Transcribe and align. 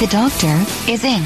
The 0.00 0.06
doctor 0.06 0.64
is 0.88 1.02
in. 1.02 1.24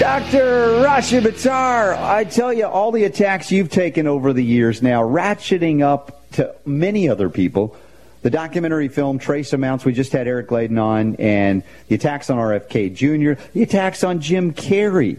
Dr. 0.00 0.80
Rashid 0.82 1.24
Buttar, 1.24 1.94
I 1.98 2.24
tell 2.24 2.50
you, 2.50 2.64
all 2.64 2.92
the 2.92 3.04
attacks 3.04 3.52
you've 3.52 3.68
taken 3.68 4.06
over 4.06 4.32
the 4.32 4.42
years 4.42 4.80
now, 4.80 5.02
ratcheting 5.02 5.82
up 5.82 6.30
to 6.30 6.54
many 6.64 7.06
other 7.06 7.28
people. 7.28 7.76
The 8.22 8.30
documentary 8.30 8.88
film 8.88 9.18
Trace 9.18 9.52
Amounts, 9.52 9.84
we 9.84 9.92
just 9.92 10.12
had 10.12 10.26
Eric 10.26 10.48
Gladen 10.48 10.78
on, 10.78 11.16
and 11.16 11.62
the 11.88 11.96
attacks 11.96 12.30
on 12.30 12.38
RFK 12.38 12.94
Jr., 12.94 13.38
the 13.52 13.62
attacks 13.64 14.02
on 14.02 14.22
Jim 14.22 14.54
Carrey. 14.54 15.18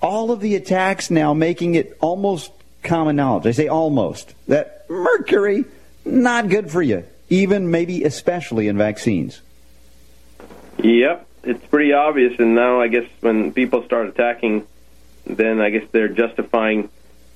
All 0.00 0.30
of 0.30 0.38
the 0.38 0.54
attacks 0.54 1.10
now 1.10 1.34
making 1.34 1.74
it 1.74 1.98
almost 2.00 2.52
common 2.84 3.16
knowledge. 3.16 3.48
I 3.48 3.50
say 3.50 3.66
almost. 3.66 4.32
That 4.46 4.88
mercury, 4.88 5.64
not 6.04 6.48
good 6.48 6.70
for 6.70 6.82
you, 6.82 7.02
even 7.30 7.72
maybe 7.72 8.04
especially 8.04 8.68
in 8.68 8.78
vaccines. 8.78 9.40
Yep, 10.78 11.26
it's 11.44 11.64
pretty 11.66 11.92
obvious. 11.92 12.38
And 12.38 12.54
now 12.54 12.80
I 12.80 12.88
guess 12.88 13.04
when 13.20 13.52
people 13.52 13.84
start 13.84 14.08
attacking, 14.08 14.66
then 15.26 15.60
I 15.60 15.70
guess 15.70 15.84
they're 15.92 16.08
justifying. 16.08 16.88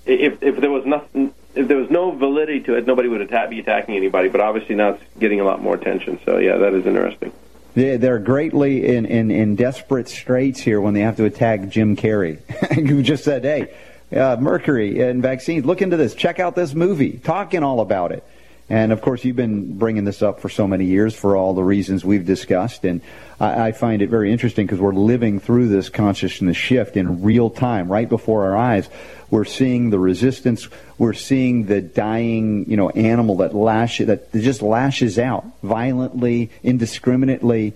If 0.07 0.43
if 0.43 0.57
there 0.57 0.71
was 0.71 0.87
nothing, 0.87 1.33
if 1.55 1.69
there 1.69 1.77
was 1.77 1.91
no 1.91 2.11
validity 2.13 2.61
to 2.61 2.75
it, 2.75 2.87
nobody 2.87 3.09
would 3.09 3.21
attack, 3.21 3.51
be 3.51 3.61
attacking 3.61 3.97
anybody. 3.97 4.29
But 4.29 4.41
obviously 4.41 4.75
now 4.75 4.91
it's 4.91 5.03
getting 5.19 5.41
a 5.41 5.45
lot 5.45 5.63
more 5.63 5.75
attention. 5.75 6.19
So 6.25 6.39
yeah, 6.39 6.57
that 6.59 6.73
is 6.75 6.87
interesting. 6.87 7.33
They- 7.75 7.97
They're 7.97 8.19
greatly 8.19 8.87
in, 8.87 9.05
in, 9.07 9.31
in 9.31 9.55
desperate 9.55 10.09
straits 10.09 10.61
here 10.61 10.81
when 10.81 10.95
they 10.95 11.01
have 11.01 11.17
to 11.19 11.25
attack 11.25 11.69
Jim 11.69 11.95
Carrey, 11.97 12.39
who 12.89 13.03
just 13.03 13.23
said, 13.25 13.45
hey, 13.45 13.73
uh, 14.19 14.37
mercury 14.41 15.01
and 15.03 15.23
vaccines, 15.23 15.65
look 15.67 15.83
into 15.83 15.97
this, 15.99 16.15
check 16.15 16.41
out 16.41 16.57
this 16.57 16.75
movie, 16.75 17.19
talking 17.23 17.63
all 17.63 17.81
about 17.81 18.11
it. 18.13 18.25
And 18.71 18.93
of 18.93 19.01
course, 19.01 19.25
you've 19.25 19.37
been 19.37 19.79
bringing 19.79 20.05
this 20.05 20.21
up 20.23 20.41
for 20.41 20.51
so 20.51 20.67
many 20.67 20.85
years 20.85 21.15
for 21.15 21.37
all 21.37 21.55
the 21.55 21.65
reasons 21.65 22.05
we've 22.05 22.27
discussed. 22.27 22.85
And 22.85 23.01
I, 23.41 23.69
I 23.69 23.73
find 23.73 24.03
it 24.03 24.11
very 24.11 24.31
interesting 24.31 24.67
because 24.67 24.81
we're 24.81 24.93
living 24.93 25.41
through 25.41 25.69
this 25.69 25.89
consciousness 25.89 26.57
shift 26.57 26.97
in 26.97 27.23
real 27.23 27.49
time, 27.49 27.91
right 27.91 28.09
before 28.09 28.45
our 28.45 28.57
eyes. 28.57 28.91
We're 29.31 29.47
seeing 29.47 29.91
the 29.91 29.99
resistance. 29.99 30.69
We're 30.99 31.15
seeing 31.15 31.65
the 31.65 31.81
dying, 31.81 32.69
you 32.69 32.77
know, 32.77 32.91
animal 32.91 33.39
that 33.39 33.55
lash 33.55 33.99
that 33.99 34.33
just 34.33 34.61
lashes 34.61 35.19
out 35.19 35.47
violently, 35.63 36.51
indiscriminately, 36.63 37.75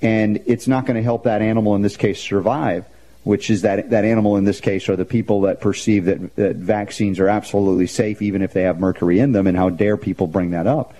and 0.00 0.42
it's 0.46 0.66
not 0.66 0.86
going 0.86 0.96
to 0.96 1.02
help 1.02 1.24
that 1.24 1.42
animal 1.42 1.74
in 1.74 1.82
this 1.82 1.98
case 1.98 2.20
survive. 2.20 2.86
Which 3.22 3.50
is 3.50 3.62
that 3.62 3.90
that 3.90 4.04
animal 4.04 4.36
in 4.36 4.44
this 4.44 4.60
case 4.60 4.88
are 4.88 4.96
the 4.96 5.04
people 5.04 5.42
that 5.42 5.60
perceive 5.60 6.06
that, 6.06 6.36
that 6.36 6.56
vaccines 6.56 7.20
are 7.20 7.28
absolutely 7.28 7.86
safe, 7.86 8.22
even 8.22 8.40
if 8.40 8.54
they 8.54 8.62
have 8.62 8.80
mercury 8.80 9.18
in 9.18 9.32
them. 9.32 9.46
And 9.46 9.56
how 9.56 9.68
dare 9.68 9.98
people 9.98 10.26
bring 10.26 10.52
that 10.52 10.66
up? 10.66 10.94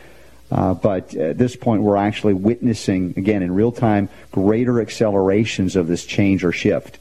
Uh, 0.51 0.75
but 0.75 1.15
at 1.15 1.39
this 1.39 1.57
point, 1.57 1.83
we're 1.83 1.97
actually 1.97 2.35
witnessing 2.35 3.15
again 3.17 3.43
in 3.43 3.55
real 3.55 3.73
time 3.73 4.09
greater 4.33 4.81
accelerations 4.81 5.77
of 5.77 5.87
this 5.87 6.05
change 6.05 6.45
or 6.45 6.53
shift. 6.53 6.99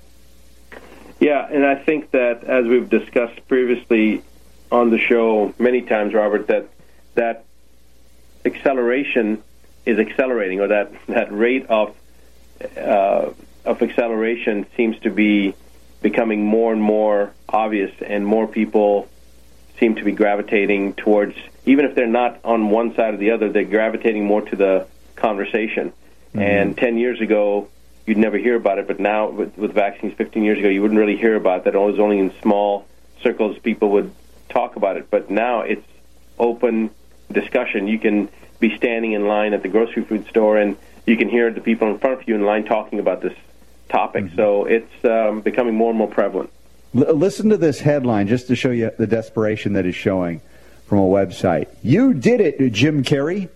Yeah, 1.19 1.45
and 1.51 1.65
I 1.65 1.75
think 1.75 2.11
that 2.11 2.45
as 2.45 2.65
we've 2.65 2.89
discussed 2.89 3.45
previously 3.47 4.23
on 4.71 4.89
the 4.89 4.99
show 4.99 5.53
many 5.59 5.81
times, 5.81 6.13
Robert, 6.13 6.47
that 6.47 6.69
that 7.15 7.43
acceleration 8.45 9.43
is 9.85 9.99
accelerating, 9.99 10.61
or 10.61 10.67
that 10.67 10.93
that 11.07 11.31
rate 11.33 11.65
of 11.65 11.95
uh, 12.77 13.31
of 13.69 13.81
acceleration 13.83 14.65
seems 14.75 14.97
to 14.99 15.11
be 15.11 15.53
becoming 16.01 16.43
more 16.43 16.73
and 16.73 16.81
more 16.81 17.31
obvious, 17.47 17.91
and 18.01 18.25
more 18.25 18.47
people 18.47 19.07
seem 19.79 19.95
to 19.95 20.03
be 20.03 20.11
gravitating 20.11 20.93
towards, 20.93 21.35
even 21.65 21.85
if 21.85 21.93
they're 21.93 22.07
not 22.07 22.39
on 22.43 22.71
one 22.71 22.95
side 22.95 23.13
or 23.13 23.17
the 23.17 23.31
other, 23.31 23.49
they're 23.49 23.63
gravitating 23.63 24.25
more 24.25 24.41
to 24.41 24.55
the 24.55 24.87
conversation. 25.15 25.93
Mm-hmm. 26.29 26.39
And 26.39 26.77
10 26.77 26.97
years 26.97 27.21
ago, 27.21 27.69
you'd 28.05 28.17
never 28.17 28.37
hear 28.37 28.55
about 28.55 28.79
it, 28.79 28.87
but 28.87 28.99
now 28.99 29.29
with, 29.29 29.55
with 29.55 29.73
vaccines 29.73 30.13
15 30.15 30.43
years 30.43 30.57
ago, 30.57 30.67
you 30.67 30.81
wouldn't 30.81 30.99
really 30.99 31.17
hear 31.17 31.35
about 31.35 31.65
that. 31.65 31.75
It 31.75 31.77
was 31.77 31.99
only 31.99 32.17
in 32.17 32.33
small 32.41 32.87
circles 33.21 33.59
people 33.59 33.91
would 33.91 34.11
talk 34.49 34.77
about 34.77 34.97
it. 34.97 35.11
But 35.11 35.29
now 35.29 35.61
it's 35.61 35.85
open 36.39 36.89
discussion. 37.31 37.87
You 37.87 37.99
can 37.99 38.29
be 38.59 38.75
standing 38.77 39.11
in 39.11 39.27
line 39.27 39.53
at 39.53 39.61
the 39.61 39.69
grocery 39.69 40.03
food 40.03 40.27
store 40.27 40.57
and 40.57 40.75
you 41.05 41.17
can 41.17 41.29
hear 41.29 41.51
the 41.51 41.61
people 41.61 41.87
in 41.89 41.99
front 41.99 42.21
of 42.21 42.27
you 42.27 42.35
in 42.35 42.43
line 42.43 42.65
talking 42.65 42.99
about 42.99 43.21
this 43.21 43.33
topic. 43.89 44.25
So 44.35 44.65
it's 44.65 45.05
um, 45.05 45.41
becoming 45.41 45.75
more 45.75 45.89
and 45.89 45.97
more 45.97 46.07
prevalent. 46.07 46.51
L- 46.95 47.13
listen 47.13 47.49
to 47.49 47.57
this 47.57 47.79
headline 47.79 48.27
just 48.27 48.47
to 48.47 48.55
show 48.55 48.71
you 48.71 48.91
the 48.97 49.07
desperation 49.07 49.73
that 49.73 49.85
is 49.85 49.95
showing 49.95 50.41
from 50.85 50.99
a 50.99 51.07
website. 51.07 51.67
You 51.83 52.13
did 52.13 52.41
it, 52.41 52.71
Jim 52.71 53.03
Carrey. 53.03 53.49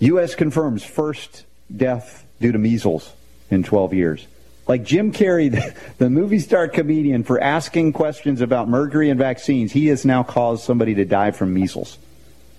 U.S. 0.00 0.34
confirms 0.34 0.82
first 0.82 1.44
death 1.74 2.24
due 2.40 2.52
to 2.52 2.58
measles 2.58 3.12
in 3.50 3.62
12 3.62 3.92
years. 3.94 4.26
Like 4.66 4.84
Jim 4.84 5.12
Carrey, 5.12 5.50
the, 5.50 5.74
the 5.98 6.08
movie 6.08 6.38
star 6.38 6.68
comedian, 6.68 7.24
for 7.24 7.40
asking 7.40 7.92
questions 7.92 8.40
about 8.40 8.68
mercury 8.68 9.10
and 9.10 9.18
vaccines, 9.18 9.72
he 9.72 9.88
has 9.88 10.04
now 10.04 10.22
caused 10.22 10.64
somebody 10.64 10.94
to 10.94 11.04
die 11.04 11.32
from 11.32 11.52
measles. 11.52 11.98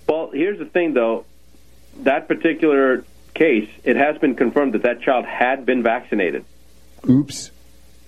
Well, 0.08 0.30
here's 0.32 0.60
the 0.60 0.66
thing, 0.66 0.94
though. 0.94 1.26
That 2.02 2.28
particular 2.28 3.06
case, 3.34 3.70
it 3.84 3.96
has 3.96 4.18
been 4.18 4.36
confirmed 4.36 4.74
that 4.74 4.84
that 4.84 5.02
child 5.02 5.26
had 5.26 5.66
been 5.66 5.84
vaccinated. 5.84 6.46
Oops. 7.10 7.52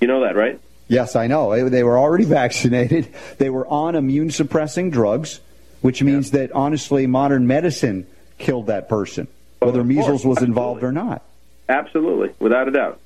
You 0.01 0.07
know 0.07 0.21
that, 0.21 0.35
right? 0.35 0.59
Yes, 0.87 1.15
I 1.15 1.27
know. 1.27 1.69
They- 1.69 1.83
were 1.83 1.97
already 1.97 2.25
vaccinated. 2.41 3.07
They 3.37 3.49
were 3.49 3.65
on 3.67 3.95
immune 3.95 4.31
suppressing 4.31 4.89
drugs, 4.91 5.39
which 5.81 6.03
means 6.03 6.31
that 6.31 6.51
honestly, 6.51 7.07
modern 7.07 7.47
medicine 7.47 8.05
killed 8.37 8.67
that 8.67 8.89
person, 8.89 9.27
whether 9.59 9.83
measles 9.83 10.23
course, 10.23 10.37
was 10.39 10.41
involved 10.43 10.83
or 10.83 10.91
not. 10.91 11.21
Absolutely, 11.69 12.31
without 12.39 12.67
a 12.67 12.71
doubt. 12.71 12.99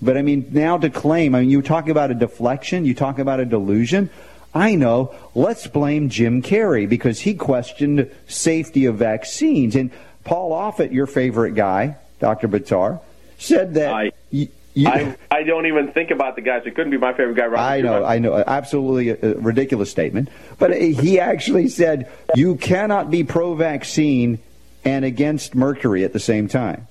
But 0.00 0.16
I 0.16 0.22
mean, 0.22 0.46
now 0.52 0.78
to 0.78 0.90
claim, 0.90 1.34
I 1.34 1.40
mean, 1.40 1.50
you 1.50 1.60
talk 1.62 1.88
about 1.88 2.10
a 2.10 2.14
deflection, 2.14 2.84
you 2.84 2.94
talk 2.94 3.18
about 3.18 3.40
a 3.40 3.44
delusion. 3.44 4.10
I 4.54 4.76
know. 4.76 5.14
Let's 5.34 5.66
blame 5.66 6.08
Jim 6.08 6.40
Carrey 6.42 6.88
because 6.88 7.20
he 7.20 7.34
questioned 7.34 8.10
safety 8.28 8.86
of 8.86 8.96
vaccines. 8.96 9.74
And 9.76 9.90
Paul 10.24 10.52
Offit, 10.52 10.92
your 10.92 11.06
favorite 11.06 11.54
guy, 11.54 11.96
Dr. 12.20 12.48
Buttar, 12.48 13.00
said 13.38 13.74
that. 13.74 13.92
I- 13.92 14.12
y- 14.32 14.48
you- 14.78 14.88
I, 14.88 15.16
I 15.30 15.42
don't 15.42 15.66
even 15.66 15.92
think 15.92 16.10
about 16.10 16.36
the 16.36 16.42
guys. 16.42 16.62
It 16.66 16.74
couldn't 16.74 16.90
be 16.90 16.98
my 16.98 17.12
favorite 17.12 17.36
guy. 17.36 17.46
Robert 17.46 17.58
I 17.58 17.80
know. 17.80 18.04
I 18.04 18.18
know, 18.18 18.36
absolutely 18.46 19.10
a, 19.10 19.32
a 19.32 19.34
ridiculous 19.40 19.90
statement. 19.90 20.28
But 20.58 20.70
uh, 20.72 20.76
he 20.76 21.18
actually 21.20 21.68
said 21.68 22.10
you 22.34 22.56
cannot 22.56 23.10
be 23.10 23.24
pro-vaccine 23.24 24.38
and 24.84 25.04
against 25.04 25.54
mercury 25.54 26.04
at 26.04 26.12
the 26.12 26.20
same 26.20 26.48
time. 26.48 26.86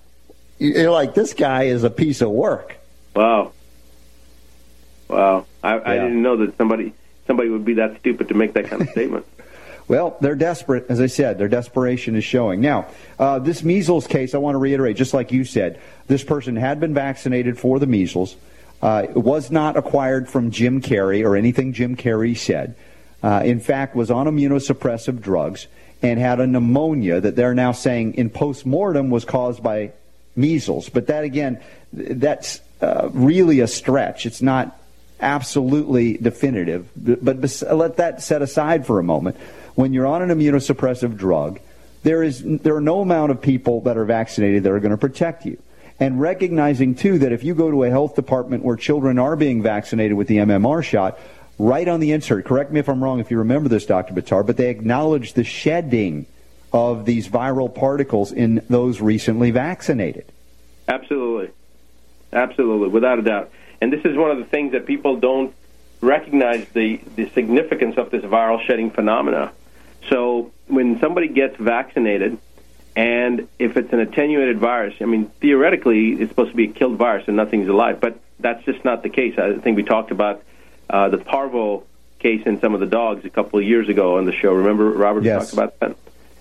You're 0.59 0.91
like, 0.91 1.13
this 1.13 1.33
guy 1.33 1.63
is 1.63 1.83
a 1.83 1.89
piece 1.89 2.21
of 2.21 2.31
work. 2.31 2.77
Wow. 3.15 3.53
Wow. 5.07 5.45
I, 5.63 5.79
I 5.79 5.93
didn't 5.95 6.21
know 6.21 6.37
that 6.37 6.57
somebody 6.57 6.93
somebody 7.25 7.49
would 7.49 7.65
be 7.65 7.75
that 7.75 7.99
stupid 7.99 8.27
to 8.29 8.33
make 8.33 8.53
that 8.53 8.65
kind 8.65 8.81
of 8.81 8.89
statement. 8.89 9.25
Well, 9.87 10.17
they're 10.19 10.35
desperate, 10.35 10.85
as 10.89 10.99
I 10.99 11.07
said. 11.07 11.37
Their 11.37 11.47
desperation 11.47 12.15
is 12.15 12.23
showing. 12.23 12.59
Now, 12.59 12.87
uh, 13.17 13.39
this 13.39 13.63
measles 13.63 14.05
case, 14.05 14.35
I 14.35 14.37
want 14.37 14.55
to 14.55 14.59
reiterate, 14.59 14.97
just 14.97 15.13
like 15.13 15.31
you 15.31 15.45
said, 15.45 15.79
this 16.07 16.23
person 16.23 16.57
had 16.57 16.79
been 16.79 16.93
vaccinated 16.93 17.57
for 17.57 17.79
the 17.79 17.87
measles. 17.87 18.35
Uh, 18.81 19.07
it 19.09 19.15
was 19.15 19.49
not 19.49 19.77
acquired 19.77 20.29
from 20.29 20.51
Jim 20.51 20.81
Carrey 20.81 21.25
or 21.25 21.35
anything 21.35 21.73
Jim 21.73 21.95
Carrey 21.95 22.37
said. 22.37 22.75
Uh, 23.23 23.41
in 23.43 23.59
fact, 23.59 23.95
was 23.95 24.11
on 24.11 24.27
immunosuppressive 24.27 25.21
drugs 25.21 25.67
and 26.01 26.19
had 26.19 26.39
a 26.39 26.45
pneumonia 26.45 27.19
that 27.19 27.35
they're 27.35 27.55
now 27.55 27.71
saying 27.71 28.13
in 28.15 28.29
postmortem 28.29 29.09
was 29.09 29.25
caused 29.25 29.63
by 29.63 29.91
measles. 30.35 30.89
But 30.89 31.07
that 31.07 31.23
again, 31.23 31.61
that's 31.91 32.61
uh, 32.81 33.09
really 33.11 33.61
a 33.61 33.67
stretch. 33.67 34.25
It's 34.25 34.41
not 34.41 34.79
absolutely 35.19 36.17
definitive. 36.17 36.87
But, 36.95 37.41
but 37.41 37.63
let 37.73 37.97
that 37.97 38.21
set 38.21 38.41
aside 38.41 38.85
for 38.85 38.99
a 38.99 39.03
moment. 39.03 39.37
When 39.77 39.93
you're 39.93 40.07
on 40.07 40.23
an 40.23 40.29
immunosuppressive 40.29 41.17
drug, 41.17 41.59
there 42.01 42.23
is 42.23 42.41
there 42.43 42.75
are 42.75 42.81
no 42.81 43.01
amount 43.01 43.29
of 43.29 43.39
people 43.39 43.81
that 43.81 43.95
are 43.95 44.05
vaccinated 44.05 44.63
that 44.63 44.71
are 44.71 44.79
going 44.79 44.89
to 44.89 44.97
protect 44.97 45.45
you. 45.45 45.61
And 45.99 46.19
recognizing 46.19 46.95
too 46.95 47.19
that 47.19 47.31
if 47.31 47.43
you 47.43 47.53
go 47.53 47.69
to 47.69 47.83
a 47.83 47.89
health 47.91 48.15
department 48.15 48.63
where 48.63 48.75
children 48.75 49.19
are 49.19 49.35
being 49.35 49.61
vaccinated 49.61 50.17
with 50.17 50.27
the 50.27 50.37
MMR 50.37 50.83
shot, 50.83 51.19
right 51.59 51.87
on 51.87 51.99
the 51.99 52.11
insert, 52.11 52.45
correct 52.45 52.71
me 52.71 52.79
if 52.79 52.89
I'm 52.89 53.03
wrong 53.03 53.19
if 53.19 53.29
you 53.29 53.37
remember 53.37 53.69
this, 53.69 53.85
Dr. 53.85 54.15
Buttar, 54.15 54.43
but 54.43 54.57
they 54.57 54.71
acknowledge 54.71 55.33
the 55.33 55.43
shedding 55.43 56.25
of 56.73 57.05
these 57.05 57.27
viral 57.27 57.73
particles 57.73 58.31
in 58.31 58.65
those 58.71 58.99
recently 58.99 59.51
vaccinated. 59.51 60.25
Absolutely. 60.87 61.51
absolutely, 62.33 62.87
without 62.87 63.19
a 63.19 63.21
doubt. 63.21 63.51
And 63.79 63.93
this 63.93 64.03
is 64.05 64.17
one 64.17 64.31
of 64.31 64.39
the 64.39 64.45
things 64.45 64.71
that 64.71 64.87
people 64.87 65.17
don't 65.17 65.53
recognize 66.01 66.67
the, 66.69 66.99
the 67.15 67.29
significance 67.29 67.95
of 67.95 68.09
this 68.09 68.23
viral 68.23 68.59
shedding 68.65 68.89
phenomena. 68.89 69.51
So 70.09 70.51
when 70.67 70.99
somebody 70.99 71.27
gets 71.27 71.55
vaccinated, 71.57 72.37
and 72.95 73.47
if 73.59 73.77
it's 73.77 73.93
an 73.93 73.99
attenuated 73.99 74.57
virus, 74.57 74.95
I 75.01 75.05
mean, 75.05 75.25
theoretically, 75.39 76.13
it's 76.13 76.29
supposed 76.29 76.51
to 76.51 76.57
be 76.57 76.65
a 76.65 76.71
killed 76.73 76.97
virus 76.97 77.27
and 77.27 77.35
nothing's 77.37 77.67
alive, 77.69 77.99
but 77.99 78.19
that's 78.39 78.63
just 78.65 78.83
not 78.83 79.03
the 79.03 79.09
case. 79.09 79.37
I 79.37 79.53
think 79.57 79.77
we 79.77 79.83
talked 79.83 80.11
about 80.11 80.43
uh, 80.89 81.09
the 81.09 81.17
parvo 81.17 81.83
case 82.19 82.41
in 82.45 82.59
some 82.59 82.73
of 82.73 82.79
the 82.79 82.85
dogs 82.87 83.23
a 83.25 83.29
couple 83.29 83.59
of 83.59 83.65
years 83.65 83.89
ago 83.89 84.17
on 84.17 84.25
the 84.25 84.31
show. 84.31 84.51
Remember, 84.53 84.89
Robert 84.89 85.23
Yes. 85.23 85.51
talked 85.51 85.53
about 85.53 85.79
that? 85.79 85.97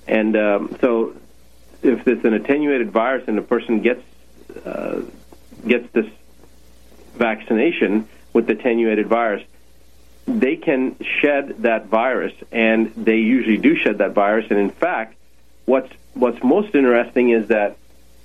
And 0.06 0.36
um, 0.36 0.76
so 0.80 1.14
if 1.82 2.06
it's 2.08 2.24
an 2.24 2.32
attenuated 2.32 2.90
virus 2.90 3.24
and 3.26 3.36
the 3.36 3.42
person 3.42 3.82
gets 3.82 4.02
uh, 4.64 5.02
gets 5.66 5.90
this 5.92 6.06
vaccination 7.14 8.08
with 8.32 8.46
the 8.46 8.52
attenuated 8.52 9.06
virus, 9.06 9.42
they 10.26 10.56
can 10.56 10.96
shed 11.20 11.62
that 11.62 11.86
virus, 11.86 12.32
and 12.50 12.92
they 12.96 13.18
usually 13.18 13.58
do 13.58 13.76
shed 13.76 13.98
that 13.98 14.12
virus. 14.12 14.46
And 14.50 14.58
in 14.58 14.70
fact, 14.70 15.14
what's 15.64 15.92
what's 16.14 16.42
most 16.42 16.74
interesting 16.74 17.30
is 17.30 17.48
that 17.48 17.76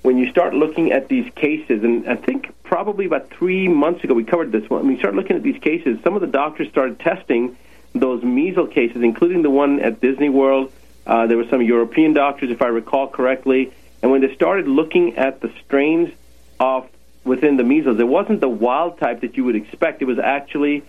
when 0.02 0.18
you 0.18 0.30
start 0.32 0.54
looking 0.54 0.92
at 0.92 1.08
these 1.08 1.32
cases, 1.36 1.84
and 1.84 2.08
I 2.08 2.16
think 2.16 2.54
probably 2.64 3.06
about 3.06 3.30
three 3.30 3.68
months 3.68 4.04
ago 4.04 4.14
we 4.14 4.24
covered 4.24 4.52
this 4.52 4.70
one. 4.70 4.84
When 4.84 4.94
you 4.94 5.00
start 5.00 5.14
looking 5.14 5.36
at 5.36 5.44
these 5.44 5.62
cases, 5.62 6.00
some 6.04 6.16
of 6.16 6.22
the 6.22 6.28
doctors 6.28 6.70
started 6.70 7.00
testing 7.00 7.56
those 7.94 8.24
measles 8.24 8.72
cases, 8.74 9.04
including 9.04 9.42
the 9.42 9.50
one 9.50 9.80
at 9.80 10.02
Disney 10.02 10.30
World. 10.30 10.72
Uh, 11.06 11.28
there 11.28 11.38
were 11.38 11.48
some 11.50 11.62
European 11.62 12.14
doctors, 12.14 12.50
if 12.50 12.62
I 12.62 12.68
recall 12.68 13.08
correctly, 13.08 13.74
and 14.02 14.12
when 14.12 14.22
they 14.22 14.34
started 14.34 14.68
looking 14.68 15.18
at 15.18 15.42
the 15.42 15.52
strains 15.66 16.10
of 16.60 16.88
within 17.24 17.58
the 17.58 17.64
measles, 17.64 18.00
it 18.00 18.08
wasn't 18.08 18.40
the 18.40 18.50
wild 18.50 18.98
type 18.98 19.22
that 19.22 19.38
you 19.38 19.44
would 19.44 19.56
expect. 19.56 20.02
It 20.02 20.06
was 20.06 20.20
actually 20.20 20.84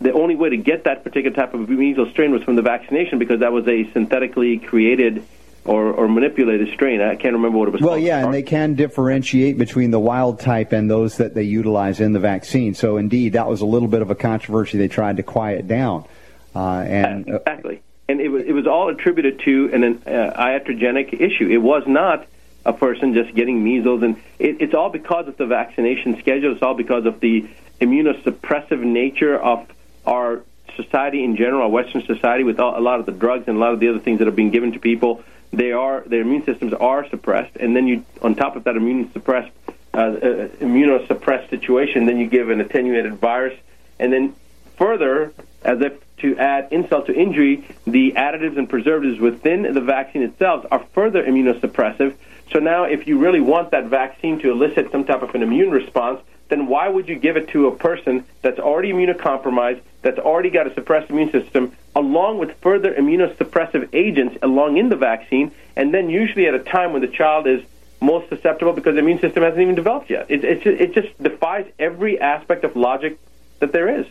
the 0.00 0.12
only 0.12 0.34
way 0.34 0.50
to 0.50 0.56
get 0.56 0.84
that 0.84 1.04
particular 1.04 1.34
type 1.34 1.54
of 1.54 1.68
measles 1.68 2.10
strain 2.10 2.32
was 2.32 2.42
from 2.42 2.56
the 2.56 2.62
vaccination 2.62 3.18
because 3.18 3.40
that 3.40 3.52
was 3.52 3.66
a 3.68 3.90
synthetically 3.92 4.58
created 4.58 5.24
or, 5.64 5.92
or 5.92 6.08
manipulated 6.08 6.72
strain. 6.72 7.02
I 7.02 7.16
can't 7.16 7.34
remember 7.34 7.58
what 7.58 7.68
it 7.68 7.72
was 7.72 7.82
Well, 7.82 7.90
called. 7.92 8.02
yeah, 8.02 8.24
and 8.24 8.32
they 8.32 8.42
can 8.42 8.74
differentiate 8.74 9.58
between 9.58 9.90
the 9.90 10.00
wild 10.00 10.40
type 10.40 10.72
and 10.72 10.90
those 10.90 11.18
that 11.18 11.34
they 11.34 11.42
utilize 11.42 12.00
in 12.00 12.12
the 12.14 12.18
vaccine. 12.18 12.74
So, 12.74 12.96
indeed, 12.96 13.34
that 13.34 13.46
was 13.46 13.60
a 13.60 13.66
little 13.66 13.88
bit 13.88 14.00
of 14.00 14.10
a 14.10 14.14
controversy 14.14 14.78
they 14.78 14.88
tried 14.88 15.18
to 15.18 15.22
quiet 15.22 15.68
down. 15.68 16.06
Uh, 16.54 16.78
and 16.78 17.30
uh, 17.30 17.36
exactly. 17.36 17.82
And 18.08 18.20
it 18.20 18.28
was 18.28 18.44
it 18.44 18.52
was 18.52 18.66
all 18.66 18.88
attributed 18.88 19.40
to 19.40 19.70
an, 19.72 19.84
an 19.84 20.02
uh, 20.04 20.34
iatrogenic 20.36 21.12
issue. 21.12 21.48
It 21.48 21.58
was 21.58 21.84
not 21.86 22.26
a 22.66 22.72
person 22.72 23.14
just 23.14 23.32
getting 23.34 23.62
measles, 23.62 24.02
and 24.02 24.16
it, 24.38 24.60
it's 24.60 24.74
all 24.74 24.90
because 24.90 25.28
of 25.28 25.36
the 25.36 25.46
vaccination 25.46 26.18
schedule. 26.18 26.52
It's 26.52 26.62
all 26.62 26.74
because 26.74 27.06
of 27.06 27.20
the 27.20 27.48
immunosuppressive 27.80 28.80
nature 28.80 29.38
of 29.38 29.68
our 30.06 30.42
society 30.76 31.24
in 31.24 31.36
general, 31.36 31.62
our 31.62 31.68
Western 31.68 32.04
society, 32.06 32.44
with 32.44 32.60
all, 32.60 32.78
a 32.78 32.80
lot 32.80 33.00
of 33.00 33.06
the 33.06 33.12
drugs 33.12 33.48
and 33.48 33.56
a 33.56 33.60
lot 33.60 33.72
of 33.72 33.80
the 33.80 33.88
other 33.88 33.98
things 33.98 34.18
that 34.18 34.28
are 34.28 34.32
being 34.32 34.50
given 34.50 34.72
to 34.72 34.78
people. 34.78 35.22
They 35.52 35.72
are 35.72 36.02
their 36.06 36.20
immune 36.20 36.44
systems 36.44 36.72
are 36.74 37.08
suppressed, 37.08 37.56
and 37.56 37.74
then 37.74 37.86
you, 37.88 38.04
on 38.22 38.34
top 38.34 38.56
of 38.56 38.64
that 38.64 38.76
immune 38.76 39.12
suppressed, 39.12 39.50
uh, 39.92 39.98
uh, 39.98 40.48
immunosuppressed 40.60 41.50
situation, 41.50 42.06
then 42.06 42.18
you 42.18 42.28
give 42.28 42.50
an 42.50 42.60
attenuated 42.60 43.14
virus, 43.14 43.58
and 43.98 44.12
then 44.12 44.36
further, 44.76 45.32
as 45.62 45.80
if 45.80 45.94
to 46.18 46.36
add 46.36 46.68
insult 46.70 47.06
to 47.06 47.14
injury, 47.14 47.66
the 47.86 48.12
additives 48.12 48.56
and 48.56 48.68
preservatives 48.68 49.18
within 49.18 49.62
the 49.62 49.80
vaccine 49.80 50.22
itself 50.22 50.64
are 50.70 50.84
further 50.92 51.22
immunosuppressive. 51.22 52.14
So 52.52 52.58
now, 52.58 52.84
if 52.84 53.06
you 53.06 53.18
really 53.18 53.40
want 53.40 53.70
that 53.72 53.86
vaccine 53.86 54.38
to 54.40 54.50
elicit 54.50 54.92
some 54.92 55.04
type 55.04 55.22
of 55.22 55.34
an 55.34 55.42
immune 55.42 55.70
response, 55.70 56.20
then 56.48 56.66
why 56.66 56.88
would 56.88 57.08
you 57.08 57.16
give 57.16 57.36
it 57.36 57.48
to 57.48 57.68
a 57.68 57.76
person 57.76 58.24
that's 58.42 58.58
already 58.58 58.92
immunocompromised, 58.92 59.80
that's 60.02 60.18
already 60.18 60.50
got 60.50 60.66
a 60.66 60.74
suppressed 60.74 61.10
immune 61.10 61.30
system, 61.30 61.72
along 61.94 62.38
with 62.38 62.56
further 62.60 62.94
immunosuppressive 62.94 63.88
agents 63.92 64.38
along 64.42 64.76
in 64.76 64.88
the 64.88 64.96
vaccine, 64.96 65.52
and 65.76 65.92
then 65.92 66.10
usually 66.10 66.46
at 66.46 66.54
a 66.54 66.58
time 66.58 66.92
when 66.92 67.02
the 67.02 67.08
child 67.08 67.46
is 67.46 67.62
most 68.00 68.28
susceptible 68.28 68.72
because 68.72 68.94
the 68.94 69.00
immune 69.00 69.20
system 69.20 69.42
hasn't 69.42 69.60
even 69.60 69.74
developed 69.74 70.10
yet? 70.10 70.26
It, 70.28 70.44
it, 70.44 70.62
just, 70.62 70.80
it 70.80 70.94
just 70.94 71.22
defies 71.22 71.70
every 71.78 72.18
aspect 72.18 72.64
of 72.64 72.76
logic 72.76 73.18
that 73.58 73.72
there 73.72 74.00
is. 74.00 74.06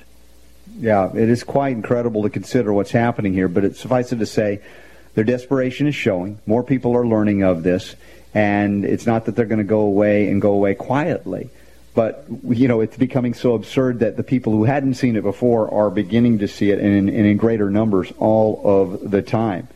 Yeah, 0.78 1.10
it 1.16 1.30
is 1.30 1.44
quite 1.44 1.72
incredible 1.72 2.24
to 2.24 2.30
consider 2.30 2.72
what's 2.72 2.92
happening 2.92 3.34
here, 3.34 3.48
but 3.48 3.66
it 3.66 3.76
suffice 3.76 4.12
it 4.12 4.18
to 4.18 4.26
say 4.26 4.62
their 5.16 5.24
desperation 5.24 5.88
is 5.88 5.96
showing. 5.96 6.40
More 6.46 6.64
people 6.64 6.96
are 6.96 7.06
learning 7.06 7.44
of 7.44 7.64
this, 7.64 7.96
and 8.34 8.86
it's 8.86 9.08
not 9.08 9.26
that 9.26 9.36
they're 9.36 9.46
going 9.46 9.58
to 9.58 9.64
go 9.64 9.82
away 9.82 10.30
and 10.30 10.40
go 10.42 10.52
away 10.52 10.76
quietly. 10.76 11.50
But, 11.96 12.26
you 12.48 12.68
know, 12.68 12.82
it's 12.82 12.98
becoming 12.98 13.34
so 13.34 13.56
absurd 13.56 14.00
that 14.00 14.16
the 14.16 14.24
people 14.24 14.54
who 14.54 14.64
hadn't 14.64 14.94
seen 14.94 15.16
it 15.16 15.24
before 15.24 15.74
are 15.74 15.90
beginning 15.90 16.40
to 16.40 16.48
see 16.48 16.72
it 16.72 16.80
and 16.80 17.10
in, 17.10 17.10
in 17.10 17.38
greater 17.38 17.70
numbers 17.70 18.14
all 18.20 18.62
of 18.64 19.12
the 19.12 19.22
time. 19.22 19.68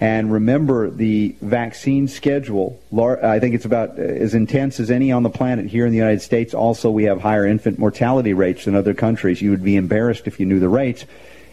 And 0.00 0.32
remember, 0.32 0.90
the 0.90 1.36
vaccine 1.40 2.08
schedule, 2.08 2.80
I 2.92 3.38
think 3.38 3.54
it's 3.54 3.64
about 3.64 3.98
as 3.98 4.34
intense 4.34 4.80
as 4.80 4.90
any 4.90 5.12
on 5.12 5.22
the 5.22 5.30
planet 5.30 5.66
here 5.66 5.86
in 5.86 5.92
the 5.92 5.96
United 5.96 6.20
States. 6.20 6.52
Also, 6.52 6.90
we 6.90 7.04
have 7.04 7.20
higher 7.20 7.46
infant 7.46 7.78
mortality 7.78 8.34
rates 8.34 8.64
than 8.64 8.74
other 8.74 8.92
countries. 8.92 9.40
You 9.40 9.50
would 9.50 9.64
be 9.64 9.76
embarrassed 9.76 10.26
if 10.26 10.40
you 10.40 10.46
knew 10.46 10.58
the 10.58 10.68
rates 10.68 11.06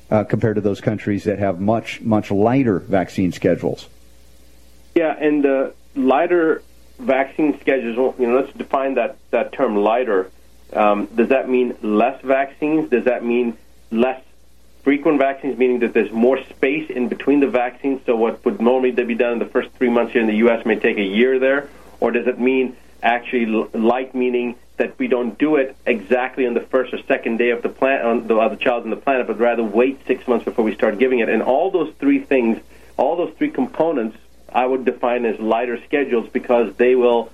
uh, 0.10 0.24
compared 0.24 0.56
to 0.56 0.62
those 0.62 0.82
countries 0.82 1.24
that 1.26 1.40
have 1.40 1.62
much, 1.62 2.02
much 2.02 2.32
lighter 2.32 2.80
vaccine 2.80 3.32
schedules. 3.32 3.88
Yeah, 4.96 5.16
and 5.18 5.44
the 5.44 5.74
lighter 5.96 6.64
vaccine 7.02 7.60
schedules, 7.60 8.16
you 8.20 8.28
know, 8.28 8.40
let's 8.40 8.54
define 8.58 8.96
that, 8.96 9.18
that 9.32 9.52
term 9.52 9.76
lighter. 9.76 10.30
Um, 10.74 11.08
does 11.08 11.30
that 11.30 11.50
mean 11.50 11.76
less 11.82 12.22
vaccines? 12.22 12.90
Does 12.90 13.06
that 13.06 13.26
mean 13.26 13.58
less 13.92 14.22
frequent 14.84 15.20
vaccines, 15.20 15.58
meaning 15.58 15.80
that 15.80 15.94
there's 15.94 16.12
more 16.12 16.44
space 16.46 16.90
in 16.90 17.08
between 17.10 17.40
the 17.40 17.48
vaccines? 17.48 18.02
So 18.06 18.16
what 18.16 18.44
would 18.46 18.62
normally 18.62 18.92
be 18.92 19.16
done 19.16 19.34
in 19.34 19.40
the 19.40 19.46
first 19.46 19.72
three 19.74 19.90
months 19.90 20.14
here 20.14 20.22
in 20.22 20.28
the 20.28 20.38
U.S. 20.38 20.66
may 20.66 20.78
take 20.78 20.98
a 20.98 21.04
year 21.04 21.40
there? 21.40 21.70
Or 22.00 22.12
does 22.12 22.28
it 22.28 22.40
mean 22.40 22.78
actually 23.04 23.46
light, 23.46 24.16
meaning 24.16 24.56
that 24.78 24.98
we 24.98 25.08
don't 25.08 25.38
do 25.38 25.58
it 25.58 25.76
exactly 25.86 26.48
on 26.48 26.54
the 26.54 26.62
first 26.62 26.94
or 26.94 27.00
second 27.04 27.38
day 27.38 27.50
of 27.52 27.62
the 27.62 27.70
plant 27.70 28.04
on 28.04 28.28
the, 28.28 28.36
of 28.36 28.52
the 28.52 28.58
child 28.58 28.84
on 28.84 28.90
the 28.90 28.96
planet, 28.96 29.28
but 29.28 29.40
rather 29.40 29.64
wait 29.64 30.00
six 30.08 30.28
months 30.28 30.46
before 30.46 30.66
we 30.66 30.74
start 30.74 30.98
giving 30.98 31.20
it? 31.20 31.30
And 31.30 31.42
all 31.44 31.72
those 31.72 31.94
three 32.00 32.20
things, 32.20 32.60
all 32.98 33.16
those 33.16 33.34
three 33.38 33.50
components, 33.50 34.18
I 34.52 34.66
would 34.66 34.86
define 34.86 35.26
as 35.26 35.40
lighter 35.40 35.80
schedules 35.86 36.30
because 36.32 36.76
they 36.76 36.96
will, 36.96 37.32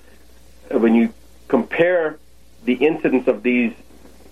when 0.70 0.94
you 0.94 1.12
compare 1.48 2.18
the 2.64 2.74
incidence 2.74 3.26
of 3.26 3.42
these 3.42 3.72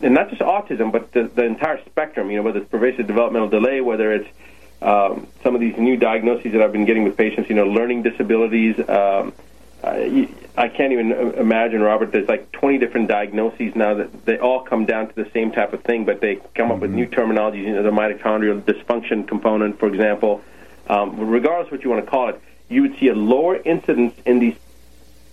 and 0.02 0.14
not 0.14 0.28
just 0.28 0.42
autism, 0.42 0.92
but 0.92 1.12
the, 1.12 1.24
the 1.24 1.44
entire 1.44 1.82
spectrum. 1.84 2.30
You 2.30 2.36
know, 2.36 2.42
whether 2.42 2.60
it's 2.60 2.68
pervasive 2.68 3.06
developmental 3.06 3.48
delay, 3.48 3.80
whether 3.80 4.12
it's 4.12 4.28
um, 4.82 5.26
some 5.42 5.54
of 5.54 5.60
these 5.60 5.76
new 5.76 5.96
diagnoses 5.96 6.52
that 6.52 6.62
I've 6.62 6.72
been 6.72 6.84
getting 6.84 7.04
with 7.04 7.16
patients. 7.16 7.48
You 7.48 7.56
know, 7.56 7.66
learning 7.66 8.02
disabilities. 8.02 8.78
Um, 8.88 9.32
I, 9.82 10.28
I 10.56 10.68
can't 10.68 10.92
even 10.92 11.12
imagine, 11.12 11.80
Robert. 11.80 12.12
There's 12.12 12.28
like 12.28 12.50
20 12.52 12.78
different 12.78 13.08
diagnoses 13.08 13.74
now 13.76 13.94
that 13.94 14.24
they 14.24 14.38
all 14.38 14.60
come 14.64 14.84
down 14.84 15.08
to 15.08 15.14
the 15.14 15.30
same 15.32 15.52
type 15.52 15.72
of 15.72 15.82
thing, 15.82 16.04
but 16.04 16.20
they 16.20 16.40
come 16.54 16.70
up 16.70 16.80
with 16.80 16.90
new 16.90 17.06
terminologies. 17.06 17.62
You 17.62 17.74
know, 17.74 17.82
the 17.82 17.90
mitochondrial 17.90 18.60
dysfunction 18.62 19.26
component, 19.26 19.78
for 19.78 19.88
example. 19.88 20.42
Um, 20.88 21.28
regardless 21.28 21.66
of 21.66 21.72
what 21.72 21.84
you 21.84 21.90
want 21.90 22.04
to 22.04 22.10
call 22.10 22.28
it, 22.28 22.40
you 22.68 22.82
would 22.82 22.98
see 22.98 23.08
a 23.08 23.14
lower 23.14 23.56
incidence 23.56 24.14
in 24.24 24.38
these 24.38 24.56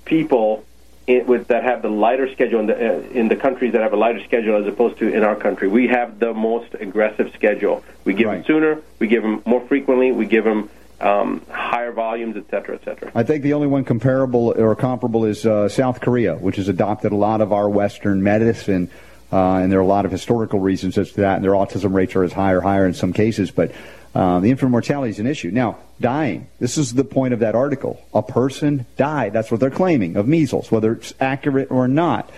people 0.06 0.64
in, 1.08 1.26
with 1.26 1.48
that 1.48 1.64
have 1.64 1.82
the 1.82 1.90
lighter 1.90 2.32
schedule 2.32 2.60
in 2.60 2.68
the 2.68 2.76
uh, 2.76 3.00
in 3.12 3.28
the 3.28 3.36
countries 3.36 3.74
that 3.74 3.82
have 3.82 3.94
a 3.94 3.98
lighter 3.98 4.24
schedule 4.24 4.56
as 4.62 4.68
opposed 4.68 4.98
to 5.00 5.12
in 5.12 5.24
our 5.24 5.36
country. 5.36 5.68
We 5.68 5.88
have 5.88 6.20
the 6.20 6.34
most 6.34 6.74
aggressive 6.76 7.32
schedule. 7.34 7.84
We 8.06 8.14
give 8.14 8.28
Right. 8.28 8.36
them 8.38 8.46
sooner. 8.46 8.82
We 9.00 9.08
give 9.08 9.24
them 9.24 9.42
more 9.46 9.62
frequently. 9.68 10.12
We 10.12 10.26
give 10.26 10.44
them 10.44 10.70
um, 11.02 11.42
higher 11.50 11.92
volumes, 11.92 12.38
et 12.38 12.46
cetera, 12.50 12.76
et 12.76 12.86
cetera. 12.86 13.12
I 13.14 13.24
think 13.24 13.44
the 13.44 13.54
only 13.54 13.68
one 13.68 13.84
comparable 13.84 14.54
or 14.58 14.76
comparable 14.76 15.26
is 15.26 15.46
uh, 15.46 15.68
South 15.68 16.00
Korea, 16.00 16.36
which 16.36 16.56
has 16.56 16.70
adopted 16.70 17.12
a 17.12 17.16
lot 17.16 17.42
of 17.42 17.52
our 17.52 17.70
Western 17.70 18.24
medicine, 18.24 18.90
uh, 19.34 19.58
and 19.58 19.72
there 19.72 19.80
are 19.80 19.84
a 19.84 19.88
lot 19.88 20.06
of 20.06 20.12
historical 20.12 20.60
reasons 20.60 20.96
as 20.98 21.12
to 21.14 21.22
that. 21.22 21.38
And 21.38 21.44
their 21.44 21.54
autism 21.54 21.94
rates 21.94 22.16
are 22.16 22.24
as 22.24 22.34
high 22.34 22.52
or 22.52 22.62
higher 22.62 22.86
in 22.86 22.94
some 22.94 23.14
cases, 23.14 23.50
but 23.50 23.72
uh, 24.14 24.40
the 24.40 24.52
infant 24.52 24.70
mortality 24.70 25.10
is 25.10 25.18
an 25.18 25.26
issue. 25.26 25.50
Now, 25.50 25.80
dying. 26.00 26.48
This 26.60 26.78
is 26.78 26.94
the 26.94 27.04
point 27.04 27.34
of 27.34 27.40
that 27.40 27.56
article. 27.56 28.00
A 28.14 28.22
person 28.22 28.86
died. 28.96 29.34
That's 29.34 29.50
what 29.50 29.60
they're 29.60 29.72
claiming 29.72 30.18
of 30.18 30.28
measles, 30.28 30.72
whether 30.72 30.94
it's 30.94 31.16
accurate 31.20 31.72
or 31.72 31.88
not. 31.88 32.30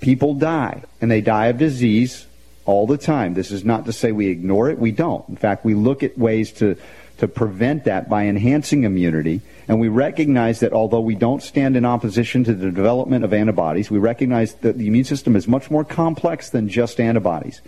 People 0.00 0.34
die, 0.34 0.84
and 1.00 1.10
they 1.10 1.20
die 1.20 1.46
of 1.46 1.58
disease 1.58 2.26
all 2.66 2.86
the 2.86 2.96
time. 2.96 3.34
This 3.34 3.50
is 3.50 3.64
not 3.64 3.86
to 3.86 3.92
say 3.92 4.12
we 4.12 4.28
ignore 4.28 4.70
it. 4.70 4.78
We 4.78 4.92
don't. 4.92 5.28
In 5.28 5.36
fact, 5.36 5.64
we 5.64 5.74
look 5.74 6.04
at 6.04 6.16
ways 6.16 6.52
to 6.52 6.76
to 7.20 7.28
prevent 7.28 7.84
that 7.84 8.08
by 8.08 8.24
enhancing 8.24 8.84
immunity. 8.84 9.42
And 9.68 9.78
we 9.78 9.88
recognize 9.88 10.60
that 10.60 10.72
although 10.72 11.00
we 11.00 11.14
don't 11.14 11.42
stand 11.42 11.76
in 11.76 11.84
opposition 11.84 12.44
to 12.44 12.54
the 12.54 12.70
development 12.70 13.24
of 13.24 13.34
antibodies, 13.34 13.90
we 13.90 13.98
recognize 13.98 14.54
that 14.54 14.78
the 14.78 14.88
immune 14.88 15.04
system 15.04 15.36
is 15.36 15.46
much 15.46 15.70
more 15.70 15.84
complex 15.84 16.48
than 16.48 16.68
just 16.68 16.98
antibodies. 16.98 17.60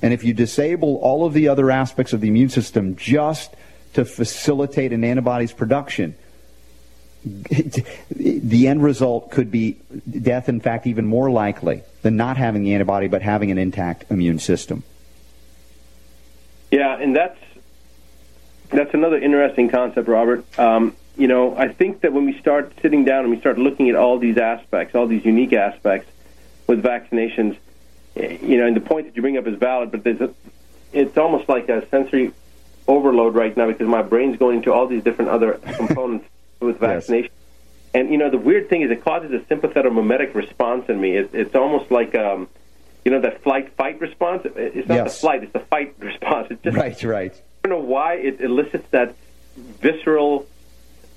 And 0.00 0.14
if 0.14 0.22
you 0.22 0.32
disable 0.32 0.96
all 0.98 1.26
of 1.26 1.34
the 1.34 1.48
other 1.48 1.72
aspects 1.72 2.12
of 2.12 2.20
the 2.20 2.28
immune 2.28 2.50
system 2.50 2.94
just 2.94 3.52
to 3.94 4.04
facilitate 4.04 4.92
an 4.92 5.02
antibody's 5.02 5.52
production, 5.52 6.14
the 7.24 8.66
end 8.68 8.82
result 8.82 9.32
could 9.32 9.50
be 9.50 9.76
death, 10.08 10.48
in 10.48 10.60
fact, 10.60 10.86
even 10.86 11.04
more 11.04 11.30
likely 11.30 11.82
than 12.02 12.16
not 12.16 12.36
having 12.36 12.62
the 12.62 12.74
antibody 12.74 13.08
but 13.08 13.22
having 13.22 13.50
an 13.50 13.58
intact 13.58 14.04
immune 14.08 14.38
system. 14.38 14.84
Yeah, 16.70 16.96
and 16.96 17.14
that's 17.14 17.36
that's 18.70 18.94
another 18.94 19.18
interesting 19.18 19.68
concept, 19.68 20.08
Robert. 20.08 20.44
Um, 20.58 20.94
you 21.16 21.28
know, 21.28 21.56
I 21.56 21.68
think 21.68 22.00
that 22.00 22.12
when 22.12 22.24
we 22.24 22.38
start 22.38 22.72
sitting 22.80 23.04
down 23.04 23.24
and 23.24 23.30
we 23.30 23.40
start 23.40 23.58
looking 23.58 23.88
at 23.90 23.96
all 23.96 24.18
these 24.18 24.38
aspects, 24.38 24.94
all 24.94 25.06
these 25.06 25.24
unique 25.24 25.52
aspects 25.52 26.10
with 26.66 26.82
vaccinations, 26.82 27.58
eh, 28.16 28.38
you 28.40 28.56
know, 28.56 28.66
and 28.66 28.76
the 28.76 28.80
point 28.80 29.06
that 29.06 29.16
you 29.16 29.22
bring 29.22 29.36
up 29.36 29.46
is 29.46 29.58
valid, 29.58 29.90
but 29.90 30.04
there's 30.04 30.20
a, 30.20 30.32
it's 30.92 31.18
almost 31.18 31.48
like 31.48 31.68
a 31.68 31.86
sensory 31.88 32.32
overload 32.88 33.34
right 33.34 33.56
now 33.56 33.66
because 33.66 33.86
my 33.86 34.02
brain's 34.02 34.38
going 34.38 34.58
into 34.58 34.72
all 34.72 34.86
these 34.86 35.02
different 35.02 35.30
other 35.30 35.52
components 35.76 36.26
with 36.60 36.78
vaccination. 36.78 37.30
Yes. 37.30 37.36
And 37.92 38.10
you 38.10 38.18
know, 38.18 38.30
the 38.30 38.38
weird 38.38 38.68
thing 38.68 38.82
is 38.82 38.90
it 38.90 39.04
causes 39.04 39.32
a 39.32 39.40
sympathomimetic 39.52 40.34
response 40.34 40.88
in 40.88 41.00
me. 41.00 41.16
It, 41.16 41.30
it's 41.32 41.54
almost 41.56 41.90
like 41.90 42.14
um, 42.14 42.48
you 43.04 43.10
know 43.10 43.20
that 43.20 43.42
flight 43.42 43.74
fight 43.76 44.00
response. 44.00 44.42
It's 44.44 44.88
not 44.88 44.94
yes. 44.94 45.14
the 45.14 45.20
flight; 45.20 45.42
it's 45.42 45.52
the 45.52 45.60
fight 45.60 45.94
response. 45.98 46.48
It's 46.50 46.62
just 46.62 46.76
right, 46.76 47.02
right. 47.02 47.42
I 47.62 47.68
don't 47.68 47.78
know 47.78 47.84
why 47.86 48.14
it 48.14 48.40
elicits 48.40 48.88
that 48.90 49.14
visceral. 49.56 50.46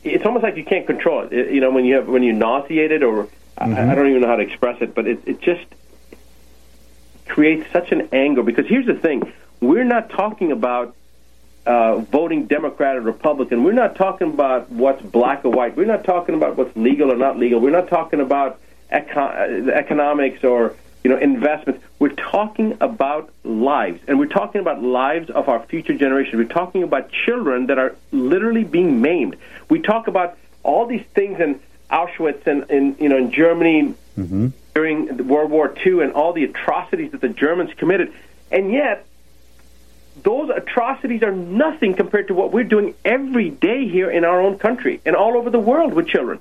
It's 0.04 0.26
almost 0.26 0.44
like 0.44 0.58
you 0.58 0.66
can't 0.66 0.86
control 0.86 1.22
it. 1.22 1.34
it 1.34 1.52
you 1.54 1.62
know, 1.62 1.72
when 1.72 1.86
you 1.86 1.96
have 1.96 2.08
when 2.08 2.24
you're 2.24 2.36
nauseated, 2.36 3.04
or 3.04 3.26
mm-hmm. 3.26 3.74
I, 3.74 3.92
I 3.92 3.96
don't 3.96 4.10
even 4.10 4.22
know 4.22 4.28
how 4.28 4.36
to 4.36 4.44
express 4.44 4.82
it, 4.82 4.94
but 4.94 5.08
it, 5.08 5.20
it 5.26 5.42
just 5.42 5.66
creates 7.28 7.72
such 7.72 7.92
an 7.92 8.10
anger. 8.12 8.44
Because 8.44 8.68
here's 8.68 8.86
the 8.86 8.96
thing: 8.96 9.32
we're 9.62 9.86
not 9.86 10.10
talking 10.10 10.52
about 10.52 10.96
uh, 11.66 12.00
voting 12.00 12.46
Democrat 12.48 12.98
or 12.98 13.02
Republican. 13.02 13.64
We're 13.64 13.72
not 13.72 13.96
talking 13.96 14.30
about 14.30 14.70
what's 14.70 15.02
black 15.02 15.46
or 15.46 15.52
white. 15.52 15.78
We're 15.78 15.86
not 15.86 16.04
talking 16.04 16.36
about 16.36 16.58
what's 16.58 16.76
legal 16.76 17.12
or 17.12 17.16
not 17.16 17.40
legal. 17.40 17.62
We're 17.62 17.72
not 17.72 17.88
talking 17.88 18.20
about 18.20 18.60
eco- 18.92 19.72
economics 19.74 20.44
or 20.44 20.76
you 21.04 21.10
know 21.10 21.18
investments. 21.18 21.84
We're 22.00 22.10
talking 22.10 22.78
about 22.80 23.32
lives, 23.44 24.02
and 24.08 24.20
we're 24.20 24.28
talking 24.28 24.62
about 24.62 24.82
lives 24.82 25.30
of 25.30 25.50
our 25.50 25.62
future 25.66 25.94
generations. 25.94 26.36
We're 26.36 26.54
talking 26.54 26.84
about 26.84 27.12
children 27.12 27.68
that 27.68 27.78
are 27.78 27.96
literally 28.12 28.64
being 28.64 29.02
maimed. 29.02 29.38
We 29.70 29.82
talk 29.82 30.08
about 30.08 30.38
all 30.64 30.86
these 30.86 31.06
things 31.14 31.40
in 31.40 31.60
Auschwitz 31.92 32.48
and 32.48 32.70
in 32.70 32.96
you 33.00 33.10
know 33.10 33.18
in 33.18 33.32
Germany 33.32 33.96
mm-hmm. 34.18 34.48
during 34.74 35.28
World 35.28 35.52
War 35.52 35.76
II 35.86 36.02
and 36.02 36.14
all 36.14 36.34
the 36.34 36.46
atrocities 36.46 37.12
that 37.12 37.22
the 37.22 37.30
Germans 37.30 37.74
committed, 37.76 38.14
and 38.52 38.72
yet 38.72 39.06
those 40.22 40.50
atrocities 40.50 41.24
are 41.24 41.32
nothing 41.32 41.96
compared 41.96 42.28
to 42.28 42.34
what 42.34 42.52
we're 42.52 42.64
doing 42.64 42.94
every 43.04 43.50
day 43.50 43.88
here 43.88 44.10
in 44.10 44.24
our 44.24 44.42
own 44.42 44.58
country 44.60 45.02
and 45.06 45.16
all 45.16 45.36
over 45.38 45.50
the 45.50 45.60
world 45.60 45.94
with 45.94 46.08
children. 46.08 46.40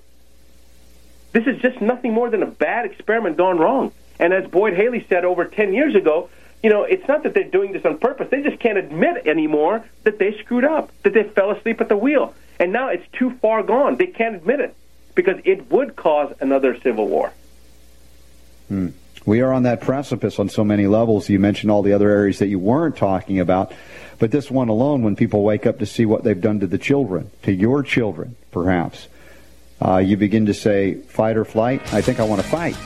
This 1.32 1.46
is 1.46 1.60
just 1.62 1.80
nothing 1.80 2.12
more 2.12 2.28
than 2.28 2.42
a 2.42 2.46
bad 2.46 2.84
experiment 2.84 3.38
gone 3.38 3.58
wrong. 3.58 3.92
And 4.22 4.32
as 4.32 4.48
Boyd 4.48 4.74
Haley 4.74 5.04
said 5.08 5.24
over 5.24 5.44
10 5.44 5.74
years 5.74 5.96
ago, 5.96 6.30
you 6.62 6.70
know, 6.70 6.84
it's 6.84 7.06
not 7.08 7.24
that 7.24 7.34
they're 7.34 7.42
doing 7.42 7.72
this 7.72 7.84
on 7.84 7.98
purpose. 7.98 8.28
They 8.30 8.40
just 8.40 8.60
can't 8.60 8.78
admit 8.78 9.26
anymore 9.26 9.84
that 10.04 10.20
they 10.20 10.38
screwed 10.38 10.64
up, 10.64 10.92
that 11.02 11.12
they 11.12 11.24
fell 11.24 11.50
asleep 11.50 11.80
at 11.80 11.88
the 11.88 11.96
wheel. 11.96 12.32
And 12.60 12.72
now 12.72 12.88
it's 12.90 13.04
too 13.18 13.32
far 13.42 13.64
gone. 13.64 13.96
They 13.96 14.06
can't 14.06 14.36
admit 14.36 14.60
it 14.60 14.76
because 15.16 15.40
it 15.44 15.72
would 15.72 15.96
cause 15.96 16.32
another 16.40 16.78
civil 16.80 17.08
war. 17.08 17.32
Hmm. 18.68 18.90
We 19.26 19.40
are 19.40 19.52
on 19.52 19.64
that 19.64 19.80
precipice 19.80 20.38
on 20.38 20.48
so 20.48 20.62
many 20.62 20.86
levels. 20.86 21.28
You 21.28 21.40
mentioned 21.40 21.72
all 21.72 21.82
the 21.82 21.92
other 21.92 22.08
areas 22.08 22.38
that 22.38 22.46
you 22.46 22.60
weren't 22.60 22.96
talking 22.96 23.40
about. 23.40 23.72
But 24.20 24.30
this 24.30 24.48
one 24.52 24.68
alone, 24.68 25.02
when 25.02 25.16
people 25.16 25.42
wake 25.42 25.66
up 25.66 25.80
to 25.80 25.86
see 25.86 26.06
what 26.06 26.22
they've 26.22 26.40
done 26.40 26.60
to 26.60 26.68
the 26.68 26.78
children, 26.78 27.32
to 27.42 27.52
your 27.52 27.82
children, 27.82 28.36
perhaps, 28.52 29.08
uh, 29.84 29.98
you 29.98 30.16
begin 30.16 30.46
to 30.46 30.54
say, 30.54 30.94
fight 30.94 31.36
or 31.36 31.44
flight? 31.44 31.92
I 31.92 32.02
think 32.02 32.20
I 32.20 32.24
want 32.24 32.40
to 32.40 32.46
fight. 32.46 32.76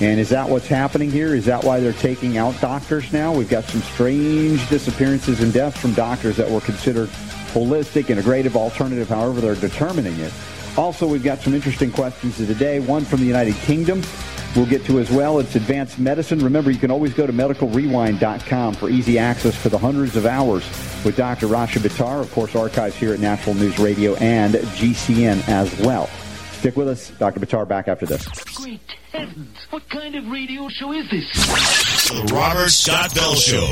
And 0.00 0.20
is 0.20 0.28
that 0.28 0.48
what's 0.48 0.66
happening 0.66 1.10
here? 1.10 1.34
Is 1.34 1.46
that 1.46 1.64
why 1.64 1.80
they're 1.80 1.92
taking 1.92 2.36
out 2.36 2.60
doctors 2.60 3.12
now? 3.12 3.32
We've 3.32 3.48
got 3.48 3.64
some 3.64 3.80
strange 3.80 4.68
disappearances 4.68 5.40
and 5.40 5.52
deaths 5.52 5.78
from 5.78 5.94
doctors 5.94 6.36
that 6.36 6.50
were 6.50 6.60
considered 6.60 7.08
holistic, 7.52 8.04
integrative, 8.04 8.56
alternative, 8.56 9.08
however 9.08 9.40
they're 9.40 9.54
determining 9.54 10.18
it. 10.20 10.32
Also, 10.76 11.06
we've 11.06 11.24
got 11.24 11.38
some 11.38 11.54
interesting 11.54 11.90
questions 11.90 12.38
of 12.38 12.48
the 12.48 12.54
day. 12.54 12.78
One 12.80 13.04
from 13.04 13.20
the 13.20 13.26
United 13.26 13.54
Kingdom 13.54 14.02
we'll 14.56 14.66
get 14.66 14.84
to 14.86 14.98
as 14.98 15.10
well. 15.10 15.38
It's 15.38 15.54
advanced 15.54 15.98
medicine. 15.98 16.38
Remember, 16.38 16.70
you 16.70 16.78
can 16.78 16.90
always 16.90 17.14
go 17.14 17.26
to 17.26 17.32
medicalrewind.com 17.32 18.74
for 18.74 18.88
easy 18.88 19.18
access 19.18 19.60
to 19.62 19.68
the 19.68 19.78
hundreds 19.78 20.16
of 20.16 20.26
hours 20.26 20.64
with 21.04 21.16
Dr. 21.16 21.46
Rasha 21.46 21.78
Buttar, 21.78 22.20
of 22.20 22.30
course, 22.32 22.56
archives 22.56 22.96
here 22.96 23.12
at 23.12 23.20
National 23.20 23.54
News 23.54 23.78
Radio 23.78 24.14
and 24.16 24.54
GCN 24.54 25.46
as 25.48 25.78
well. 25.80 26.08
Stick 26.58 26.76
with 26.76 26.88
us. 26.88 27.10
Dr. 27.10 27.38
Buttar 27.38 27.68
back 27.68 27.86
after 27.86 28.06
this. 28.06 28.26
Great 28.56 28.80
heavens. 29.12 29.56
What 29.70 29.88
kind 29.88 30.14
of 30.16 30.26
radio 30.28 30.68
show 30.68 30.92
is 30.92 31.08
this? 31.10 31.30
The 32.08 32.32
Robert 32.34 32.70
Scott 32.70 33.14
Bell 33.14 33.34
Show. 33.34 33.66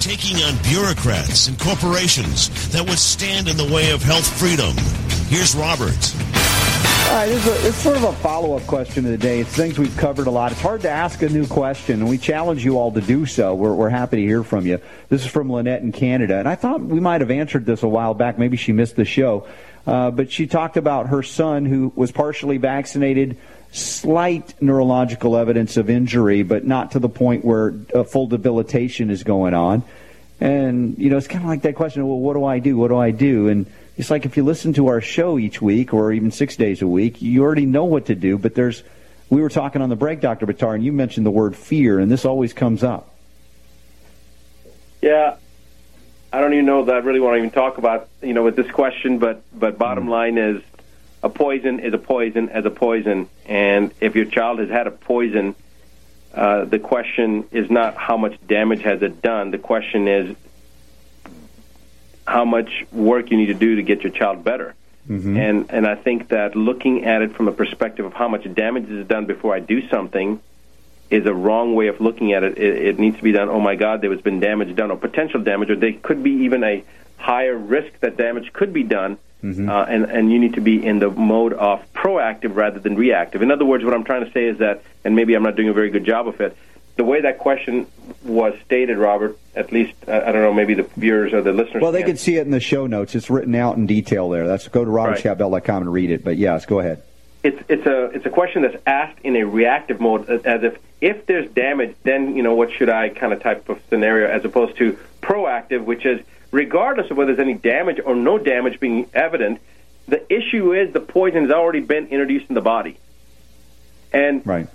Taking 0.00 0.42
on 0.42 0.56
bureaucrats 0.62 1.48
and 1.48 1.58
corporations 1.60 2.70
that 2.70 2.84
would 2.88 2.98
stand 2.98 3.46
in 3.46 3.56
the 3.56 3.70
way 3.72 3.92
of 3.92 4.02
health 4.02 4.26
freedom. 4.38 4.74
Here's 5.28 5.54
Roberts. 5.54 6.14
All 6.16 7.14
right, 7.14 7.28
it's, 7.28 7.46
a, 7.46 7.68
it's 7.68 7.76
sort 7.76 7.98
of 7.98 8.04
a 8.04 8.12
follow-up 8.14 8.66
question 8.66 9.04
of 9.04 9.10
the 9.10 9.18
day. 9.18 9.40
It's 9.40 9.54
things 9.54 9.78
we've 9.78 9.94
covered 9.98 10.26
a 10.26 10.30
lot. 10.30 10.52
It's 10.52 10.60
hard 10.62 10.80
to 10.82 10.90
ask 10.90 11.20
a 11.20 11.28
new 11.28 11.46
question, 11.46 12.00
and 12.00 12.08
we 12.08 12.16
challenge 12.16 12.64
you 12.64 12.78
all 12.78 12.90
to 12.92 13.02
do 13.02 13.26
so. 13.26 13.54
We're, 13.54 13.74
we're 13.74 13.90
happy 13.90 14.16
to 14.16 14.22
hear 14.22 14.42
from 14.42 14.66
you. 14.66 14.80
This 15.10 15.26
is 15.26 15.30
from 15.30 15.52
Lynette 15.52 15.82
in 15.82 15.92
Canada, 15.92 16.38
and 16.38 16.48
I 16.48 16.54
thought 16.54 16.80
we 16.80 16.98
might 16.98 17.20
have 17.20 17.30
answered 17.30 17.66
this 17.66 17.82
a 17.82 17.88
while 17.88 18.14
back. 18.14 18.38
Maybe 18.38 18.56
she 18.56 18.72
missed 18.72 18.96
the 18.96 19.04
show, 19.04 19.46
uh, 19.86 20.10
but 20.10 20.32
she 20.32 20.46
talked 20.46 20.78
about 20.78 21.08
her 21.08 21.22
son 21.22 21.66
who 21.66 21.92
was 21.94 22.10
partially 22.10 22.56
vaccinated, 22.56 23.36
slight 23.70 24.54
neurological 24.62 25.36
evidence 25.36 25.76
of 25.76 25.90
injury, 25.90 26.42
but 26.42 26.66
not 26.66 26.92
to 26.92 26.98
the 26.98 27.08
point 27.10 27.44
where 27.44 27.72
full 28.06 28.28
debilitation 28.28 29.10
is 29.10 29.24
going 29.24 29.52
on. 29.52 29.82
And, 30.40 30.96
you 30.96 31.10
know, 31.10 31.18
it's 31.18 31.26
kind 31.26 31.44
of 31.44 31.50
like 31.50 31.62
that 31.62 31.74
question, 31.74 32.06
well, 32.06 32.18
what 32.18 32.32
do 32.32 32.46
I 32.46 32.60
do? 32.60 32.78
What 32.78 32.88
do 32.88 32.96
I 32.96 33.10
do? 33.10 33.48
And 33.48 33.66
it's 33.98 34.10
like 34.10 34.24
if 34.24 34.36
you 34.36 34.44
listen 34.44 34.72
to 34.74 34.86
our 34.86 35.00
show 35.00 35.38
each 35.38 35.60
week 35.60 35.92
or 35.92 36.12
even 36.12 36.30
six 36.30 36.56
days 36.56 36.82
a 36.82 36.86
week, 36.86 37.20
you 37.20 37.42
already 37.42 37.66
know 37.66 37.84
what 37.84 38.06
to 38.06 38.14
do. 38.14 38.38
But 38.38 38.54
there's, 38.54 38.84
we 39.28 39.42
were 39.42 39.48
talking 39.48 39.82
on 39.82 39.88
the 39.88 39.96
break, 39.96 40.20
Dr. 40.20 40.46
Buttar, 40.46 40.76
and 40.76 40.84
you 40.84 40.92
mentioned 40.92 41.26
the 41.26 41.32
word 41.32 41.56
fear, 41.56 41.98
and 41.98 42.10
this 42.10 42.24
always 42.24 42.52
comes 42.52 42.84
up. 42.84 43.12
Yeah. 45.02 45.36
I 46.32 46.40
don't 46.40 46.52
even 46.52 46.66
know 46.66 46.84
that 46.84 46.94
I 46.94 46.98
really 46.98 47.18
want 47.18 47.34
to 47.34 47.38
even 47.38 47.50
talk 47.50 47.78
about, 47.78 48.08
you 48.22 48.34
know, 48.34 48.44
with 48.44 48.54
this 48.54 48.70
question, 48.70 49.18
but, 49.18 49.42
but 49.52 49.78
bottom 49.78 50.04
mm-hmm. 50.04 50.12
line 50.12 50.38
is 50.38 50.62
a 51.20 51.28
poison 51.28 51.80
is 51.80 51.92
a 51.92 51.98
poison 51.98 52.50
as 52.50 52.64
a 52.64 52.70
poison. 52.70 53.28
And 53.46 53.92
if 54.00 54.14
your 54.14 54.26
child 54.26 54.60
has 54.60 54.68
had 54.68 54.86
a 54.86 54.92
poison, 54.92 55.56
uh, 56.32 56.66
the 56.66 56.78
question 56.78 57.48
is 57.50 57.68
not 57.68 57.96
how 57.96 58.16
much 58.16 58.38
damage 58.46 58.82
has 58.82 59.02
it 59.02 59.20
done. 59.22 59.50
The 59.50 59.58
question 59.58 60.06
is 60.06 60.36
how 62.28 62.44
much 62.44 62.86
work 62.92 63.30
you 63.30 63.36
need 63.36 63.46
to 63.46 63.54
do 63.54 63.76
to 63.76 63.82
get 63.82 64.02
your 64.02 64.12
child 64.12 64.44
better. 64.44 64.74
Mm-hmm. 65.08 65.36
And 65.36 65.70
and 65.70 65.86
I 65.86 65.94
think 65.94 66.28
that 66.28 66.54
looking 66.54 67.04
at 67.04 67.22
it 67.22 67.34
from 67.34 67.48
a 67.48 67.52
perspective 67.52 68.04
of 68.04 68.12
how 68.12 68.28
much 68.28 68.52
damage 68.54 68.88
is 68.90 69.06
done 69.06 69.26
before 69.26 69.54
I 69.54 69.60
do 69.60 69.88
something 69.88 70.40
is 71.08 71.24
a 71.24 71.34
wrong 71.34 71.74
way 71.74 71.88
of 71.88 72.00
looking 72.00 72.34
at 72.34 72.44
it. 72.44 72.58
It, 72.58 72.86
it 72.88 72.98
needs 72.98 73.16
to 73.16 73.22
be 73.22 73.32
done. 73.32 73.48
Oh 73.48 73.60
my 73.60 73.74
God, 73.74 74.02
there 74.02 74.12
has 74.12 74.20
been 74.20 74.40
damage 74.40 74.76
done, 74.76 74.90
or 74.90 74.98
potential 74.98 75.40
damage, 75.40 75.70
or 75.70 75.76
there 75.76 75.94
could 75.94 76.22
be 76.22 76.32
even 76.44 76.62
a 76.62 76.84
higher 77.16 77.56
risk 77.56 77.98
that 78.00 78.18
damage 78.18 78.52
could 78.52 78.72
be 78.72 78.82
done 78.82 79.18
Mm-hmm. 79.42 79.68
Uh, 79.68 79.84
and, 79.84 80.04
and 80.04 80.32
you 80.32 80.38
need 80.40 80.54
to 80.54 80.60
be 80.60 80.84
in 80.84 80.98
the 80.98 81.10
mode 81.10 81.52
of 81.52 81.80
proactive 81.92 82.56
rather 82.56 82.80
than 82.80 82.96
reactive. 82.96 83.40
In 83.40 83.50
other 83.50 83.64
words, 83.64 83.84
what 83.84 83.94
I'm 83.94 84.04
trying 84.04 84.24
to 84.24 84.32
say 84.32 84.46
is 84.46 84.58
that, 84.58 84.82
and 85.04 85.14
maybe 85.14 85.34
I'm 85.34 85.44
not 85.44 85.54
doing 85.54 85.68
a 85.68 85.72
very 85.72 85.90
good 85.90 86.04
job 86.04 86.26
of 86.26 86.40
it, 86.40 86.56
the 86.98 87.04
way 87.04 87.20
that 87.20 87.38
question 87.38 87.86
was 88.24 88.58
stated, 88.66 88.98
Robert, 88.98 89.38
at 89.54 89.72
least, 89.72 89.94
I 90.08 90.32
don't 90.32 90.42
know, 90.42 90.52
maybe 90.52 90.74
the 90.74 90.82
viewers 90.82 91.32
or 91.32 91.40
the 91.40 91.52
listeners. 91.52 91.80
Well, 91.80 91.92
they 91.92 92.02
can 92.02 92.16
see 92.16 92.36
it 92.36 92.42
in 92.42 92.50
the 92.50 92.60
show 92.60 92.88
notes. 92.88 93.14
It's 93.14 93.30
written 93.30 93.54
out 93.54 93.76
in 93.76 93.86
detail 93.86 94.28
there. 94.28 94.48
That's 94.48 94.66
go 94.66 94.84
to 94.84 94.90
robertscottbell.com 94.90 95.82
and 95.82 95.92
read 95.92 96.10
it. 96.10 96.24
But 96.24 96.38
yes, 96.38 96.66
go 96.66 96.80
ahead. 96.80 97.04
It's, 97.44 97.62
it's, 97.68 97.86
a, 97.86 98.06
it's 98.06 98.26
a 98.26 98.30
question 98.30 98.62
that's 98.62 98.82
asked 98.84 99.20
in 99.22 99.36
a 99.36 99.44
reactive 99.44 100.00
mode, 100.00 100.28
as 100.28 100.64
if 100.64 100.78
if 101.00 101.26
there's 101.26 101.48
damage, 101.52 101.94
then, 102.02 102.34
you 102.34 102.42
know, 102.42 102.56
what 102.56 102.72
should 102.72 102.90
I 102.90 103.10
kind 103.10 103.32
of 103.32 103.40
type 103.40 103.68
of 103.68 103.80
scenario, 103.88 104.28
as 104.28 104.44
opposed 104.44 104.76
to 104.78 104.98
proactive, 105.22 105.84
which 105.84 106.04
is 106.04 106.20
regardless 106.50 107.12
of 107.12 107.16
whether 107.16 107.32
there's 107.32 107.46
any 107.46 107.56
damage 107.56 108.00
or 108.04 108.16
no 108.16 108.38
damage 108.38 108.80
being 108.80 109.08
evident, 109.14 109.60
the 110.08 110.20
issue 110.32 110.74
is 110.74 110.92
the 110.92 110.98
poison 110.98 111.42
has 111.42 111.52
already 111.52 111.78
been 111.78 112.08
introduced 112.08 112.46
in 112.48 112.56
the 112.56 112.60
body. 112.60 112.98
And 114.12 114.44
right. 114.44 114.66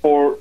for 0.00 0.38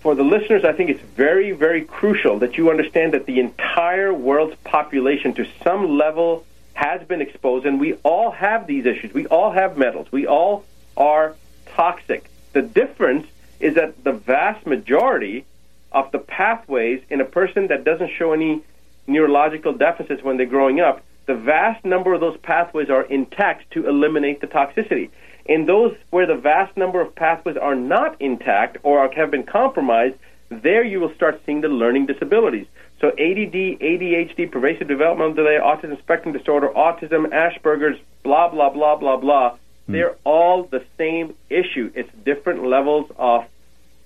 for 0.00 0.14
the 0.14 0.22
listeners, 0.22 0.64
I 0.64 0.72
think 0.72 0.90
it's 0.90 1.02
very, 1.02 1.52
very 1.52 1.84
crucial 1.84 2.38
that 2.38 2.56
you 2.56 2.70
understand 2.70 3.14
that 3.14 3.26
the 3.26 3.40
entire 3.40 4.14
world's 4.14 4.56
population, 4.64 5.34
to 5.34 5.46
some 5.64 5.98
level, 5.98 6.44
has 6.74 7.02
been 7.02 7.20
exposed, 7.20 7.66
and 7.66 7.80
we 7.80 7.94
all 8.04 8.30
have 8.30 8.66
these 8.66 8.86
issues. 8.86 9.12
We 9.12 9.26
all 9.26 9.50
have 9.50 9.76
metals. 9.76 10.06
We 10.12 10.26
all 10.26 10.64
are 10.96 11.34
toxic. 11.66 12.30
The 12.52 12.62
difference 12.62 13.26
is 13.58 13.74
that 13.74 14.04
the 14.04 14.12
vast 14.12 14.64
majority 14.66 15.44
of 15.90 16.12
the 16.12 16.18
pathways 16.18 17.02
in 17.10 17.20
a 17.20 17.24
person 17.24 17.66
that 17.68 17.82
doesn't 17.82 18.12
show 18.12 18.32
any 18.32 18.62
neurological 19.08 19.72
deficits 19.72 20.22
when 20.22 20.36
they're 20.36 20.46
growing 20.46 20.80
up, 20.80 21.02
the 21.26 21.34
vast 21.34 21.84
number 21.84 22.14
of 22.14 22.20
those 22.20 22.36
pathways 22.38 22.88
are 22.90 23.02
intact 23.02 23.70
to 23.72 23.88
eliminate 23.88 24.40
the 24.40 24.46
toxicity. 24.46 25.10
In 25.48 25.64
those 25.64 25.96
where 26.10 26.26
the 26.26 26.34
vast 26.34 26.76
number 26.76 27.00
of 27.00 27.14
pathways 27.14 27.56
are 27.56 27.74
not 27.74 28.20
intact 28.20 28.76
or 28.82 29.10
have 29.10 29.30
been 29.30 29.44
compromised, 29.44 30.16
there 30.50 30.84
you 30.84 31.00
will 31.00 31.14
start 31.14 31.40
seeing 31.46 31.62
the 31.62 31.68
learning 31.68 32.06
disabilities. 32.06 32.66
So 33.00 33.08
ADD, 33.08 33.80
ADHD, 33.80 34.50
pervasive 34.50 34.88
developmental 34.88 35.34
delay, 35.34 35.58
autism 35.62 35.98
spectrum 36.00 36.36
disorder, 36.36 36.68
autism, 36.68 37.26
Asperger's, 37.26 37.98
blah, 38.22 38.48
blah, 38.48 38.70
blah, 38.70 38.96
blah, 38.96 39.16
blah. 39.16 39.56
Hmm. 39.86 39.92
They're 39.92 40.16
all 40.24 40.64
the 40.64 40.84
same 40.98 41.34
issue. 41.48 41.92
It's 41.94 42.10
different 42.24 42.64
levels 42.64 43.10
of 43.16 43.44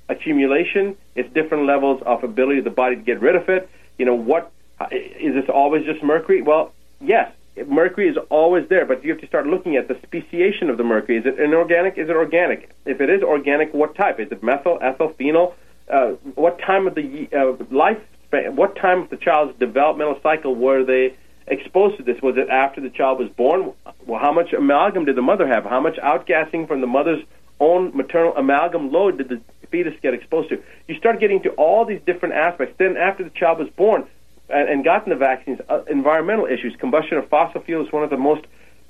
accumulation. 0.09 0.97
It's 1.15 1.33
different 1.33 1.67
levels 1.67 2.03
of 2.05 2.23
ability 2.23 2.59
of 2.59 2.65
the 2.65 2.71
body 2.71 2.97
to 2.97 3.03
get 3.03 3.21
rid 3.21 3.35
of 3.35 3.49
it. 3.49 3.69
You 3.99 4.07
know, 4.07 4.15
what 4.15 4.53
is 4.91 5.35
this 5.35 5.49
always 5.49 5.85
just 5.87 6.03
mercury? 6.03 6.43
Well, 6.43 6.73
yes, 7.01 7.33
mercury 7.67 8.09
is 8.09 8.17
always 8.31 8.69
there, 8.69 8.87
but 8.87 9.05
you 9.05 9.11
have 9.11 9.21
to 9.21 9.27
start 9.27 9.47
looking 9.47 9.77
at 9.77 9.89
the 9.89 9.99
speciation 10.03 10.71
of 10.71 10.79
the 10.79 10.85
mercury. 10.85 11.19
Is 11.19 11.27
it 11.27 11.39
inorganic? 11.39 11.99
Is 11.99 12.09
it 12.09 12.17
organic? 12.17 12.71
If 12.87 13.01
it 13.01 13.11
is 13.11 13.23
organic, 13.23 13.75
what 13.75 13.95
type? 13.95 14.21
Is 14.21 14.31
it 14.33 14.43
methyl, 14.43 14.79
ethyl, 14.81 15.15
phenyl? 15.19 15.55
Uh, 15.89 16.13
what 16.35 16.59
time 16.61 16.87
of 16.87 16.95
the 16.95 17.29
uh, 17.33 17.65
life? 17.75 17.99
What 18.31 18.77
time 18.77 19.03
of 19.03 19.11
the 19.11 19.19
child's 19.19 19.59
developmental 19.59 20.19
cycle 20.23 20.55
were 20.55 20.85
they 20.85 21.15
exposed 21.47 21.99
to 21.99 22.03
this? 22.03 22.23
Was 22.23 22.39
it 22.39 22.49
after 22.49 22.81
the 22.81 22.89
child 22.89 23.19
was 23.19 23.29
born? 23.29 23.75
Well, 24.07 24.21
how 24.21 24.33
much 24.33 24.55
amalgam 24.55 25.05
did 25.05 25.17
the 25.17 25.23
mother 25.23 25.47
have? 25.47 25.65
How 25.65 25.81
much 25.81 25.97
outgassing 25.97 26.67
from 26.67 26.81
the 26.81 26.87
mother's 26.87 27.23
own 27.61 27.95
maternal 27.95 28.35
amalgam 28.35 28.91
load 28.91 29.19
did 29.19 29.29
the 29.29 29.41
fetus 29.71 29.93
get 30.01 30.15
exposed 30.15 30.49
to? 30.49 30.63
You 30.89 30.97
start 30.97 31.21
getting 31.21 31.43
to 31.43 31.51
all 31.51 31.85
these 31.85 32.01
different 32.07 32.35
aspects. 32.37 32.77
Then, 32.79 32.97
after 32.97 33.23
the 33.23 33.31
child 33.31 33.59
was 33.59 33.69
born 33.77 34.07
and, 34.53 34.69
and 34.69 34.85
gotten 34.85 35.11
the 35.11 35.17
vaccines, 35.17 35.61
uh, 35.69 35.83
environmental 35.91 36.47
issues, 36.47 36.75
combustion 36.79 37.19
of 37.19 37.29
fossil 37.29 37.61
fuels 37.63 37.87
is 37.87 37.93
one 37.93 38.05
of 38.05 38.11
the 38.11 38.17
most 38.17 38.45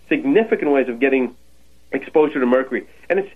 significant 0.09 0.71
ways 0.71 0.89
of 0.89 1.01
getting 1.01 1.35
exposure 1.93 2.41
to 2.41 2.47
mercury. 2.47 2.87
And 3.09 3.19
it's 3.21 3.31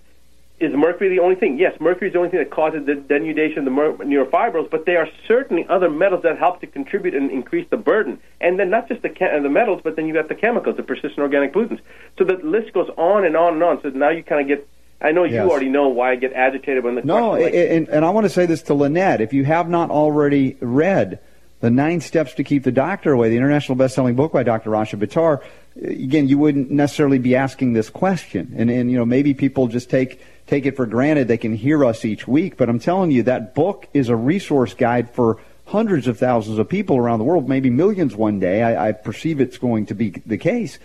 is 0.59 0.73
mercury 0.73 1.09
the 1.09 1.19
only 1.21 1.35
thing? 1.35 1.59
Yes, 1.59 1.79
mercury 1.79 2.07
is 2.07 2.13
the 2.13 2.17
only 2.19 2.31
thing 2.31 2.39
that 2.39 2.49
causes 2.49 2.83
the 2.85 2.93
denudation 2.93 3.57
of 3.57 3.65
the 3.65 3.71
mer- 3.71 3.93
neurofibrils, 3.97 4.71
but 4.71 4.87
there 4.87 4.97
are 4.99 5.07
certainly 5.27 5.67
other 5.69 5.87
metals 5.87 6.23
that 6.23 6.39
help 6.39 6.61
to 6.61 6.67
contribute 6.67 7.13
and 7.13 7.29
increase 7.29 7.67
the 7.69 7.77
burden. 7.77 8.19
And 8.41 8.59
then 8.59 8.71
not 8.71 8.87
just 8.87 9.03
the 9.03 9.09
che- 9.09 9.39
the 9.39 9.49
metals, 9.49 9.81
but 9.83 9.95
then 9.95 10.07
you've 10.07 10.15
got 10.15 10.29
the 10.29 10.35
chemicals, 10.35 10.75
the 10.75 10.81
persistent 10.81 11.19
organic 11.19 11.53
pollutants. 11.53 11.81
So 12.17 12.23
the 12.23 12.37
list 12.43 12.73
goes 12.73 12.89
on 12.97 13.23
and 13.23 13.37
on 13.37 13.53
and 13.53 13.63
on. 13.63 13.81
So 13.83 13.89
now 13.89 14.09
you 14.09 14.23
kind 14.23 14.41
of 14.41 14.47
get. 14.47 14.67
I 14.99 15.11
know 15.11 15.25
Yes. 15.25 15.33
you 15.33 15.51
already 15.51 15.69
know 15.69 15.89
why 15.89 16.13
I 16.13 16.15
get 16.15 16.33
agitated 16.33 16.83
when 16.83 16.95
the 16.95 17.03
No, 17.03 17.35
question, 17.35 17.43
like, 17.43 17.53
and, 17.53 17.87
and 17.89 18.03
I 18.03 18.09
want 18.09 18.25
to 18.25 18.31
say 18.31 18.47
this 18.47 18.63
to 18.63 18.73
Lynette. 18.73 19.21
If 19.21 19.31
you 19.31 19.45
have 19.45 19.69
not 19.69 19.91
already 19.91 20.57
read 20.59 21.19
The 21.59 21.69
Nine 21.71 22.01
Steps 22.01 22.33
to 22.35 22.43
Keep 22.43 22.63
the 22.63 22.71
Doctor 22.71 23.13
Away, 23.13 23.29
the 23.29 23.37
international 23.37 23.75
best-selling 23.75 24.15
book 24.15 24.31
by 24.31 24.43
Dr. 24.43 24.69
Rasha 24.69 24.99
Buttar, 24.99 25.43
again, 25.81 26.27
you 26.27 26.37
wouldn't 26.37 26.69
necessarily 26.69 27.17
be 27.17 27.35
asking 27.35 27.73
this 27.73 27.89
question. 27.89 28.53
And, 28.55 28.69
and 28.69 28.91
you 28.91 28.97
know, 28.97 29.05
maybe 29.05 29.33
people 29.33 29.67
just 29.67 29.89
take 29.89 30.21
take 30.45 30.65
it 30.65 30.77
for 30.77 30.85
granted 30.85 31.27
they 31.27 31.37
can 31.37 31.53
hear 31.53 31.83
us 31.83 32.05
each 32.05 32.25
week. 32.27 32.55
But 32.57 32.69
I'm 32.69 32.79
telling 32.79 33.11
you, 33.11 33.23
that 33.23 33.53
book 33.53 33.87
is 33.93 34.07
a 34.07 34.15
resource 34.15 34.73
guide 34.73 35.09
for 35.09 35.39
hundreds 35.65 36.07
of 36.07 36.17
thousands 36.17 36.57
of 36.57 36.69
people 36.69 36.97
around 36.97 37.19
the 37.19 37.25
world, 37.25 37.49
maybe 37.49 37.69
millions 37.69 38.15
one 38.15 38.39
day. 38.39 38.63
I, 38.63 38.89
I 38.89 38.91
perceive 38.93 39.41
it's 39.41 39.57
going 39.57 39.87
to 39.87 39.93
be 39.93 40.11
the 40.25 40.37
case. 40.37 40.79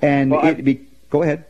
And 0.00 0.30
Well, 0.30 0.40
I- 0.40 0.54
be, 0.54 0.86
go 1.10 1.22
ahead. 1.22 1.44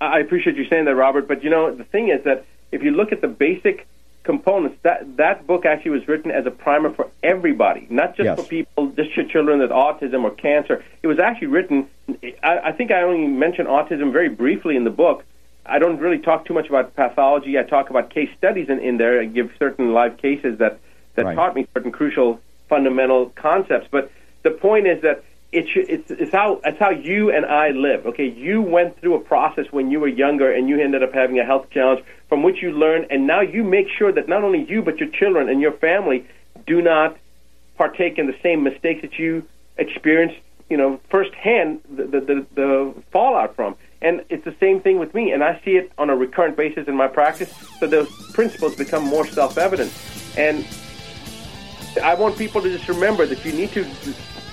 I 0.00 0.18
appreciate 0.18 0.56
you 0.56 0.66
saying 0.66 0.86
that, 0.86 0.96
Robert. 0.96 1.28
But 1.28 1.44
you 1.44 1.50
know, 1.50 1.74
the 1.74 1.84
thing 1.84 2.08
is 2.08 2.24
that 2.24 2.44
if 2.72 2.82
you 2.82 2.90
look 2.90 3.12
at 3.12 3.20
the 3.20 3.28
basic 3.28 3.86
components, 4.24 4.76
that 4.82 5.16
that 5.18 5.46
book 5.46 5.64
actually 5.66 5.92
was 5.92 6.08
written 6.08 6.30
as 6.30 6.46
a 6.46 6.50
primer 6.50 6.90
for 6.92 7.08
everybody, 7.22 7.86
not 7.90 8.16
just 8.16 8.24
Yes. 8.24 8.40
for 8.40 8.44
people, 8.46 8.88
just 8.88 9.14
your 9.16 9.26
children 9.26 9.60
with 9.60 9.70
autism 9.70 10.24
or 10.24 10.30
cancer. 10.30 10.82
It 11.02 11.06
was 11.06 11.18
actually 11.18 11.48
written. 11.48 11.86
I, 12.42 12.58
I 12.64 12.72
think 12.72 12.90
I 12.90 13.02
only 13.02 13.26
mention 13.28 13.66
autism 13.66 14.12
very 14.12 14.30
briefly 14.30 14.76
in 14.76 14.84
the 14.84 14.90
book. 14.90 15.24
I 15.66 15.78
don't 15.78 15.98
really 15.98 16.18
talk 16.18 16.44
too 16.46 16.54
much 16.54 16.68
about 16.68 16.94
pathology. 16.96 17.58
I 17.58 17.62
talk 17.62 17.90
about 17.90 18.10
case 18.10 18.30
studies 18.36 18.68
in, 18.68 18.80
in 18.80 18.96
there. 18.96 19.20
I 19.20 19.26
give 19.26 19.50
certain 19.58 19.92
live 19.92 20.16
cases 20.16 20.58
that 20.58 20.80
that 21.16 21.26
Right. 21.26 21.36
taught 21.36 21.54
me 21.54 21.66
certain 21.74 21.92
crucial 21.92 22.40
fundamental 22.68 23.26
concepts. 23.36 23.86
But 23.90 24.10
the 24.42 24.50
point 24.50 24.86
is 24.86 25.00
that 25.02 25.22
it's, 25.54 26.10
it's 26.10 26.32
how 26.32 26.60
it's 26.64 26.78
how 26.78 26.90
you 26.90 27.30
and 27.30 27.46
I 27.46 27.70
live. 27.70 28.06
Okay, 28.06 28.28
you 28.28 28.60
went 28.60 29.00
through 29.00 29.14
a 29.14 29.20
process 29.20 29.66
when 29.70 29.90
you 29.90 30.00
were 30.00 30.08
younger, 30.08 30.52
and 30.52 30.68
you 30.68 30.80
ended 30.80 31.02
up 31.02 31.12
having 31.12 31.38
a 31.38 31.44
health 31.44 31.70
challenge 31.70 32.04
from 32.28 32.42
which 32.42 32.62
you 32.62 32.72
learned, 32.72 33.06
and 33.10 33.26
now 33.26 33.40
you 33.40 33.62
make 33.62 33.88
sure 33.88 34.12
that 34.12 34.28
not 34.28 34.42
only 34.44 34.64
you 34.64 34.82
but 34.82 34.98
your 34.98 35.08
children 35.08 35.48
and 35.48 35.60
your 35.60 35.72
family 35.72 36.26
do 36.66 36.82
not 36.82 37.16
partake 37.76 38.18
in 38.18 38.26
the 38.26 38.36
same 38.42 38.62
mistakes 38.62 39.02
that 39.02 39.18
you 39.18 39.46
experienced, 39.78 40.36
you 40.70 40.76
know, 40.76 41.00
firsthand 41.10 41.80
the 41.90 42.04
the, 42.04 42.20
the, 42.20 42.46
the 42.54 42.94
fallout 43.10 43.54
from. 43.54 43.76
And 44.02 44.22
it's 44.28 44.44
the 44.44 44.54
same 44.60 44.80
thing 44.80 44.98
with 44.98 45.14
me, 45.14 45.32
and 45.32 45.42
I 45.42 45.60
see 45.64 45.76
it 45.76 45.90
on 45.96 46.10
a 46.10 46.16
recurrent 46.16 46.56
basis 46.56 46.88
in 46.88 46.94
my 46.94 47.08
practice. 47.08 47.50
So 47.78 47.86
those 47.86 48.10
principles 48.32 48.74
become 48.76 49.02
more 49.02 49.26
self-evident, 49.26 49.90
and 50.36 50.66
I 52.02 52.14
want 52.14 52.36
people 52.36 52.60
to 52.60 52.68
just 52.68 52.88
remember 52.88 53.24
that 53.24 53.44
you 53.44 53.52
need 53.52 53.70
to 53.72 53.84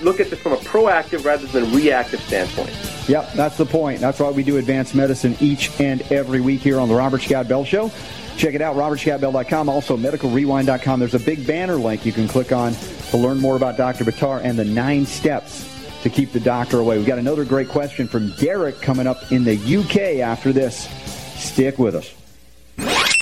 look 0.02 0.20
at 0.20 0.30
this 0.30 0.38
from 0.40 0.52
a 0.52 0.56
proactive 0.56 1.24
rather 1.24 1.46
than 1.46 1.72
reactive 1.72 2.20
standpoint. 2.20 2.70
Yep, 3.08 3.32
that's 3.32 3.56
the 3.56 3.66
point. 3.66 4.00
That's 4.00 4.20
why 4.20 4.30
we 4.30 4.42
do 4.42 4.58
advanced 4.58 4.94
medicine 4.94 5.36
each 5.40 5.70
and 5.80 6.02
every 6.12 6.40
week 6.40 6.60
here 6.60 6.78
on 6.78 6.88
the 6.88 6.94
Robert 6.94 7.22
Scott 7.22 7.48
Bell 7.48 7.64
Show. 7.64 7.90
Check 8.36 8.54
it 8.54 8.62
out, 8.62 8.76
robertscottbell.com, 8.76 9.68
also 9.68 9.96
medicalrewind.com. 9.96 11.00
There's 11.00 11.14
a 11.14 11.20
big 11.20 11.46
banner 11.46 11.76
link 11.76 12.06
you 12.06 12.12
can 12.12 12.28
click 12.28 12.52
on 12.52 12.74
to 13.10 13.16
learn 13.16 13.38
more 13.38 13.56
about 13.56 13.76
Dr. 13.76 14.04
Buttar 14.04 14.40
and 14.42 14.58
the 14.58 14.64
nine 14.64 15.04
steps 15.04 15.68
to 16.02 16.10
keep 16.10 16.32
the 16.32 16.40
doctor 16.40 16.78
away. 16.78 16.96
We've 16.96 17.06
got 17.06 17.18
another 17.18 17.44
great 17.44 17.68
question 17.68 18.08
from 18.08 18.32
Derek 18.32 18.80
coming 18.80 19.06
up 19.06 19.30
in 19.30 19.44
the 19.44 19.54
UK 19.54 20.20
after 20.26 20.52
this. 20.52 20.88
Stick 21.36 21.78
with 21.78 21.94
us. 21.94 22.12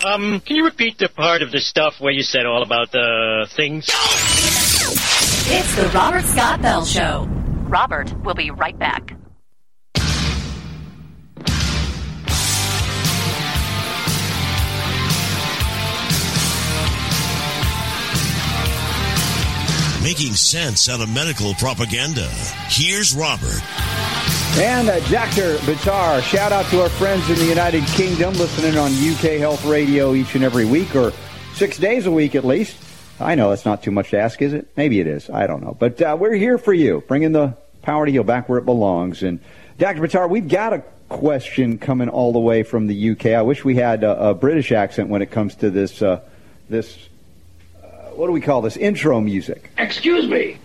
Um, 0.05 0.41
can 0.41 0.57
you 0.57 0.65
repeat 0.65 0.97
the 0.99 1.09
part 1.09 1.43
of 1.43 1.51
the 1.51 1.61
stuff 1.61 2.01
where 2.01 2.13
you 2.13 2.23
said 2.23 2.47
all 2.47 2.63
about 2.63 2.91
the 2.91 3.47
things? 3.55 3.87
It's 5.53 5.75
the 5.75 5.89
Robert 5.89 6.25
Scott 6.27 6.63
Bell 6.63 6.85
Show. 6.85 7.27
Robert 7.65 8.17
will 8.23 8.37
be 8.37 8.53
right 8.53 8.79
back. 8.79 9.17
Making 20.05 20.35
sense 20.35 20.89
out 20.89 21.01
of 21.01 21.13
medical 21.13 21.55
propaganda. 21.55 22.29
Here's 22.69 23.13
Robert. 23.13 23.61
And 24.57 24.89
uh, 24.89 25.01
Dr. 25.09 25.57
Buttar, 25.67 26.23
shout 26.23 26.53
out 26.53 26.67
to 26.67 26.81
our 26.81 26.89
friends 26.91 27.29
in 27.29 27.35
the 27.35 27.47
United 27.47 27.85
Kingdom 27.87 28.35
listening 28.35 28.79
on 28.79 28.93
UK 28.93 29.41
Health 29.41 29.65
Radio 29.65 30.15
each 30.15 30.37
and 30.37 30.45
every 30.45 30.65
week, 30.65 30.95
or 30.95 31.13
six 31.55 31.77
days 31.77 32.07
a 32.07 32.11
week 32.13 32.37
at 32.37 32.45
least. 32.45 32.77
I 33.21 33.35
know 33.35 33.51
that's 33.51 33.67
not 33.67 33.83
too 33.83 33.91
much 33.91 34.11
to 34.11 34.19
ask, 34.19 34.41
is 34.41 34.53
it? 34.53 34.69
Maybe 34.77 34.99
it 34.99 35.07
is. 35.07 35.29
I 35.29 35.47
don't 35.47 35.63
know. 35.63 35.77
But 35.79 36.01
uh, 36.01 36.17
we're 36.19 36.35
here 36.35 36.57
for 36.57 36.73
you, 36.73 37.05
bringing 37.07 37.33
the 37.33 37.55
power 37.83 38.07
to 38.07 38.13
heal 38.13 38.25
back 38.25 38.49
where 38.49 38.59
it 38.59 38.65
belongs. 38.65 39.23
And 39.23 39.41
Dr. 39.79 40.01
Buttar, 40.01 40.29
we've 40.29 40.49
got 40.49 40.73
a 40.73 40.83
question 41.09 41.77
coming 41.79 42.09
all 42.09 42.33
the 42.33 42.39
way 42.39 42.63
from 42.63 42.87
the 42.87 43.11
UK. 43.11 43.27
I 43.27 43.43
wish 43.43 43.65
we 43.65 43.75
had 43.77 44.05
a, 44.05 44.31
a 44.31 44.35
British 44.35 44.73
accent 44.73 45.09
when 45.09 45.23
it 45.23 45.31
comes 45.31 45.55
to 45.57 45.71
this. 45.71 46.01
Uh, 46.01 46.21
this 46.71 47.09
uh, 47.83 47.87
what 48.15 48.27
do 48.27 48.33
we 48.33 48.41
call 48.41 48.63
this 48.63 48.77
intro 48.77 49.21
music? 49.21 49.71
Excuse 49.77 50.27
me. 50.29 50.59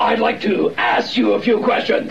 I'd 0.00 0.18
like 0.18 0.40
to 0.42 0.74
ask 0.76 1.16
you 1.16 1.34
a 1.34 1.40
few 1.40 1.62
questions. 1.62 2.10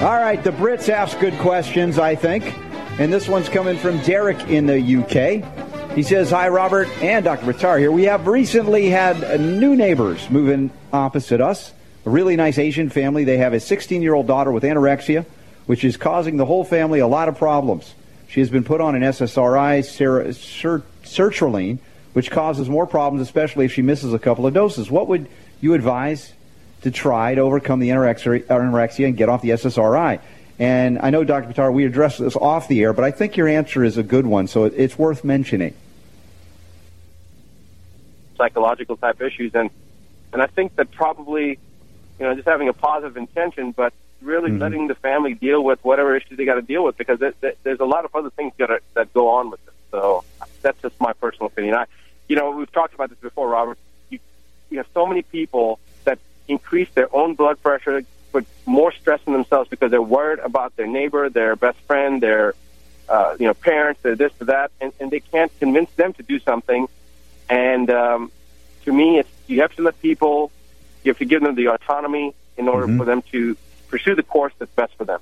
All 0.00 0.16
right, 0.16 0.40
the 0.42 0.52
Brits 0.52 0.88
ask 0.88 1.18
good 1.18 1.34
questions, 1.34 1.98
I 1.98 2.14
think. 2.14 2.54
And 2.98 3.12
this 3.12 3.28
one's 3.28 3.48
coming 3.48 3.76
from 3.76 3.98
Derek 4.02 4.48
in 4.48 4.66
the 4.66 4.80
UK. 4.80 5.67
He 5.98 6.04
says, 6.04 6.30
Hi, 6.30 6.48
Robert 6.48 6.86
and 7.02 7.24
Dr. 7.24 7.44
Buttar 7.44 7.76
here. 7.76 7.90
We 7.90 8.04
have 8.04 8.28
recently 8.28 8.88
had 8.88 9.40
new 9.40 9.74
neighbors 9.74 10.30
moving 10.30 10.70
opposite 10.92 11.40
us. 11.40 11.72
A 12.06 12.10
really 12.10 12.36
nice 12.36 12.56
Asian 12.56 12.88
family. 12.88 13.24
They 13.24 13.38
have 13.38 13.52
a 13.52 13.58
16 13.58 14.00
year 14.00 14.14
old 14.14 14.28
daughter 14.28 14.52
with 14.52 14.62
anorexia, 14.62 15.26
which 15.66 15.82
is 15.82 15.96
causing 15.96 16.36
the 16.36 16.44
whole 16.44 16.62
family 16.62 17.00
a 17.00 17.08
lot 17.08 17.28
of 17.28 17.36
problems. 17.36 17.96
She 18.28 18.38
has 18.38 18.48
been 18.48 18.62
put 18.62 18.80
on 18.80 18.94
an 18.94 19.02
SSRI, 19.02 19.84
ser- 19.84 20.32
ser- 20.34 20.84
sertraline, 21.02 21.78
which 22.12 22.30
causes 22.30 22.68
more 22.68 22.86
problems, 22.86 23.20
especially 23.20 23.64
if 23.64 23.72
she 23.72 23.82
misses 23.82 24.14
a 24.14 24.20
couple 24.20 24.46
of 24.46 24.54
doses. 24.54 24.92
What 24.92 25.08
would 25.08 25.26
you 25.60 25.74
advise 25.74 26.32
to 26.82 26.92
try 26.92 27.34
to 27.34 27.40
overcome 27.40 27.80
the 27.80 27.88
anorexia, 27.88 28.44
anorexia 28.44 29.06
and 29.06 29.16
get 29.16 29.28
off 29.28 29.42
the 29.42 29.50
SSRI? 29.50 30.20
And 30.60 31.00
I 31.00 31.10
know, 31.10 31.24
Dr. 31.24 31.52
Buttar, 31.52 31.72
we 31.72 31.86
addressed 31.86 32.20
this 32.20 32.36
off 32.36 32.68
the 32.68 32.84
air, 32.84 32.92
but 32.92 33.04
I 33.04 33.10
think 33.10 33.36
your 33.36 33.48
answer 33.48 33.82
is 33.82 33.98
a 33.98 34.04
good 34.04 34.26
one, 34.26 34.46
so 34.46 34.62
it's 34.62 34.96
worth 34.96 35.24
mentioning. 35.24 35.74
Psychological 38.38 38.96
type 38.96 39.20
issues 39.20 39.52
and 39.54 39.68
and 40.32 40.40
I 40.42 40.46
think 40.46 40.76
that 40.76 40.90
probably 40.92 41.58
you 42.18 42.26
know, 42.26 42.34
just 42.34 42.48
having 42.48 42.68
a 42.68 42.72
positive 42.72 43.16
intention, 43.16 43.70
but 43.72 43.92
really 44.20 44.50
Mhm. 44.50 44.60
letting 44.60 44.88
the 44.88 44.94
family 44.96 45.34
deal 45.34 45.62
with 45.62 45.78
whatever 45.84 46.16
issues 46.16 46.36
they 46.36 46.44
got 46.44 46.56
to 46.56 46.62
deal 46.62 46.82
with 46.84 46.96
because 46.96 47.22
it, 47.22 47.36
it, 47.42 47.58
there's 47.62 47.78
a 47.80 47.84
lot 47.84 48.04
of 48.04 48.14
other 48.14 48.30
things 48.30 48.52
that, 48.58 48.70
are, 48.70 48.80
that 48.94 49.12
go 49.14 49.28
on 49.28 49.50
with 49.50 49.60
it. 49.68 49.72
So 49.92 50.24
that's 50.60 50.80
just 50.82 51.00
my 51.00 51.12
personal 51.12 51.46
opinion. 51.46 51.76
I, 51.76 51.84
you 52.28 52.34
know, 52.36 52.50
we've 52.50 52.70
talked 52.72 52.94
about 52.94 53.10
this 53.10 53.18
before, 53.20 53.48
Robert. 53.48 53.78
You, 54.10 54.18
you 54.70 54.78
have 54.78 54.88
so 54.92 55.06
many 55.06 55.22
people 55.22 55.78
that 56.04 56.18
increase 56.48 56.88
their 56.94 57.14
own 57.14 57.34
blood 57.36 57.62
pressure, 57.62 58.02
put 58.32 58.44
more 58.66 58.90
stress 58.92 59.20
on 59.28 59.32
themselves 59.32 59.70
because 59.70 59.90
they're 59.92 60.02
worried 60.02 60.40
about 60.40 60.74
their 60.76 60.88
neighbor, 60.88 61.30
their 61.30 61.54
best 61.54 61.78
friend, 61.86 62.20
their 62.20 62.54
uh, 63.08 63.36
you 63.38 63.46
know 63.46 63.54
parents, 63.54 64.02
their 64.02 64.16
this 64.16 64.32
or 64.40 64.46
that, 64.46 64.70
and, 64.80 64.92
and 65.00 65.10
they 65.10 65.20
can't 65.20 65.52
convince 65.60 65.90
them 65.92 66.12
to 66.14 66.22
do 66.24 66.38
something. 66.40 66.88
And 67.48 67.90
um, 67.90 68.30
to 68.84 68.92
me, 68.92 69.18
it's 69.18 69.28
you 69.46 69.60
have 69.62 69.74
to 69.76 69.82
let 69.82 70.00
people, 70.02 70.50
you 71.04 71.10
have 71.10 71.18
to 71.18 71.24
give 71.24 71.42
them 71.42 71.54
the 71.54 71.68
autonomy 71.68 72.34
in 72.56 72.68
order 72.68 72.86
Mhm. 72.86 72.98
for 72.98 73.04
them 73.04 73.22
to 73.32 73.56
pursue 73.88 74.14
the 74.14 74.22
course 74.22 74.52
that's 74.58 74.70
best 74.72 74.94
for 74.96 75.04
them. 75.04 75.20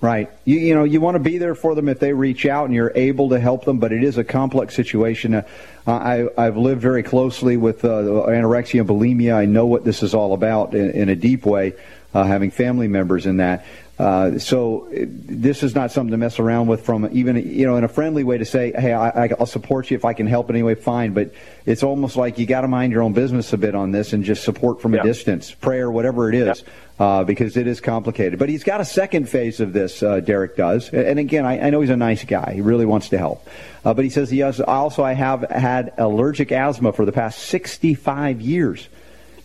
Right. 0.00 0.30
You, 0.44 0.58
you 0.58 0.74
know, 0.74 0.84
you 0.84 1.00
want 1.00 1.16
to 1.16 1.18
be 1.20 1.38
there 1.38 1.54
for 1.56 1.74
them 1.74 1.88
if 1.88 1.98
they 1.98 2.12
reach 2.12 2.46
out 2.46 2.66
and 2.66 2.74
you're 2.74 2.92
able 2.94 3.30
to 3.30 3.40
help 3.40 3.64
them, 3.64 3.78
but 3.78 3.92
it 3.92 4.04
is 4.04 4.16
a 4.16 4.22
complex 4.24 4.74
situation. 4.74 5.34
Uh, 5.34 5.42
I, 5.86 6.28
I've 6.36 6.56
lived 6.56 6.80
very 6.80 7.02
closely 7.02 7.56
with 7.56 7.84
uh, 7.84 7.88
anorexia 7.88 8.80
and 8.80 8.88
bulimia. 8.88 9.34
I 9.34 9.44
know 9.46 9.66
what 9.66 9.84
this 9.84 10.02
is 10.04 10.14
all 10.14 10.34
about 10.34 10.74
in, 10.74 10.90
in 10.92 11.08
a 11.08 11.16
deep 11.16 11.44
way, 11.44 11.74
uh, 12.14 12.24
having 12.24 12.50
family 12.50 12.88
members 12.88 13.26
in 13.26 13.38
that. 13.38 13.64
Uh, 13.98 14.38
so 14.38 14.86
this 14.92 15.64
is 15.64 15.74
not 15.74 15.90
something 15.90 16.12
to 16.12 16.16
mess 16.16 16.38
around 16.38 16.68
with 16.68 16.84
from 16.84 17.08
even, 17.10 17.36
you 17.36 17.66
know, 17.66 17.76
in 17.76 17.82
a 17.82 17.88
friendly 17.88 18.22
way 18.22 18.38
to 18.38 18.44
say, 18.44 18.70
hey, 18.70 18.92
I, 18.92 19.24
I- 19.24 19.30
I'll 19.40 19.44
support 19.46 19.90
you 19.90 19.96
if 19.96 20.04
I 20.04 20.12
can 20.12 20.28
help 20.28 20.48
in 20.50 20.54
any 20.56 20.62
way, 20.62 20.76
fine. 20.76 21.14
But 21.14 21.32
it's 21.66 21.82
almost 21.82 22.14
like 22.16 22.38
you 22.38 22.46
got 22.46 22.60
to 22.60 22.68
mind 22.68 22.92
your 22.92 23.02
own 23.02 23.12
business 23.12 23.52
a 23.52 23.58
bit 23.58 23.74
on 23.74 23.90
this 23.90 24.12
and 24.12 24.22
just 24.22 24.44
support 24.44 24.80
from 24.80 24.94
a 24.94 24.98
distance, 25.02 25.50
prayer, 25.52 25.90
whatever 25.90 26.28
it 26.28 26.36
is, 26.36 26.62
uh, 27.00 27.24
because 27.24 27.56
it 27.56 27.66
is 27.66 27.80
complicated. 27.80 28.38
But 28.38 28.48
he's 28.50 28.62
got 28.62 28.80
a 28.80 28.84
second 28.84 29.28
phase 29.28 29.58
of 29.58 29.72
this, 29.72 30.00
uh, 30.00 30.20
Derek 30.20 30.56
does. 30.56 30.90
And 30.90 31.18
again, 31.18 31.44
I, 31.44 31.58
I 31.66 31.70
know 31.70 31.80
he's 31.80 31.90
a 31.90 31.96
nice 31.96 32.22
guy. 32.24 32.52
He 32.54 32.60
really 32.60 32.86
wants 32.86 33.08
to 33.08 33.18
help. 33.18 33.48
Uh, 33.84 33.94
but 33.94 34.04
he 34.04 34.10
says 34.10 34.30
he 34.30 34.38
has, 34.38 34.60
also, 34.60 35.02
I 35.02 35.14
have 35.14 35.42
had 35.50 35.92
allergic 35.98 36.52
asthma 36.52 36.92
for 36.92 37.04
the 37.04 37.12
past 37.12 37.40
65 37.40 38.40
years 38.40 38.88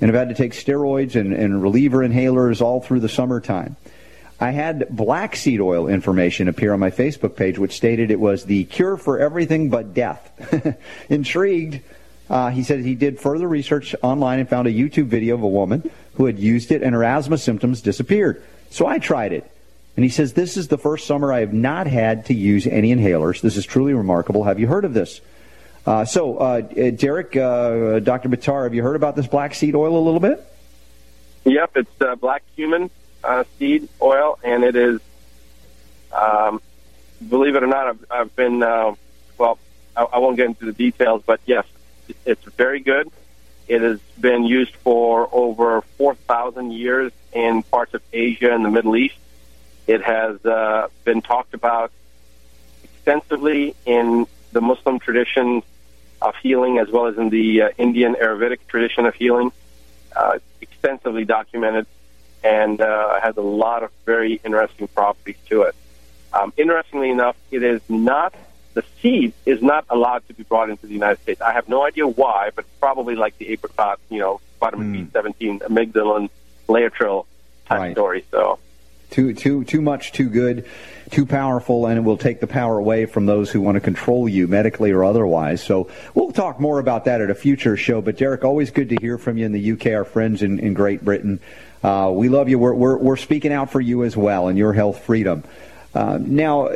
and 0.01 0.09
have 0.09 0.15
had 0.15 0.29
to 0.29 0.35
take 0.35 0.53
steroids 0.53 1.15
and, 1.15 1.33
and 1.33 1.61
reliever 1.61 1.99
inhalers 1.99 2.61
all 2.61 2.81
through 2.81 2.99
the 2.99 3.09
summertime. 3.09 3.75
I 4.39 4.51
had 4.51 4.87
black 4.89 5.35
seed 5.35 5.61
oil 5.61 5.87
information 5.87 6.47
appear 6.47 6.73
on 6.73 6.79
my 6.79 6.91
Facebook 6.91 7.35
page, 7.35 7.57
which 7.57 7.73
stated 7.73 8.11
it 8.11 8.19
was 8.19 8.45
the 8.45 8.65
cure 8.65 8.97
for 8.97 9.19
everything 9.19 9.69
but 9.69 9.93
death. 9.93 10.77
Intrigued, 11.09 11.81
uh, 12.29 12.49
he 12.49 12.63
said 12.63 12.79
he 12.79 12.95
did 12.95 13.19
further 13.19 13.47
research 13.47 13.95
online 14.01 14.39
and 14.39 14.49
found 14.49 14.67
a 14.67 14.73
YouTube 14.73 15.05
video 15.05 15.35
of 15.35 15.43
a 15.43 15.47
woman 15.47 15.89
who 16.15 16.25
had 16.25 16.39
used 16.39 16.71
it 16.71 16.83
and 16.83 16.93
her 16.93 17.03
asthma 17.03 17.37
symptoms 17.37 17.81
disappeared. 17.81 18.43
So 18.69 18.87
I 18.87 18.99
tried 18.99 19.33
it. 19.33 19.49
And 19.95 20.03
he 20.03 20.09
says, 20.09 20.33
This 20.33 20.57
is 20.57 20.67
the 20.67 20.77
first 20.77 21.05
summer 21.05 21.31
I 21.31 21.41
have 21.41 21.53
not 21.53 21.87
had 21.87 22.25
to 22.25 22.33
use 22.33 22.65
any 22.65 22.93
inhalers. 22.93 23.41
This 23.41 23.57
is 23.57 23.65
truly 23.65 23.93
remarkable. 23.93 24.43
Have 24.43 24.59
you 24.59 24.67
heard 24.67 24.85
of 24.85 24.93
this? 24.93 25.21
Uh, 25.85 26.05
so, 26.05 26.37
uh, 26.37 26.61
uh, 26.77 26.91
Derek, 26.91 27.35
uh, 27.35 27.99
Dr. 27.99 28.29
Buttar, 28.29 28.63
have 28.63 28.73
you 28.73 28.81
heard 28.81 28.95
about 28.95 29.15
this 29.15 29.27
black 29.27 29.53
seed 29.53 29.75
oil 29.75 29.97
a 29.97 29.99
little 29.99 30.21
bit? 30.21 30.45
Yep, 31.43 31.71
it's 31.75 32.01
uh, 32.01 32.15
black 32.15 32.41
cumin 32.55 32.89
uh, 33.21 33.43
seed 33.59 33.89
oil, 34.01 34.39
and 34.43 34.63
it 34.63 34.77
is, 34.77 35.01
um, 36.13 36.61
believe 37.27 37.55
it 37.55 37.63
or 37.63 37.67
not, 37.67 37.87
I've, 37.87 38.05
I've 38.09 38.35
been, 38.35 38.59
well, 38.59 39.59
I, 39.95 40.03
I 40.03 40.17
won't 40.19 40.37
get 40.37 40.45
into 40.45 40.65
the 40.65 40.71
details, 40.71 41.21
but 41.25 41.41
yes, 41.45 41.65
it's 42.25 42.45
very 42.45 42.79
good. 42.79 43.11
It 43.67 43.81
has 43.81 43.99
been 44.19 44.45
used 44.45 44.75
for 44.77 45.27
over 45.33 45.81
4,000 45.97 46.71
years 46.71 47.11
in 47.33 47.63
parts 47.63 47.93
of 47.93 48.01
Asia 48.13 48.53
and 48.53 48.63
the 48.63 48.69
Middle 48.69 48.95
East. 48.95 49.15
It 49.85 50.01
has 50.01 50.39
been 51.03 51.21
talked 51.21 51.53
about 51.53 51.91
extensively 52.85 53.75
in 53.85 54.27
the 54.53 54.61
Muslim 54.61 54.99
tradition 54.99 55.61
of 56.23 56.33
healing 56.41 56.77
as 56.79 56.89
well 56.89 57.05
as 57.07 57.17
in 57.17 57.29
the 57.29 57.63
uh, 57.63 57.69
Indian 57.77 58.15
Ayurvedic 58.15 58.59
tradition 58.67 59.05
of 59.05 59.13
healing. 59.15 59.51
Uh, 60.15 60.37
extensively 60.61 61.25
documented 61.25 61.87
and 62.43 62.79
uh, 62.81 63.19
has 63.21 63.35
a 63.37 63.41
lot 63.41 63.83
of 63.83 63.89
very 64.05 64.39
interesting 64.45 64.87
properties 64.89 65.37
to 65.49 65.63
it. 65.63 65.75
Um, 66.33 66.53
interestingly 66.57 67.09
enough, 67.09 67.35
it 67.51 67.63
is 67.63 67.81
not 67.89 68.33
the 68.73 68.83
seed 69.01 69.33
is 69.45 69.61
not 69.61 69.85
allowed 69.89 70.27
to 70.27 70.33
be 70.33 70.43
brought 70.43 70.69
into 70.69 70.87
the 70.87 70.93
United 70.93 71.19
States. 71.21 71.41
I 71.41 71.53
have 71.53 71.69
no 71.69 71.83
idea 71.85 72.07
why, 72.07 72.49
but 72.55 72.65
probably 72.79 73.15
like 73.15 73.37
the 73.37 73.49
apricot, 73.49 73.99
you 74.09 74.19
know, 74.19 74.41
vitamin 74.59 75.09
B17, 75.11 75.59
amygdalin, 75.61 76.29
laetrile 76.67 77.25
type 77.67 77.79
Right. 77.79 77.91
story. 77.93 78.25
So 78.31 78.59
Too 79.11 79.33
too 79.33 79.63
too 79.63 79.81
much, 79.81 80.11
too 80.11 80.27
good, 80.29 80.65
too 81.13 81.25
powerful, 81.25 81.85
and 81.85 81.97
it 81.97 82.01
will 82.01 82.17
take 82.17 82.39
the 82.39 82.47
power 82.47 82.77
away 82.77 83.05
from 83.05 83.25
those 83.25 83.51
who 83.51 83.61
want 83.61 83.75
to 83.75 83.79
control 83.79 84.27
you 84.27 84.47
medically 84.47 84.91
or 84.91 85.03
otherwise. 85.03 85.63
So 85.63 85.89
we'll 86.13 86.31
talk 86.31 86.59
more 86.59 86.79
about 86.79 87.05
that 87.05 87.21
at 87.21 87.29
a 87.29 87.35
future 87.35 87.77
show. 87.77 88.01
But 88.01 88.17
Derek, 88.17 88.43
always 88.43 88.71
good 88.71 88.89
to 88.89 88.97
hear 88.99 89.17
from 89.17 89.37
you 89.37 89.45
in 89.45 89.51
the 89.51 89.71
UK, 89.73 89.87
our 89.93 90.03
friends 90.03 90.41
in, 90.41 90.59
in 90.59 90.73
Great 90.73 91.05
Britain. 91.05 91.39
Uh, 91.83 92.11
we 92.13 92.29
love 92.29 92.49
you. 92.49 92.57
We're, 92.57 92.73
we're 92.73 92.97
we're 92.97 93.17
speaking 93.17 93.53
out 93.53 93.71
for 93.71 93.79
you 93.79 94.03
as 94.03 94.17
well 94.17 94.47
and 94.47 94.57
your 94.57 94.73
health 94.73 95.03
freedom. 95.03 95.43
Uh, 95.93 96.17
now, 96.19 96.69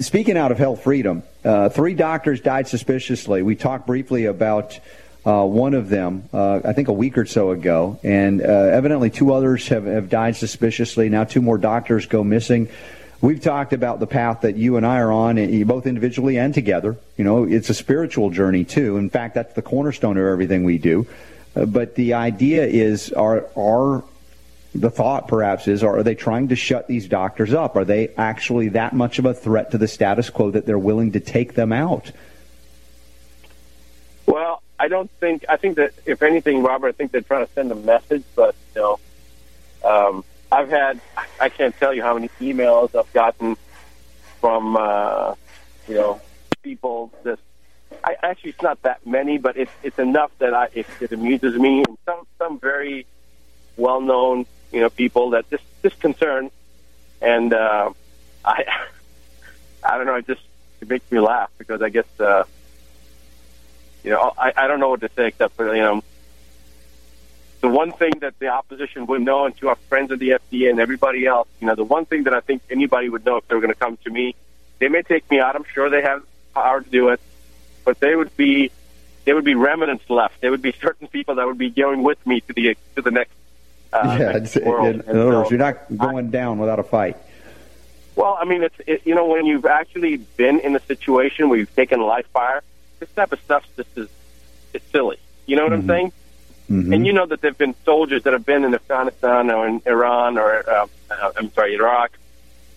speaking 0.00 0.36
out 0.36 0.52
of 0.52 0.58
health 0.58 0.82
freedom, 0.82 1.22
uh, 1.42 1.70
three 1.70 1.94
doctors 1.94 2.40
died 2.40 2.68
suspiciously. 2.68 3.40
We 3.42 3.56
talked 3.56 3.86
briefly 3.86 4.26
about 4.26 4.78
uh, 5.24 5.44
one 5.44 5.74
of 5.74 5.88
them, 5.88 6.28
uh, 6.32 6.60
I 6.64 6.74
think 6.74 6.88
a 6.88 6.92
week 6.92 7.16
or 7.16 7.24
so 7.24 7.50
ago, 7.50 7.98
and 8.02 8.42
uh, 8.42 8.44
evidently 8.44 9.08
two 9.10 9.32
others 9.32 9.68
have, 9.68 9.86
have 9.86 10.10
died 10.10 10.36
suspiciously. 10.36 11.08
Now, 11.08 11.24
two 11.24 11.40
more 11.40 11.56
doctors 11.56 12.06
go 12.06 12.22
missing. 12.22 12.68
We've 13.20 13.40
talked 13.40 13.72
about 13.72 13.98
the 13.98 14.06
path 14.06 14.42
that 14.42 14.56
you 14.56 14.76
and 14.76 14.86
I 14.86 14.98
are 14.98 15.10
on, 15.10 15.38
eh, 15.38 15.64
both 15.64 15.86
individually 15.86 16.38
and 16.38 16.54
together. 16.54 16.96
You 17.16 17.24
know, 17.24 17.44
it's 17.44 17.68
a 17.68 17.74
spiritual 17.74 18.30
journey 18.30 18.64
too. 18.64 18.96
In 18.96 19.10
fact, 19.10 19.34
that's 19.34 19.54
the 19.54 19.62
cornerstone 19.62 20.16
of 20.16 20.24
everything 20.24 20.62
we 20.62 20.78
do. 20.78 21.06
Uh, 21.56 21.64
but 21.64 21.96
the 21.96 22.14
idea 22.14 22.64
is, 22.64 23.12
are 23.12 23.46
are 23.56 24.04
the 24.74 24.90
thought 24.90 25.26
perhaps 25.26 25.66
is, 25.66 25.82
are 25.82 26.02
they 26.02 26.14
trying 26.14 26.48
to 26.48 26.56
shut 26.56 26.86
these 26.86 27.08
doctors 27.08 27.52
up? 27.52 27.74
Are 27.74 27.84
they 27.84 28.08
actually 28.16 28.68
that 28.70 28.92
much 28.92 29.18
of 29.18 29.24
a 29.24 29.34
threat 29.34 29.72
to 29.72 29.78
the 29.78 29.88
status 29.88 30.30
quo 30.30 30.50
that 30.52 30.66
they're 30.66 30.78
willing 30.78 31.12
to 31.12 31.20
take 31.20 31.54
them 31.54 31.72
out? 31.72 32.12
Well, 34.26 34.62
I 34.78 34.86
don't 34.86 35.10
think. 35.18 35.44
I 35.48 35.56
think 35.56 35.76
that 35.76 35.92
if 36.06 36.22
anything, 36.22 36.62
Robert, 36.62 36.88
I 36.88 36.92
think 36.92 37.10
they're 37.10 37.22
trying 37.22 37.46
to 37.46 37.52
send 37.52 37.72
a 37.72 37.74
message. 37.74 38.22
But 38.36 38.54
you 38.76 38.82
know, 38.82 39.00
um, 39.82 40.24
I've 40.50 40.70
had. 40.70 41.00
I 41.40 41.48
can't 41.48 41.76
tell 41.76 41.92
you 41.92 42.02
how 42.02 42.14
many 42.14 42.28
emails 42.40 42.94
I've 42.98 43.12
gotten 43.12 43.56
from 44.40 44.76
uh, 44.76 45.34
you 45.86 45.94
know 45.94 46.20
people. 46.62 47.12
This. 47.22 47.38
I 48.04 48.16
actually, 48.22 48.50
it's 48.50 48.62
not 48.62 48.80
that 48.82 49.06
many, 49.06 49.38
but 49.38 49.56
it's 49.56 49.72
it's 49.82 49.98
enough 49.98 50.30
that 50.38 50.54
I 50.54 50.68
it, 50.72 50.86
it 51.00 51.12
amuses 51.12 51.58
me. 51.58 51.84
And 51.86 51.98
some 52.06 52.26
some 52.38 52.58
very 52.58 53.06
well 53.76 54.00
known 54.00 54.46
you 54.72 54.80
know 54.80 54.90
people 54.90 55.30
that 55.30 55.48
just 55.50 55.64
just 55.82 56.00
concern, 56.00 56.50
and 57.20 57.52
uh, 57.52 57.92
I 58.44 58.64
I 59.82 59.96
don't 59.98 60.06
know. 60.06 60.14
It 60.14 60.26
just 60.26 60.42
it 60.80 60.88
makes 60.88 61.10
me 61.10 61.20
laugh 61.20 61.50
because 61.58 61.82
I 61.82 61.88
guess. 61.88 62.06
Uh, 62.18 62.44
you 64.04 64.10
know, 64.10 64.32
I, 64.38 64.52
I 64.56 64.68
don't 64.68 64.80
know 64.80 64.90
what 64.90 65.00
to 65.00 65.10
say 65.16 65.26
except 65.26 65.54
for, 65.56 65.74
you 65.74 65.82
know, 65.82 66.02
the 67.60 67.68
one 67.68 67.92
thing 67.92 68.12
that 68.20 68.38
the 68.38 68.48
opposition 68.48 69.06
would 69.06 69.22
know, 69.22 69.46
and 69.46 69.56
to 69.58 69.68
our 69.68 69.76
friends 69.88 70.12
at 70.12 70.18
the 70.18 70.30
FDA 70.30 70.70
and 70.70 70.78
everybody 70.78 71.26
else, 71.26 71.48
you 71.60 71.66
know, 71.66 71.74
the 71.74 71.84
one 71.84 72.04
thing 72.06 72.24
that 72.24 72.34
I 72.34 72.40
think 72.40 72.62
anybody 72.70 73.08
would 73.08 73.24
know 73.24 73.38
if 73.38 73.48
they 73.48 73.54
were 73.54 73.60
going 73.60 73.72
to 73.72 73.78
come 73.78 73.96
to 74.04 74.10
me, 74.10 74.34
they 74.78 74.88
may 74.88 75.02
take 75.02 75.28
me 75.30 75.40
out. 75.40 75.56
I'm 75.56 75.64
sure 75.64 75.90
they 75.90 76.02
have 76.02 76.22
power 76.54 76.80
to 76.80 76.88
do 76.88 77.08
it, 77.08 77.20
but 77.84 77.98
they 77.98 78.14
would 78.14 78.36
be, 78.36 78.70
there 79.24 79.34
would 79.34 79.44
be 79.44 79.56
remnants 79.56 80.08
left. 80.08 80.40
There 80.40 80.50
would 80.50 80.62
be 80.62 80.72
certain 80.80 81.08
people 81.08 81.36
that 81.36 81.46
would 81.46 81.58
be 81.58 81.70
going 81.70 82.02
with 82.02 82.24
me 82.26 82.40
to 82.42 82.52
the 82.52 82.76
to 82.94 83.02
the 83.02 83.10
next. 83.10 83.32
Uh, 83.92 84.16
yeah, 84.20 84.32
next 84.32 84.56
in, 84.56 84.66
in 84.66 85.00
other 85.00 85.02
so- 85.12 85.28
words, 85.28 85.50
you're 85.50 85.58
not 85.58 85.96
going 85.96 86.30
down 86.30 86.58
without 86.58 86.78
a 86.78 86.84
fight. 86.84 87.16
Well, 88.14 88.36
I 88.40 88.44
mean, 88.44 88.64
it's 88.64 88.74
it, 88.86 89.02
you 89.04 89.14
know 89.14 89.26
when 89.26 89.46
you've 89.46 89.66
actually 89.66 90.16
been 90.16 90.60
in 90.60 90.74
a 90.74 90.80
situation 90.80 91.48
where 91.48 91.58
you've 91.58 91.74
taken 91.74 92.00
a 92.00 92.04
live 92.04 92.26
fire, 92.26 92.62
this 92.98 93.08
type 93.12 93.32
of 93.32 93.40
stuff 93.40 93.64
just 93.76 93.96
is 93.96 94.08
it's 94.72 94.84
silly. 94.90 95.18
You 95.46 95.56
know 95.56 95.64
what 95.64 95.72
I'm 95.72 95.86
saying? 95.86 96.12
Mhm. 96.70 96.94
And 96.94 97.06
you 97.06 97.12
know 97.12 97.24
that 97.26 97.40
there've 97.40 97.56
been 97.56 97.74
soldiers 97.84 98.24
that 98.24 98.32
have 98.34 98.44
been 98.44 98.64
in 98.64 98.74
Afghanistan 98.74 99.50
or 99.50 99.66
in 99.66 99.80
Iran 99.86 100.36
or 100.36 100.68
uh, 100.68 100.86
uh, 101.10 101.32
I'm 101.36 101.50
sorry, 101.52 101.74
Iraq 101.74 102.10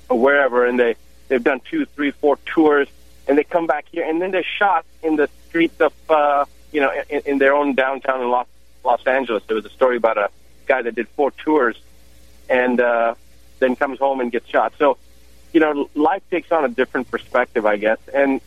or 0.09 0.17
wherever, 0.17 0.65
and 0.65 0.79
they 0.79 0.95
they've 1.27 1.43
done 1.43 1.61
two, 1.69 1.85
three, 1.85 2.11
four 2.11 2.37
tours, 2.45 2.87
and 3.27 3.37
they 3.37 3.43
come 3.43 3.67
back 3.67 3.85
here, 3.91 4.05
and 4.07 4.21
then 4.21 4.31
they're 4.31 4.43
shot 4.43 4.85
in 5.03 5.17
the 5.17 5.29
streets 5.47 5.79
of 5.81 5.93
uh, 6.09 6.45
you 6.71 6.79
know 6.79 6.91
in, 7.09 7.21
in 7.25 7.37
their 7.37 7.53
own 7.53 7.75
downtown 7.75 8.21
in 8.21 8.29
Los 8.29 8.47
Los 8.85 9.05
Angeles. 9.05 9.43
There 9.47 9.55
was 9.55 9.65
a 9.65 9.69
story 9.69 9.97
about 9.97 10.17
a 10.17 10.29
guy 10.67 10.81
that 10.83 10.95
did 10.95 11.09
four 11.09 11.31
tours, 11.31 11.77
and 12.49 12.79
uh, 12.79 13.15
then 13.59 13.75
comes 13.75 13.99
home 13.99 14.21
and 14.21 14.31
gets 14.31 14.47
shot. 14.47 14.73
So, 14.79 14.97
you 15.53 15.59
know, 15.59 15.89
life 15.95 16.23
takes 16.31 16.51
on 16.51 16.63
a 16.63 16.69
different 16.69 17.11
perspective, 17.11 17.65
I 17.65 17.75
guess, 17.75 17.99
and 18.13 18.39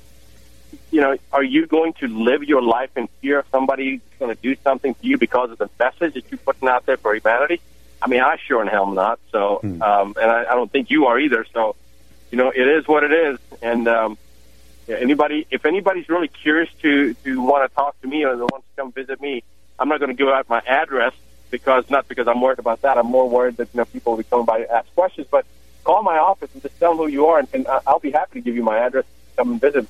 you 0.94 1.00
know, 1.00 1.16
are 1.32 1.42
you 1.42 1.66
going 1.66 1.92
to 1.94 2.06
live 2.06 2.44
your 2.44 2.62
life 2.62 2.90
in 2.96 3.08
fear 3.20 3.40
of 3.40 3.46
somebody 3.50 4.00
going 4.20 4.32
to 4.32 4.40
do 4.40 4.54
something 4.62 4.94
to 4.94 5.06
you 5.06 5.18
because 5.18 5.50
of 5.50 5.58
the 5.58 5.68
message 5.76 6.14
that 6.14 6.22
you're 6.30 6.38
putting 6.38 6.68
out 6.68 6.86
there 6.86 6.96
for 6.96 7.16
humanity? 7.16 7.60
I 8.00 8.06
mean, 8.06 8.20
I 8.20 8.36
sure 8.46 8.62
in 8.62 8.68
hell 8.68 8.86
am 8.86 8.94
not. 8.94 9.18
So, 9.32 9.58
Hmm. 9.58 9.82
um, 9.82 10.14
and 10.22 10.30
I, 10.30 10.42
I 10.44 10.54
don't 10.54 10.70
think 10.70 10.90
you 10.90 11.06
are 11.06 11.18
either. 11.18 11.44
So, 11.52 11.74
you 12.30 12.38
know, 12.38 12.52
it 12.54 12.68
is 12.68 12.86
what 12.86 13.02
it 13.02 13.12
is. 13.12 13.40
And 13.60 13.88
um, 13.88 14.16
yeah, 14.86 14.98
anybody, 15.00 15.48
if 15.50 15.66
anybody's 15.66 16.08
really 16.08 16.28
curious 16.28 16.70
to 16.82 17.14
to 17.24 17.42
want 17.42 17.68
to 17.68 17.74
talk 17.74 18.00
to 18.02 18.06
me 18.06 18.24
or 18.24 18.36
wants 18.36 18.66
to 18.68 18.82
come 18.82 18.92
visit 18.92 19.20
me, 19.20 19.42
I'm 19.80 19.88
not 19.88 19.98
going 19.98 20.10
to 20.10 20.16
give 20.16 20.28
out 20.28 20.48
my 20.48 20.60
address 20.60 21.12
because 21.50 21.90
not 21.90 22.06
because 22.06 22.28
I'm 22.28 22.40
worried 22.40 22.60
about 22.60 22.82
that. 22.82 22.98
I'm 22.98 23.06
more 23.06 23.28
worried 23.28 23.56
that 23.56 23.68
you 23.74 23.78
know 23.78 23.84
people 23.86 24.12
will 24.12 24.18
be 24.18 24.24
coming 24.30 24.46
by 24.46 24.58
to 24.60 24.70
ask 24.70 24.86
questions. 24.94 25.26
But 25.28 25.44
call 25.82 26.04
my 26.04 26.18
office 26.18 26.50
and 26.52 26.62
just 26.62 26.78
tell 26.78 26.90
them 26.90 26.98
who 26.98 27.08
you 27.08 27.26
are, 27.26 27.40
and, 27.40 27.48
and 27.52 27.66
I'll 27.84 27.98
be 27.98 28.12
happy 28.12 28.34
to 28.34 28.40
give 28.40 28.54
you 28.54 28.62
my 28.62 28.78
address. 28.78 29.06
Come 29.36 29.50
and 29.52 29.60
visit. 29.60 29.88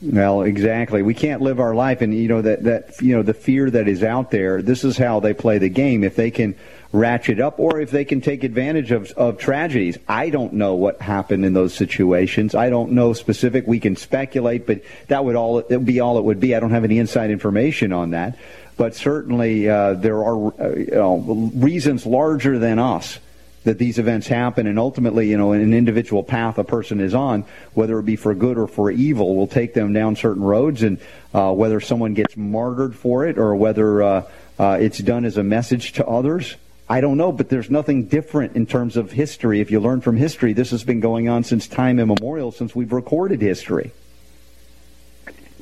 Well, 0.00 0.42
exactly. 0.42 1.02
We 1.02 1.14
can't 1.14 1.42
live 1.42 1.58
our 1.58 1.74
life, 1.74 2.02
and 2.02 2.14
you 2.14 2.28
know 2.28 2.42
that 2.42 2.62
that 2.64 3.02
you 3.02 3.16
know 3.16 3.22
the 3.22 3.34
fear 3.34 3.68
that 3.68 3.88
is 3.88 4.04
out 4.04 4.30
there. 4.30 4.62
This 4.62 4.84
is 4.84 4.96
how 4.96 5.18
they 5.18 5.34
play 5.34 5.58
the 5.58 5.68
game. 5.68 6.04
If 6.04 6.14
they 6.14 6.30
can 6.30 6.54
ratchet 6.92 7.40
up, 7.40 7.58
or 7.58 7.80
if 7.80 7.90
they 7.90 8.04
can 8.04 8.20
take 8.20 8.44
advantage 8.44 8.92
of 8.92 9.10
of 9.12 9.38
tragedies. 9.38 9.98
I 10.08 10.30
don't 10.30 10.52
know 10.52 10.74
what 10.74 11.02
happened 11.02 11.44
in 11.44 11.52
those 11.52 11.74
situations. 11.74 12.54
I 12.54 12.70
don't 12.70 12.92
know 12.92 13.12
specific. 13.12 13.66
We 13.66 13.80
can 13.80 13.96
speculate, 13.96 14.68
but 14.68 14.82
that 15.08 15.24
would 15.24 15.34
all 15.34 15.58
it 15.58 15.70
would 15.70 15.84
be 15.84 15.98
all 15.98 16.16
it 16.18 16.24
would 16.24 16.38
be. 16.38 16.54
I 16.54 16.60
don't 16.60 16.70
have 16.70 16.84
any 16.84 16.98
inside 16.98 17.32
information 17.32 17.92
on 17.92 18.10
that, 18.10 18.38
but 18.76 18.94
certainly 18.94 19.68
uh, 19.68 19.94
there 19.94 20.22
are 20.22 20.62
uh, 20.62 20.74
you 20.76 20.90
know, 20.92 21.50
reasons 21.56 22.06
larger 22.06 22.60
than 22.60 22.78
us 22.78 23.18
that 23.64 23.78
these 23.78 23.98
events 23.98 24.26
happen 24.26 24.66
and 24.66 24.78
ultimately 24.78 25.28
you 25.28 25.36
know 25.36 25.52
an 25.52 25.74
individual 25.74 26.22
path 26.22 26.58
a 26.58 26.64
person 26.64 27.00
is 27.00 27.14
on 27.14 27.44
whether 27.74 27.98
it 27.98 28.04
be 28.04 28.16
for 28.16 28.34
good 28.34 28.56
or 28.56 28.66
for 28.66 28.90
evil 28.90 29.34
will 29.36 29.46
take 29.46 29.74
them 29.74 29.92
down 29.92 30.16
certain 30.16 30.42
roads 30.42 30.82
and 30.82 30.98
uh, 31.34 31.52
whether 31.52 31.80
someone 31.80 32.14
gets 32.14 32.36
martyred 32.36 32.94
for 32.94 33.26
it 33.26 33.38
or 33.38 33.54
whether 33.56 34.02
uh, 34.02 34.22
uh, 34.58 34.78
it's 34.80 34.98
done 34.98 35.24
as 35.24 35.36
a 35.36 35.42
message 35.42 35.92
to 35.92 36.06
others 36.06 36.56
I 36.90 37.02
don't 37.02 37.18
know, 37.18 37.32
but 37.32 37.50
there's 37.50 37.70
nothing 37.70 38.06
different 38.06 38.56
in 38.56 38.64
terms 38.64 38.96
of 38.96 39.12
history. 39.12 39.60
If 39.60 39.70
you 39.70 39.78
learn 39.78 40.00
from 40.00 40.16
history, 40.16 40.54
this 40.54 40.70
has 40.70 40.84
been 40.84 41.00
going 41.00 41.28
on 41.28 41.44
since 41.44 41.68
time 41.68 41.98
immemorial, 41.98 42.50
since 42.50 42.74
we've 42.74 42.92
recorded 42.92 43.42
history. 43.42 43.92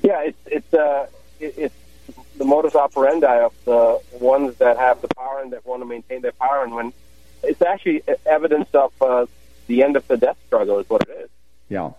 Yeah, 0.03 0.21
it's 0.21 0.39
it's 0.47 0.75
uh, 0.75 1.09
it, 1.41 1.55
it's 1.57 1.75
the 2.39 2.45
modus 2.45 2.77
operandi 2.77 3.41
of 3.41 3.53
the 3.65 4.01
ones 4.21 4.55
that 4.59 4.77
have 4.77 5.03
the 5.03 5.09
power 5.09 5.41
and 5.43 5.53
that 5.53 5.67
want 5.67 5.83
to 5.83 5.87
maintain 5.87 6.23
their 6.23 6.33
power, 6.33 6.63
and 6.63 6.73
when 6.73 6.93
it's 7.43 7.63
actually 7.63 8.03
evidence 8.25 8.69
of 8.75 8.93
uh, 9.01 9.27
the 9.67 9.83
end 9.83 9.97
of 9.97 10.07
the 10.09 10.17
death 10.17 10.37
struggle 10.47 10.79
is 10.79 10.89
what 10.89 11.03
it 11.03 11.11
is. 11.11 11.31
Yeah. 11.69 11.91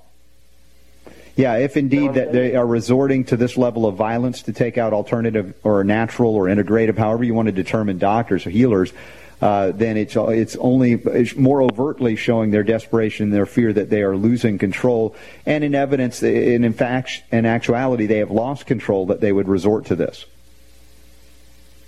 Yeah, 1.35 1.57
if 1.57 1.77
indeed 1.77 2.15
that 2.15 2.31
they 2.31 2.55
are 2.55 2.65
resorting 2.65 3.25
to 3.25 3.37
this 3.37 3.57
level 3.57 3.85
of 3.85 3.95
violence 3.95 4.41
to 4.43 4.53
take 4.53 4.79
out 4.79 4.91
alternative 4.91 5.53
or 5.63 5.83
natural 5.83 6.33
or 6.35 6.45
integrative, 6.45 6.97
however 6.97 7.23
you 7.23 7.35
want 7.35 7.45
to 7.45 7.51
determine 7.51 7.99
doctors 7.99 8.47
or 8.47 8.49
healers, 8.49 8.91
uh, 9.39 9.71
then 9.71 9.97
it's 9.97 10.15
it's 10.15 10.55
only 10.55 10.93
it's 10.93 11.35
more 11.35 11.61
overtly 11.61 12.15
showing 12.15 12.49
their 12.49 12.63
desperation, 12.63 13.29
their 13.29 13.45
fear 13.45 13.71
that 13.71 13.91
they 13.91 14.01
are 14.01 14.17
losing 14.17 14.57
control, 14.57 15.15
and 15.45 15.63
in 15.63 15.75
evidence, 15.75 16.23
and 16.23 16.65
in 16.65 16.73
fact, 16.73 17.21
in 17.31 17.45
actuality, 17.45 18.07
they 18.07 18.17
have 18.17 18.31
lost 18.31 18.65
control 18.65 19.05
that 19.05 19.21
they 19.21 19.31
would 19.31 19.47
resort 19.47 19.85
to 19.85 19.95
this. 19.95 20.25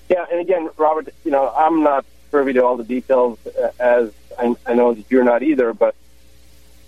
Yeah, 0.09 0.25
and 0.31 0.39
again, 0.39 0.69
Robert, 0.77 1.09
you 1.25 1.31
know, 1.31 1.51
I'm 1.57 1.81
not 1.81 2.05
privy 2.31 2.53
to 2.53 2.65
all 2.65 2.77
the 2.77 2.83
details, 2.83 3.37
uh, 3.45 3.71
as 3.79 4.11
I, 4.37 4.55
I 4.65 4.73
know 4.73 4.93
that 4.93 5.05
you're 5.09 5.23
not 5.23 5.43
either. 5.43 5.73
But 5.73 5.95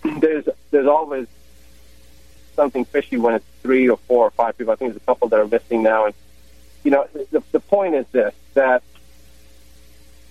there's 0.04 0.48
there's 0.72 0.88
always 0.88 1.28
something 2.56 2.86
fishy 2.86 3.18
when 3.18 3.36
it's 3.36 3.46
three 3.62 3.90
or 3.90 3.98
four 3.98 4.26
or 4.26 4.32
five 4.32 4.58
people. 4.58 4.74
I 4.74 4.76
think 4.76 4.92
there's 4.92 5.02
a 5.02 5.06
couple 5.06 5.28
that 5.30 5.40
are 5.40 5.48
missing 5.48 5.84
now, 5.84 6.06
and 6.06 6.14
you 6.84 6.92
know, 6.92 7.08
the, 7.14 7.44
the 7.52 7.60
point 7.60 7.96
is 7.96 8.06
this: 8.12 8.34
that 8.54 8.84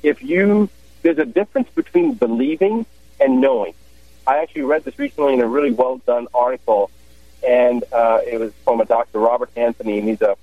if 0.02 0.22
you 0.22 0.68
there's 1.02 1.18
a 1.18 1.24
difference 1.24 1.68
between 1.70 2.14
believing 2.14 2.86
and 3.20 3.40
knowing. 3.40 3.74
I 4.26 4.38
actually 4.38 4.62
read 4.62 4.84
this 4.84 4.98
recently 4.98 5.34
in 5.34 5.40
a 5.40 5.46
really 5.46 5.70
well 5.70 5.98
done 5.98 6.28
article, 6.34 6.90
and 7.46 7.82
uh, 7.92 8.20
it 8.26 8.38
was 8.38 8.52
from 8.64 8.80
a 8.80 8.84
Dr. 8.84 9.18
Robert 9.18 9.50
Anthony, 9.56 9.98
and 9.98 10.08
he's 10.08 10.20
a 10.22 10.36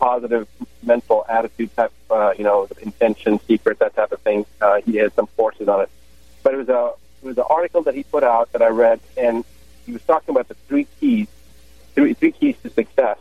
positive 0.00 0.48
mental 0.82 1.24
attitude 1.28 1.74
type, 1.76 1.92
uh, 2.10 2.32
you 2.36 2.44
know, 2.44 2.66
intention, 2.80 3.38
secret, 3.46 3.78
that 3.78 3.94
type 3.94 4.10
of 4.10 4.20
thing. 4.22 4.44
Uh, 4.60 4.80
he 4.86 4.96
has 4.96 5.12
some 5.12 5.28
courses 5.36 5.68
on 5.68 5.82
it, 5.82 5.90
but 6.42 6.54
it 6.54 6.56
was 6.56 6.68
a 6.68 6.92
it 7.22 7.26
was 7.26 7.38
an 7.38 7.44
article 7.48 7.82
that 7.82 7.94
he 7.94 8.02
put 8.02 8.24
out 8.24 8.50
that 8.52 8.62
I 8.62 8.68
read, 8.68 8.98
and 9.16 9.44
he 9.86 9.92
was 9.92 10.02
talking 10.02 10.34
about 10.34 10.48
the 10.48 10.54
three 10.68 10.86
keys, 10.98 11.28
three, 11.94 12.14
three 12.14 12.32
keys 12.32 12.56
to 12.62 12.70
success, 12.70 13.18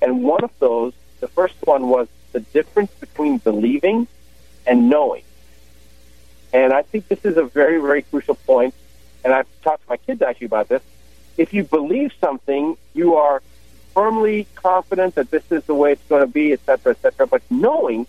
and 0.00 0.24
one 0.24 0.42
of 0.42 0.50
those, 0.58 0.94
the 1.20 1.28
first 1.28 1.54
one 1.64 1.88
was 1.88 2.08
the 2.32 2.40
difference 2.40 2.90
between 2.98 3.38
believing 3.38 4.08
and 4.66 4.88
knowing. 4.88 5.22
And 6.52 6.72
I 6.72 6.82
think 6.82 7.08
this 7.08 7.24
is 7.24 7.36
a 7.36 7.44
very, 7.44 7.80
very 7.80 8.02
crucial 8.02 8.34
point. 8.34 8.74
And 9.24 9.32
I've 9.32 9.46
talked 9.62 9.84
to 9.84 9.90
my 9.90 9.96
kids 9.96 10.22
actually 10.22 10.46
about 10.46 10.68
this. 10.68 10.82
If 11.38 11.54
you 11.54 11.64
believe 11.64 12.12
something, 12.20 12.76
you 12.94 13.14
are 13.14 13.42
firmly 13.94 14.46
confident 14.54 15.14
that 15.16 15.30
this 15.30 15.44
is 15.50 15.64
the 15.64 15.74
way 15.74 15.92
it's 15.92 16.08
going 16.08 16.22
to 16.22 16.32
be, 16.32 16.52
et 16.52 16.60
cetera, 16.64 16.92
et 16.92 17.00
cetera. 17.02 17.26
But 17.26 17.42
knowing 17.50 18.06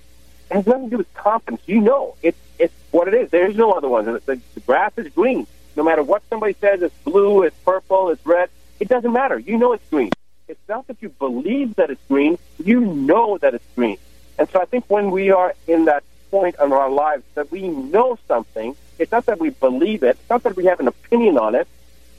has 0.52 0.68
nothing 0.68 0.86
to 0.86 0.90
do 0.92 0.98
with 0.98 1.14
confidence. 1.14 1.62
You 1.66 1.82
know, 1.82 2.16
it's 2.22 2.38
it's 2.60 2.74
what 2.92 3.08
it 3.08 3.14
is. 3.16 3.30
There's 3.32 3.56
no 3.56 3.72
other 3.72 3.90
one. 3.90 4.06
The, 4.06 4.40
the 4.54 4.60
grass 4.66 4.92
is 4.98 5.12
green. 5.14 5.48
No 5.76 5.84
matter 5.84 6.04
what 6.04 6.22
somebody 6.30 6.54
says, 6.62 6.82
it's 6.82 6.96
blue, 7.04 7.44
it's 7.44 7.56
purple, 7.66 8.10
it's 8.10 8.26
red. 8.26 8.50
It 8.80 8.88
doesn't 8.88 9.12
matter. 9.12 9.40
You 9.40 9.58
know 9.58 9.74
it's 9.74 9.88
green. 9.90 10.12
It's 10.48 10.60
not 10.70 10.86
that 10.88 10.98
you 11.02 11.10
believe 11.10 11.76
that 11.76 11.90
it's 11.90 12.04
green. 12.08 12.38
You 12.64 12.82
know 12.82 13.38
that 13.40 13.54
it's 13.54 13.66
green. 13.76 13.98
And 14.38 14.48
so 14.50 14.62
I 14.62 14.66
think 14.66 14.86
when 14.88 15.10
we 15.10 15.32
are 15.32 15.56
in 15.68 15.86
that 15.86 16.04
point 16.30 16.56
in 16.62 16.72
our 16.72 16.90
lives 16.90 17.24
that 17.36 17.52
we 17.52 17.68
know 17.68 18.18
something, 18.28 18.76
it's 19.00 19.12
not 19.12 19.26
that 19.26 19.40
we 19.40 19.50
believe 19.50 20.04
it. 20.04 20.18
It's 20.20 20.30
not 20.30 20.44
that 20.44 20.56
we 20.56 20.66
have 20.66 20.80
an 20.80 20.88
opinion 20.88 21.38
on 21.38 21.56
it. 21.56 21.68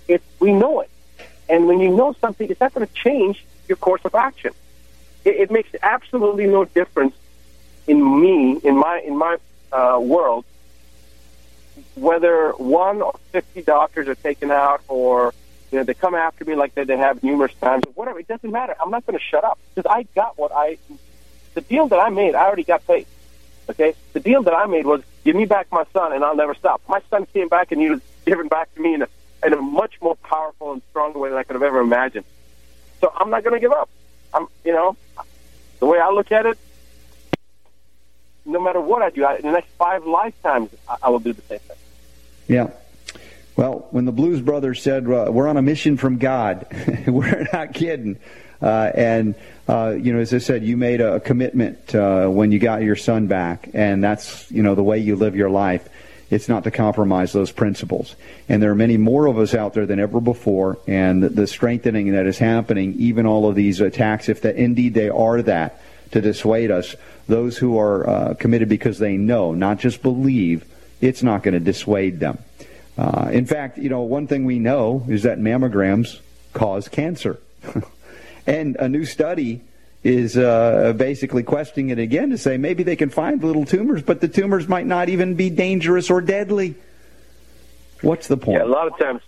It's 0.09 0.25
we 0.41 0.53
know 0.53 0.81
it. 0.81 0.91
And 1.49 1.67
when 1.67 1.79
you 1.79 1.95
know 1.95 2.15
something, 2.21 2.49
it's 2.49 2.61
not 2.61 2.75
going 2.75 2.87
to 2.87 2.95
change 2.95 3.45
your 3.69 3.77
course 3.77 4.05
of 4.05 4.15
action. 4.15 4.53
It, 5.25 5.37
it 5.37 5.51
makes 5.51 5.71
absolutely 5.83 6.47
no 6.47 6.65
difference 6.65 7.15
in 7.87 8.21
me, 8.21 8.59
in 8.63 8.77
my 8.77 9.01
in 9.01 9.17
my 9.17 9.37
uh, 9.73 9.99
world, 10.01 10.45
whether 11.95 12.53
one 12.53 13.03
or 13.03 13.15
fifty 13.31 13.63
doctors 13.63 14.09
are 14.09 14.15
taken 14.15 14.51
out, 14.51 14.83
or 14.89 15.35
you 15.71 15.79
know 15.79 15.85
they 15.85 15.95
come 15.95 16.15
after 16.15 16.45
me 16.45 16.55
like 16.55 16.75
they, 16.75 16.85
they 16.85 16.97
have 16.97 17.23
numerous 17.23 17.55
times, 17.61 17.85
or 17.87 17.93
whatever. 17.93 18.19
It 18.21 18.29
doesn't 18.29 18.51
matter. 18.51 18.75
I'm 18.81 18.91
not 18.91 19.07
going 19.07 19.19
to 19.19 19.25
shut 19.25 19.45
up 19.45 19.59
because 19.75 19.91
I 19.91 20.07
got 20.15 20.39
what 20.39 20.53
I. 20.55 20.79
The 21.55 21.61
deal 21.61 21.87
that 21.89 22.01
I 22.01 22.09
made, 22.09 22.35
I 22.35 22.45
already 22.45 22.65
got 22.65 22.87
paid. 22.87 23.07
Okay, 23.69 23.95
the 24.13 24.21
deal 24.21 24.43
that 24.43 24.55
I 24.55 24.67
made 24.67 24.87
was 24.87 25.03
give 25.25 25.37
me 25.37 25.47
back 25.47 25.67
my 25.71 25.85
son, 25.93 26.13
and 26.13 26.25
I'll 26.25 26.37
never 26.37 26.55
stop. 26.55 26.83
My 26.89 27.01
son 27.11 27.27
came 27.27 27.49
back, 27.49 27.73
and 27.73 27.81
he 27.81 27.91
was 27.91 28.01
given 28.27 28.49
back 28.49 28.75
to 28.75 28.81
me 28.81 28.95
in 28.95 29.03
a 29.03 29.09
in 29.45 29.53
a 29.53 29.61
much 29.61 30.01
more 30.01 30.17
powerful 30.17 30.73
and 30.73 30.83
stronger 30.91 31.19
way 31.19 31.29
than 31.29 31.39
I 31.39 31.43
could 31.43 31.55
have 31.55 31.63
ever 31.63 31.81
imagined. 31.81 32.25
So 33.05 33.13
I'm 33.15 33.29
not 33.29 33.45
going 33.45 33.53
to 33.53 33.61
give 33.61 33.71
up. 33.71 33.91
I'm, 34.33 34.47
you 34.65 34.73
know, 34.73 34.97
the 35.79 35.85
way 35.85 35.99
I 35.99 36.09
look 36.09 36.33
at 36.33 36.47
it, 36.47 36.57
no 38.47 38.59
matter 38.59 38.81
what 38.81 39.03
I 39.03 39.11
do, 39.11 39.27
I, 39.27 39.37
in 39.37 39.43
the 39.43 39.51
next 39.51 39.69
five 39.77 40.07
lifetimes, 40.07 40.71
I, 40.89 40.97
I 41.03 41.11
will 41.11 41.19
do 41.19 41.35
the 41.35 41.43
same 41.43 41.59
thing. 41.59 41.77
Yeah. 42.49 42.71
Well, 43.57 43.89
when 43.91 44.07
the 44.07 44.13
Blues 44.13 44.41
Brothers 44.41 44.81
said 44.81 45.07
uh, 45.07 45.27
we're 45.31 45.49
on 45.49 45.59
a 45.59 45.63
mission 45.63 45.99
from 45.99 46.17
God, 46.17 46.67
we're 47.07 47.47
not 47.53 47.75
kidding. 47.75 48.19
Uh, 48.63 48.91
and 48.95 49.35
uh, 49.69 49.95
you 50.01 50.15
know, 50.15 50.21
as 50.21 50.33
I 50.33 50.39
said, 50.39 50.65
you 50.65 50.79
made 50.79 51.03
a 51.03 51.21
commitment 51.21 51.95
uh, 51.95 52.29
when 52.29 52.53
you 52.53 52.59
got 52.59 52.81
your 52.81 52.97
son 52.97 53.27
back, 53.27 53.69
and 53.75 54.03
that's 54.03 54.51
you 54.51 54.63
know 54.63 54.75
the 54.75 54.83
way 54.83 54.99
you 54.99 55.15
live 55.15 55.37
your 55.37 55.51
life. 55.51 55.87
It's 56.31 56.49
not 56.49 56.65
to 56.65 56.71
compromise 56.71 57.33
those 57.33 57.53
principles. 57.53 58.17
And 58.49 58.63
there 58.63 58.71
are 58.71 58.77
many 58.77 58.97
more 58.97 59.27
of 59.27 59.39
us 59.39 59.55
out 59.55 59.75
there 59.75 59.87
than 59.87 60.01
ever 60.01 60.21
before, 60.21 60.79
and 60.87 61.23
the, 61.23 61.29
the 61.29 61.47
strengthening 61.47 62.13
that 62.13 62.27
is 62.27 62.39
happening, 62.39 62.95
even 62.99 63.27
all 63.27 63.49
of 63.49 63.55
these 63.55 63.81
attacks, 63.81 64.29
if 64.29 64.43
that 64.43 64.57
indeed 64.57 64.95
they 64.95 65.09
are 65.09 65.43
that, 65.43 65.81
to 66.13 66.21
dissuade 66.21 66.71
us, 66.71 66.95
those 67.27 67.59
who 67.59 67.79
are 67.79 68.09
uh, 68.09 68.35
committed 68.35 68.69
because 68.69 68.99
they 68.99 69.17
know, 69.17 69.53
not 69.53 69.79
just 69.79 70.03
believe, 70.03 70.65
it's 71.01 71.23
not 71.23 71.43
going 71.43 71.55
to 71.55 71.61
dissuade 71.61 72.21
them. 72.21 72.39
Uh, 72.97 73.29
in 73.33 73.47
fact, 73.47 73.79
you 73.79 73.89
know, 73.89 74.03
one 74.03 74.27
thing 74.27 74.45
we 74.45 74.59
know 74.59 75.05
is 75.09 75.25
that 75.25 75.39
mammograms 75.39 76.21
cause 76.53 76.89
cancer. 76.89 77.39
and 78.47 78.77
a 78.77 78.89
new 78.89 79.05
study 79.05 79.61
is 80.05 80.37
uh, 80.37 80.93
basically 80.97 81.43
questioning 81.43 81.89
it 81.89 81.99
again 81.99 82.31
to 82.31 82.39
say 82.39 82.59
maybe 82.59 82.83
they 82.83 82.95
can 82.95 83.09
find 83.09 83.43
little 83.43 83.65
tumors, 83.65 84.03
but 84.03 84.21
the 84.21 84.29
tumors 84.29 84.69
might 84.69 84.87
not 84.87 85.09
even 85.09 85.35
be 85.35 85.49
dangerous 85.49 86.11
or 86.11 86.21
deadly. 86.21 86.75
What's 88.03 88.29
the 88.29 88.37
point? 88.37 88.59
Yeah, 88.59 88.67
a 88.67 88.69
lot 88.69 88.87
of 88.87 88.99
times, 88.99 89.23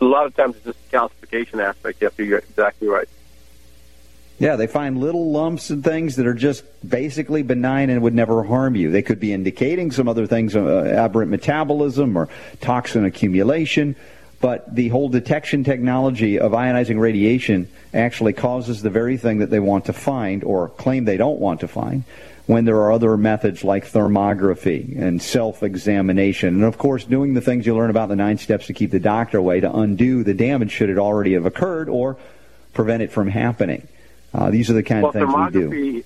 a 0.00 0.04
lot 0.04 0.26
of 0.26 0.36
times 0.36 0.56
it's 0.56 0.66
just 0.66 0.90
the 0.90 0.96
calcification 0.96 1.66
aspect. 1.66 2.02
Yep, 2.02 2.18
you're 2.18 2.38
exactly 2.38 2.86
right. 2.86 3.08
Yeah, 4.38 4.56
they 4.56 4.66
find 4.66 4.98
little 4.98 5.32
lumps 5.32 5.68
and 5.68 5.82
things 5.82 6.16
that 6.16 6.26
are 6.26 6.34
just 6.34 6.64
basically 6.86 7.42
benign 7.42 7.90
and 7.90 8.02
would 8.02 8.14
never 8.14 8.42
harm 8.42 8.74
you. 8.74 8.90
They 8.90 9.02
could 9.02 9.20
be 9.20 9.32
indicating 9.32 9.90
some 9.90 10.08
other 10.08 10.26
things, 10.26 10.56
uh, 10.56 10.94
aberrant 10.96 11.30
metabolism 11.30 12.16
or 12.16 12.28
toxin 12.60 13.04
accumulation. 13.04 13.96
But 14.40 14.74
the 14.74 14.88
whole 14.88 15.10
detection 15.10 15.64
technology 15.64 16.38
of 16.38 16.52
ionizing 16.52 16.98
radiation 16.98 17.68
actually 17.92 18.32
causes 18.32 18.80
the 18.80 18.88
very 18.88 19.18
thing 19.18 19.38
that 19.38 19.50
they 19.50 19.60
want 19.60 19.84
to 19.86 19.92
find 19.92 20.42
or 20.44 20.68
claim 20.68 21.04
they 21.04 21.18
don't 21.18 21.38
want 21.38 21.60
to 21.60 21.68
find 21.68 22.04
when 22.46 22.64
there 22.64 22.76
are 22.76 22.90
other 22.90 23.16
methods 23.16 23.62
like 23.62 23.86
thermography 23.86 24.98
and 24.98 25.20
self-examination. 25.20 26.48
And 26.48 26.64
of 26.64 26.78
course, 26.78 27.04
doing 27.04 27.34
the 27.34 27.42
things 27.42 27.66
you 27.66 27.76
learn 27.76 27.90
about 27.90 28.08
the 28.08 28.16
nine 28.16 28.38
steps 28.38 28.66
to 28.68 28.72
keep 28.72 28.90
the 28.90 28.98
doctor 28.98 29.38
away 29.38 29.60
to 29.60 29.72
undo 29.72 30.24
the 30.24 30.34
damage 30.34 30.72
should 30.72 30.88
it 30.88 30.98
already 30.98 31.34
have 31.34 31.44
occurred 31.44 31.88
or 31.90 32.16
prevent 32.72 33.02
it 33.02 33.12
from 33.12 33.28
happening. 33.28 33.86
Uh, 34.32 34.50
these 34.50 34.70
are 34.70 34.74
the 34.74 34.82
kind 34.82 35.02
well, 35.02 35.10
of 35.10 35.14
things 35.14 35.54
we 35.54 35.60
do. 35.60 36.04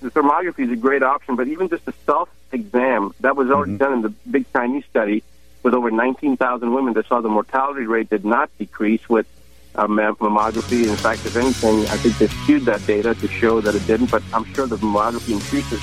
The 0.00 0.10
thermography 0.10 0.66
is 0.66 0.70
a 0.72 0.76
great 0.76 1.02
option, 1.02 1.36
but 1.36 1.48
even 1.48 1.70
just 1.70 1.88
a 1.88 1.94
self-exam, 2.04 3.14
that 3.20 3.34
was 3.34 3.50
already 3.50 3.72
Mm-hmm. 3.72 3.78
done 3.78 3.92
in 3.94 4.02
the 4.02 4.10
big 4.30 4.44
Chinese 4.52 4.84
study 4.90 5.24
with 5.66 5.74
over 5.74 5.90
19,000 5.90 6.72
women 6.72 6.94
that 6.94 7.08
saw 7.08 7.20
the 7.20 7.28
mortality 7.28 7.86
rate 7.86 8.08
did 8.08 8.24
not 8.24 8.48
decrease 8.56 9.08
with 9.08 9.26
uh, 9.74 9.88
mammography. 9.88 10.88
In 10.88 10.94
fact, 10.94 11.26
if 11.26 11.34
anything, 11.34 11.80
I 11.86 11.96
think 11.96 12.16
they 12.18 12.28
skewed 12.28 12.66
that 12.66 12.86
data 12.86 13.16
to 13.16 13.26
show 13.26 13.60
that 13.60 13.74
it 13.74 13.84
didn't, 13.84 14.12
but 14.12 14.22
I'm 14.32 14.44
sure 14.54 14.68
the 14.68 14.76
mammography 14.76 15.32
increases 15.32 15.82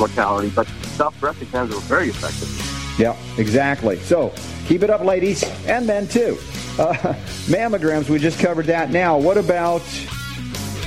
mortality. 0.00 0.50
But 0.52 0.66
self-breast 0.96 1.42
exams 1.42 1.72
are 1.72 1.80
very 1.82 2.08
effective. 2.08 2.98
Yeah, 2.98 3.16
exactly. 3.38 4.00
So 4.00 4.34
keep 4.66 4.82
it 4.82 4.90
up, 4.90 5.02
ladies 5.02 5.44
and 5.64 5.86
men 5.86 6.08
too. 6.08 6.36
Uh, 6.76 6.92
mammograms, 7.46 8.10
we 8.10 8.18
just 8.18 8.40
covered 8.40 8.66
that. 8.66 8.90
Now, 8.90 9.16
what 9.16 9.38
about 9.38 9.82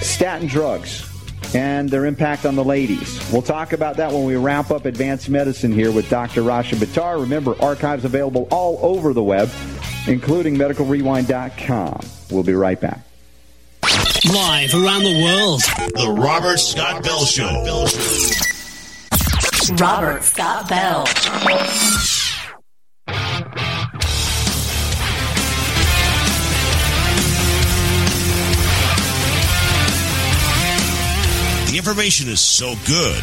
statin 0.02 0.50
drugs 0.50 1.13
and 1.54 1.90
their 1.90 2.06
impact 2.06 2.46
on 2.46 2.56
the 2.56 2.64
ladies? 2.64 3.32
We'll 3.32 3.42
talk 3.42 3.74
about 3.74 3.98
that 3.98 4.12
when 4.12 4.26
we 4.26 4.36
wrap 4.36 4.72
up 4.72 4.86
advanced 4.86 5.30
medicine 5.30 5.72
here 5.72 5.92
with 5.92 6.10
Dr. 6.10 6.42
Rashid 6.44 6.80
Buttar. 6.80 7.20
Remember, 7.20 7.56
archives 7.62 8.06
available 8.06 8.48
all 8.52 8.80
over 8.82 9.14
the 9.14 9.24
web, 9.24 9.50
including 10.08 10.56
medicalrewind.com. 10.56 12.00
We'll 12.32 12.44
be 12.44 12.54
right 12.54 12.80
back. 12.80 13.00
Live 14.26 14.74
around 14.74 15.04
the 15.04 15.22
world. 15.22 15.62
The 15.94 16.16
Robert 16.18 16.58
Scott 16.58 17.04
Bell 17.04 17.26
Show. 17.26 17.88
Robert 19.76 20.24
Scott 20.24 20.70
Bell. 20.70 21.06
Information 31.84 32.30
is 32.30 32.40
so 32.40 32.76
good, 32.88 33.22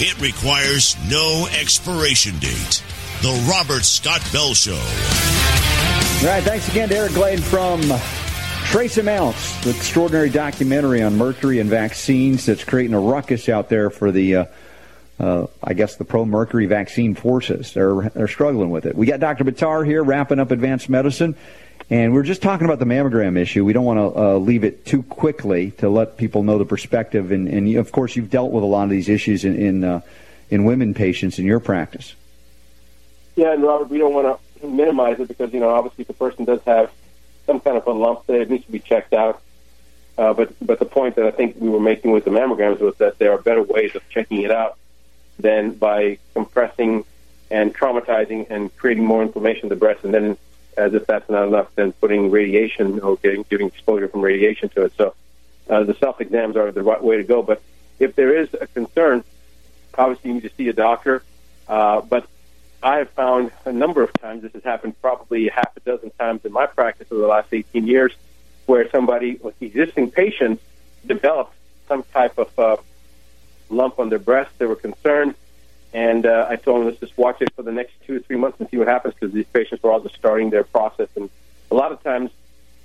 it 0.00 0.18
requires 0.18 0.96
no 1.10 1.46
expiration 1.60 2.38
date. 2.38 2.82
The 3.20 3.46
Robert 3.50 3.84
Scott 3.84 4.26
Bell 4.32 4.54
Show. 4.54 4.72
All 4.72 6.32
right, 6.32 6.42
thanks 6.42 6.66
again 6.70 6.88
to 6.88 6.96
Eric 6.96 7.12
Gladen 7.12 7.44
from 7.44 7.82
Trace 8.64 8.96
Amounts, 8.96 9.62
the 9.62 9.76
extraordinary 9.76 10.30
documentary 10.30 11.02
on 11.02 11.18
mercury 11.18 11.58
and 11.58 11.68
vaccines 11.68 12.46
that's 12.46 12.64
creating 12.64 12.94
a 12.94 13.00
ruckus 13.00 13.46
out 13.50 13.68
there 13.68 13.90
for 13.90 14.10
the, 14.10 14.36
uh, 14.36 14.44
uh, 15.20 15.46
I 15.62 15.74
guess, 15.74 15.96
the 15.96 16.06
pro 16.06 16.24
mercury 16.24 16.64
vaccine 16.64 17.14
forces. 17.14 17.74
They're, 17.74 18.08
they're 18.14 18.26
struggling 18.26 18.70
with 18.70 18.86
it. 18.86 18.96
We 18.96 19.04
got 19.04 19.20
Dr. 19.20 19.44
Buttar 19.44 19.84
here 19.84 20.02
wrapping 20.02 20.38
up 20.38 20.50
advanced 20.50 20.88
medicine, 20.88 21.36
and 21.90 22.12
we're 22.12 22.22
just 22.22 22.42
talking 22.42 22.66
about 22.66 22.78
the 22.78 22.84
mammogram 22.84 23.38
issue. 23.38 23.64
We 23.64 23.72
don't 23.72 23.84
want 23.84 23.98
to 23.98 24.20
uh, 24.20 24.34
leave 24.38 24.64
it 24.64 24.84
too 24.84 25.02
quickly 25.02 25.70
to 25.72 25.88
let 25.88 26.16
people 26.16 26.42
know 26.42 26.58
the 26.58 26.64
perspective. 26.64 27.32
And, 27.32 27.48
and 27.48 27.68
you, 27.68 27.80
of 27.80 27.92
course, 27.92 28.16
you've 28.16 28.30
dealt 28.30 28.52
with 28.52 28.62
a 28.62 28.66
lot 28.66 28.84
of 28.84 28.90
these 28.90 29.08
issues 29.08 29.44
in 29.44 29.56
in, 29.56 29.84
uh, 29.84 30.00
in 30.50 30.64
women 30.64 30.94
patients 30.94 31.38
in 31.38 31.46
your 31.46 31.60
practice. 31.60 32.14
Yeah, 33.36 33.52
and 33.52 33.62
Robert, 33.62 33.88
we 33.88 33.98
don't 33.98 34.12
want 34.12 34.40
to 34.60 34.66
minimize 34.66 35.20
it 35.20 35.28
because, 35.28 35.52
you 35.52 35.60
know, 35.60 35.68
obviously 35.68 36.02
if 36.02 36.08
the 36.08 36.14
person 36.14 36.44
does 36.44 36.60
have 36.62 36.90
some 37.46 37.60
kind 37.60 37.76
of 37.76 37.86
a 37.86 37.92
lump 37.92 38.26
there, 38.26 38.42
it 38.42 38.50
needs 38.50 38.64
to 38.66 38.72
be 38.72 38.80
checked 38.80 39.12
out. 39.12 39.40
Uh, 40.18 40.34
but 40.34 40.52
but 40.60 40.80
the 40.80 40.84
point 40.84 41.14
that 41.14 41.24
I 41.24 41.30
think 41.30 41.56
we 41.58 41.68
were 41.68 41.80
making 41.80 42.10
with 42.10 42.24
the 42.24 42.30
mammograms 42.32 42.80
was 42.80 42.96
that 42.96 43.18
there 43.18 43.32
are 43.32 43.38
better 43.38 43.62
ways 43.62 43.94
of 43.94 44.02
checking 44.10 44.42
it 44.42 44.50
out 44.50 44.76
than 45.38 45.70
by 45.70 46.18
compressing 46.34 47.04
and 47.50 47.74
traumatizing 47.74 48.50
and 48.50 48.76
creating 48.76 49.04
more 49.04 49.22
inflammation 49.22 49.64
in 49.64 49.68
the 49.68 49.76
breast, 49.76 50.04
and 50.04 50.12
then, 50.12 50.36
as 50.78 50.94
if 50.94 51.06
that's 51.06 51.28
not 51.28 51.48
enough, 51.48 51.74
then 51.74 51.92
putting 51.92 52.30
radiation 52.30 53.00
or 53.00 53.16
getting, 53.16 53.44
giving 53.50 53.66
exposure 53.66 54.08
from 54.08 54.20
radiation 54.20 54.68
to 54.70 54.84
it. 54.84 54.92
So 54.96 55.14
uh, 55.68 55.82
the 55.84 55.94
self 55.94 56.20
exams 56.20 56.56
are 56.56 56.70
the 56.70 56.82
right 56.82 57.02
way 57.02 57.16
to 57.16 57.24
go. 57.24 57.42
But 57.42 57.60
if 57.98 58.14
there 58.14 58.38
is 58.38 58.48
a 58.58 58.66
concern, 58.68 59.24
obviously 59.96 60.28
you 60.28 60.34
need 60.34 60.44
to 60.44 60.54
see 60.56 60.68
a 60.68 60.72
doctor. 60.72 61.22
Uh, 61.66 62.00
but 62.00 62.26
I 62.82 62.98
have 62.98 63.10
found 63.10 63.50
a 63.64 63.72
number 63.72 64.02
of 64.02 64.12
times, 64.14 64.42
this 64.42 64.52
has 64.52 64.62
happened 64.62 64.94
probably 65.02 65.48
half 65.48 65.76
a 65.76 65.80
dozen 65.80 66.10
times 66.10 66.44
in 66.44 66.52
my 66.52 66.66
practice 66.66 67.08
over 67.10 67.20
the 67.20 67.26
last 67.26 67.52
18 67.52 67.86
years, 67.86 68.14
where 68.66 68.88
somebody 68.90 69.36
with 69.42 69.60
existing 69.60 70.12
patients 70.12 70.62
developed 71.04 71.54
some 71.88 72.04
type 72.14 72.38
of 72.38 72.56
uh, 72.58 72.76
lump 73.68 73.98
on 73.98 74.10
their 74.10 74.20
breast. 74.20 74.50
They 74.58 74.66
were 74.66 74.76
concerned, 74.76 75.34
and 75.92 76.26
uh, 76.26 76.46
I 76.48 76.56
told 76.56 76.80
them, 76.80 76.86
let's 76.86 77.00
just 77.00 77.16
watch 77.16 77.40
it 77.40 77.52
for 77.54 77.62
the 77.62 77.72
next 77.72 77.94
two 78.06 78.16
or 78.16 78.20
three 78.20 78.36
months 78.36 78.60
and 78.60 78.68
see 78.68 78.76
what 78.76 78.88
happens 78.88 79.14
because 79.14 79.32
these 79.32 79.46
patients 79.46 79.82
were 79.82 79.90
all 79.90 80.00
just 80.00 80.16
starting 80.16 80.50
their 80.50 80.64
process. 80.64 81.08
And 81.16 81.30
a 81.70 81.74
lot 81.74 81.92
of 81.92 82.02
times, 82.02 82.30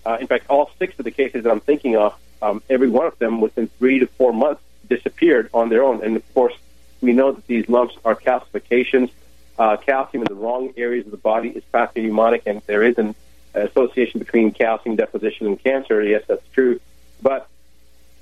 uh, 0.06 0.18
in 0.22 0.28
fact, 0.28 0.46
all 0.50 0.72
six 0.80 0.98
of 1.00 1.06
the 1.06 1.12
cases 1.12 1.44
that 1.44 1.52
I'm 1.52 1.60
thinking 1.60 1.98
of, 1.98 2.18
um, 2.42 2.62
every 2.70 2.90
one 2.90 3.08
of 3.08 3.18
them 3.20 3.42
within 3.42 3.68
three 3.80 4.00
to 4.00 4.08
four 4.08 4.34
months 4.34 4.62
disappeared 4.88 5.50
on 5.54 5.70
their 5.70 5.84
own. 5.84 6.04
And 6.04 6.16
of 6.16 6.34
course, 6.34 6.54
we 7.02 7.14
know 7.14 7.34
that 7.34 7.46
these 7.48 7.68
lumps 7.68 7.96
are 8.06 8.16
calcifications. 8.16 9.12
Uh, 9.60 9.78
calcium 9.78 10.24
in 10.24 10.28
the 10.28 10.36
wrong 10.36 10.74
areas 10.78 11.06
of 11.06 11.12
the 11.12 11.18
body 11.18 11.50
is 11.50 11.64
pathognomonic, 11.74 12.44
and 12.46 12.62
there 12.66 12.84
is 12.84 12.98
an 12.98 13.14
association 13.54 14.20
between 14.20 14.52
calcium 14.52 14.96
deposition 14.96 15.46
and 15.46 15.62
cancer. 15.64 16.02
Yes, 16.02 16.24
that's 16.28 16.48
true. 16.54 16.80
But 17.22 17.48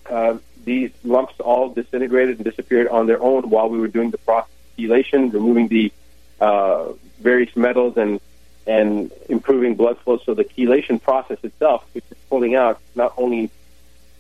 uh, 0.10 0.39
these 0.65 0.91
lumps 1.04 1.39
all 1.39 1.70
disintegrated 1.70 2.38
and 2.38 2.46
disappeared 2.46 2.88
on 2.88 3.08
their 3.08 3.22
own 3.22 3.50
while 3.50 3.70
we 3.70 3.80
were 3.80 3.88
doing 3.88 4.12
the 4.12 4.17
process 4.17 4.52
chelation, 4.82 5.34
removing 5.34 5.67
the 5.67 5.91
uh, 6.39 6.94
various 7.20 7.56
metals 7.56 7.98
and 7.98 8.20
and 8.67 9.12
improving 9.28 9.76
blood 9.76 9.98
flow. 10.00 10.17
So 10.17 10.34
the 10.34 10.44
chelation 10.44 11.02
process 11.02 11.39
itself, 11.44 11.86
which 11.94 12.06
is 12.12 12.17
pulling 12.30 12.56
out 12.56 12.80
not 12.96 13.13
only 13.17 13.50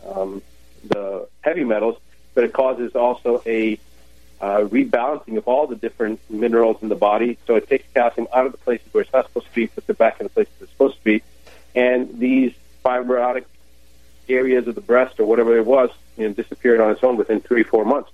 um, 0.07 0.41
the 0.87 1.27
heavy 1.41 1.63
metals, 1.63 1.97
but 2.33 2.43
it 2.43 2.53
causes 2.53 2.95
also 2.95 3.41
a 3.45 3.79
uh, 4.39 4.61
rebalancing 4.61 5.37
of 5.37 5.47
all 5.47 5.67
the 5.67 5.75
different 5.75 6.19
minerals 6.29 6.77
in 6.81 6.89
the 6.89 6.95
body. 6.95 7.37
So 7.45 7.55
it 7.55 7.69
takes 7.69 7.85
calcium 7.93 8.27
out 8.33 8.47
of 8.47 8.51
the 8.51 8.57
places 8.57 8.87
where 8.91 9.03
it's 9.03 9.13
not 9.13 9.27
supposed 9.27 9.47
to 9.47 9.53
be, 9.53 9.67
puts 9.67 9.87
it 9.87 9.97
back 9.97 10.19
in 10.19 10.25
the 10.25 10.29
places 10.31 10.53
it's 10.59 10.71
supposed 10.71 10.97
to 10.97 11.03
be. 11.03 11.21
And 11.75 12.17
these 12.17 12.53
fibrotic 12.83 13.45
areas 14.27 14.67
of 14.67 14.75
the 14.75 14.81
breast 14.81 15.19
or 15.19 15.25
whatever 15.25 15.57
it 15.57 15.65
was, 15.65 15.91
you 16.17 16.27
know, 16.27 16.33
disappeared 16.33 16.79
on 16.79 16.91
its 16.91 17.03
own 17.03 17.17
within 17.17 17.41
three, 17.41 17.63
four 17.63 17.85
months. 17.85 18.09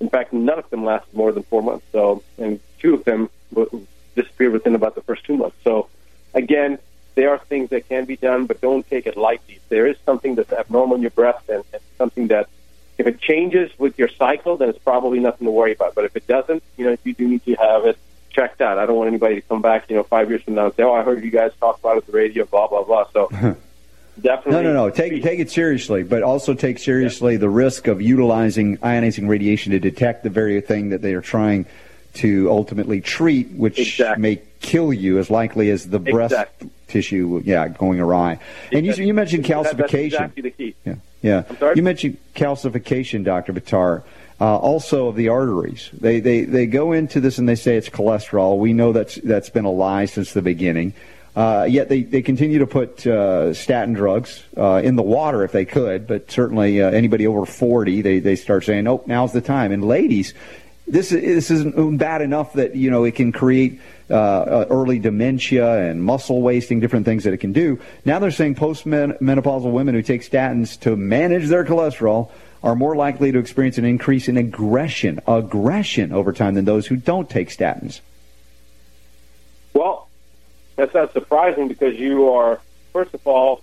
In 0.00 0.08
fact, 0.08 0.32
none 0.32 0.58
of 0.58 0.68
them 0.70 0.84
lasted 0.84 1.14
more 1.14 1.32
than 1.32 1.42
four 1.44 1.62
months. 1.62 1.84
So, 1.92 2.22
and 2.38 2.58
two 2.78 2.94
of 2.94 3.04
them 3.04 3.28
disappeared 4.14 4.52
within 4.52 4.74
about 4.74 4.94
the 4.94 5.02
first 5.02 5.24
two 5.24 5.36
months. 5.36 5.56
So, 5.62 5.88
again, 6.34 6.78
there 7.14 7.30
are 7.30 7.38
things 7.38 7.70
that 7.70 7.88
can 7.88 8.04
be 8.06 8.16
done, 8.16 8.46
but 8.46 8.60
don't 8.60 8.88
take 8.88 9.06
it 9.06 9.16
lightly. 9.16 9.56
If 9.56 9.68
there 9.68 9.86
is 9.86 9.96
something 10.06 10.34
that's 10.34 10.52
abnormal 10.52 10.96
in 10.96 11.02
your 11.02 11.10
breast 11.10 11.48
and, 11.48 11.64
and 11.72 11.82
something 11.98 12.28
that, 12.28 12.48
if 12.98 13.06
it 13.06 13.20
changes 13.20 13.70
with 13.78 13.98
your 13.98 14.08
cycle, 14.08 14.56
then 14.56 14.68
it's 14.68 14.78
probably 14.78 15.20
nothing 15.20 15.46
to 15.46 15.50
worry 15.50 15.72
about. 15.72 15.94
But 15.94 16.04
if 16.04 16.16
it 16.16 16.26
doesn't, 16.26 16.62
you 16.76 16.86
know, 16.86 16.96
you 17.04 17.14
do 17.14 17.26
need 17.28 17.44
to 17.44 17.54
have 17.54 17.84
it 17.86 17.98
checked 18.30 18.60
out. 18.60 18.78
I 18.78 18.86
don't 18.86 18.96
want 18.96 19.08
anybody 19.08 19.36
to 19.36 19.40
come 19.42 19.62
back, 19.62 19.90
you 19.90 19.96
know, 19.96 20.02
five 20.02 20.28
years 20.30 20.42
from 20.42 20.54
now 20.54 20.66
and 20.66 20.74
say, 20.74 20.82
"Oh, 20.82 20.92
I 20.92 21.02
heard 21.02 21.22
you 21.24 21.30
guys 21.30 21.52
talk 21.58 21.78
about 21.78 21.96
it 21.96 22.04
on 22.04 22.12
the 22.12 22.12
radio," 22.12 22.44
blah 22.44 22.68
blah 22.68 22.84
blah. 22.84 23.06
So, 23.12 23.28
definitely, 24.22 24.52
No, 24.52 24.62
no, 24.62 24.72
no. 24.72 24.90
Take 24.90 25.22
take 25.22 25.40
it 25.40 25.50
seriously, 25.50 26.02
but 26.02 26.22
also 26.22 26.54
take 26.54 26.78
seriously 26.78 27.36
the 27.36 27.48
risk 27.48 27.86
of 27.86 28.00
utilizing 28.02 28.76
ionizing 28.78 29.28
radiation 29.28 29.72
to 29.72 29.78
detect 29.78 30.22
the 30.22 30.30
very 30.30 30.60
thing 30.60 30.90
that 30.90 31.02
they 31.02 31.14
are 31.14 31.20
trying 31.20 31.66
to 32.14 32.50
ultimately 32.50 33.00
treat, 33.00 33.48
which 33.52 34.00
may 34.18 34.40
kill 34.60 34.92
you 34.92 35.18
as 35.18 35.30
likely 35.30 35.70
as 35.70 35.88
the 35.88 35.98
breast 36.00 36.32
Exactly. 36.32 36.70
tissue, 36.88 37.40
yeah, 37.44 37.68
going 37.68 38.00
awry. 38.00 38.38
And 38.72 38.84
you, 38.84 38.92
you 38.94 39.14
mentioned 39.14 39.44
That- 39.44 39.62
That's 39.76 39.92
calcification. 39.92 40.04
exactly 40.06 40.42
the 40.42 40.50
key. 40.50 40.74
Yeah, 40.84 40.94
yeah. 41.22 41.72
You 41.74 41.82
mentioned 41.82 42.16
calcification, 42.34 43.24
Doctor 43.24 43.52
Buttar. 43.52 44.02
Uh, 44.42 44.56
also 44.56 45.08
of 45.08 45.16
the 45.16 45.28
arteries. 45.28 45.90
They, 45.92 46.18
they 46.18 46.44
they 46.44 46.64
go 46.64 46.92
into 46.92 47.20
this 47.20 47.36
and 47.36 47.46
they 47.46 47.54
say 47.54 47.76
it's 47.76 47.90
cholesterol. 47.90 48.56
We 48.58 48.72
know 48.72 48.90
that's 48.90 49.16
that's 49.16 49.50
been 49.50 49.66
a 49.66 49.70
lie 49.70 50.06
since 50.06 50.32
the 50.32 50.40
beginning. 50.40 50.94
Uh, 51.36 51.66
yet 51.68 51.88
they, 51.88 52.02
they 52.02 52.22
continue 52.22 52.58
to 52.58 52.66
put 52.66 53.06
uh, 53.06 53.54
statin 53.54 53.94
drugs 53.94 54.44
uh, 54.56 54.80
in 54.82 54.96
the 54.96 55.02
water 55.02 55.44
if 55.44 55.52
they 55.52 55.64
could, 55.64 56.06
but 56.06 56.30
certainly 56.30 56.82
uh, 56.82 56.90
anybody 56.90 57.26
over 57.26 57.46
40, 57.46 58.02
they, 58.02 58.18
they 58.18 58.34
start 58.34 58.64
saying, 58.64 58.86
oh, 58.88 59.02
now's 59.06 59.32
the 59.32 59.40
time. 59.40 59.70
And 59.70 59.84
ladies, 59.84 60.34
this 60.90 61.12
is, 61.12 61.22
this 61.22 61.50
isn't 61.52 61.98
bad 61.98 62.20
enough 62.20 62.54
that 62.54 62.74
you 62.74 62.90
know 62.90 63.04
it 63.04 63.14
can 63.14 63.30
create 63.30 63.80
uh, 64.10 64.14
uh, 64.14 64.66
early 64.70 64.98
dementia 64.98 65.88
and 65.88 66.02
muscle 66.02 66.42
wasting, 66.42 66.80
different 66.80 67.06
things 67.06 67.22
that 67.22 67.32
it 67.32 67.38
can 67.38 67.52
do. 67.52 67.78
Now 68.04 68.18
they're 68.18 68.32
saying 68.32 68.56
postmenopausal 68.56 69.70
women 69.70 69.94
who 69.94 70.02
take 70.02 70.22
statins 70.22 70.78
to 70.80 70.96
manage 70.96 71.46
their 71.46 71.64
cholesterol 71.64 72.30
are 72.62 72.74
more 72.74 72.96
likely 72.96 73.30
to 73.30 73.38
experience 73.38 73.78
an 73.78 73.84
increase 73.84 74.28
in 74.28 74.36
aggression, 74.36 75.20
aggression 75.28 76.12
over 76.12 76.32
time 76.32 76.54
than 76.54 76.64
those 76.64 76.88
who 76.88 76.96
don't 76.96 77.30
take 77.30 77.50
statins. 77.50 78.00
Well, 79.72 80.09
that's 80.80 80.94
not 80.94 81.12
surprising 81.12 81.68
because 81.68 81.94
you 81.98 82.30
are 82.30 82.60
first 82.92 83.14
of 83.14 83.26
all, 83.26 83.62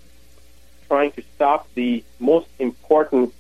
trying 0.88 1.12
to 1.12 1.24
stop 1.36 1.68
the 1.74 2.04
most 2.20 2.48
important 2.60 3.34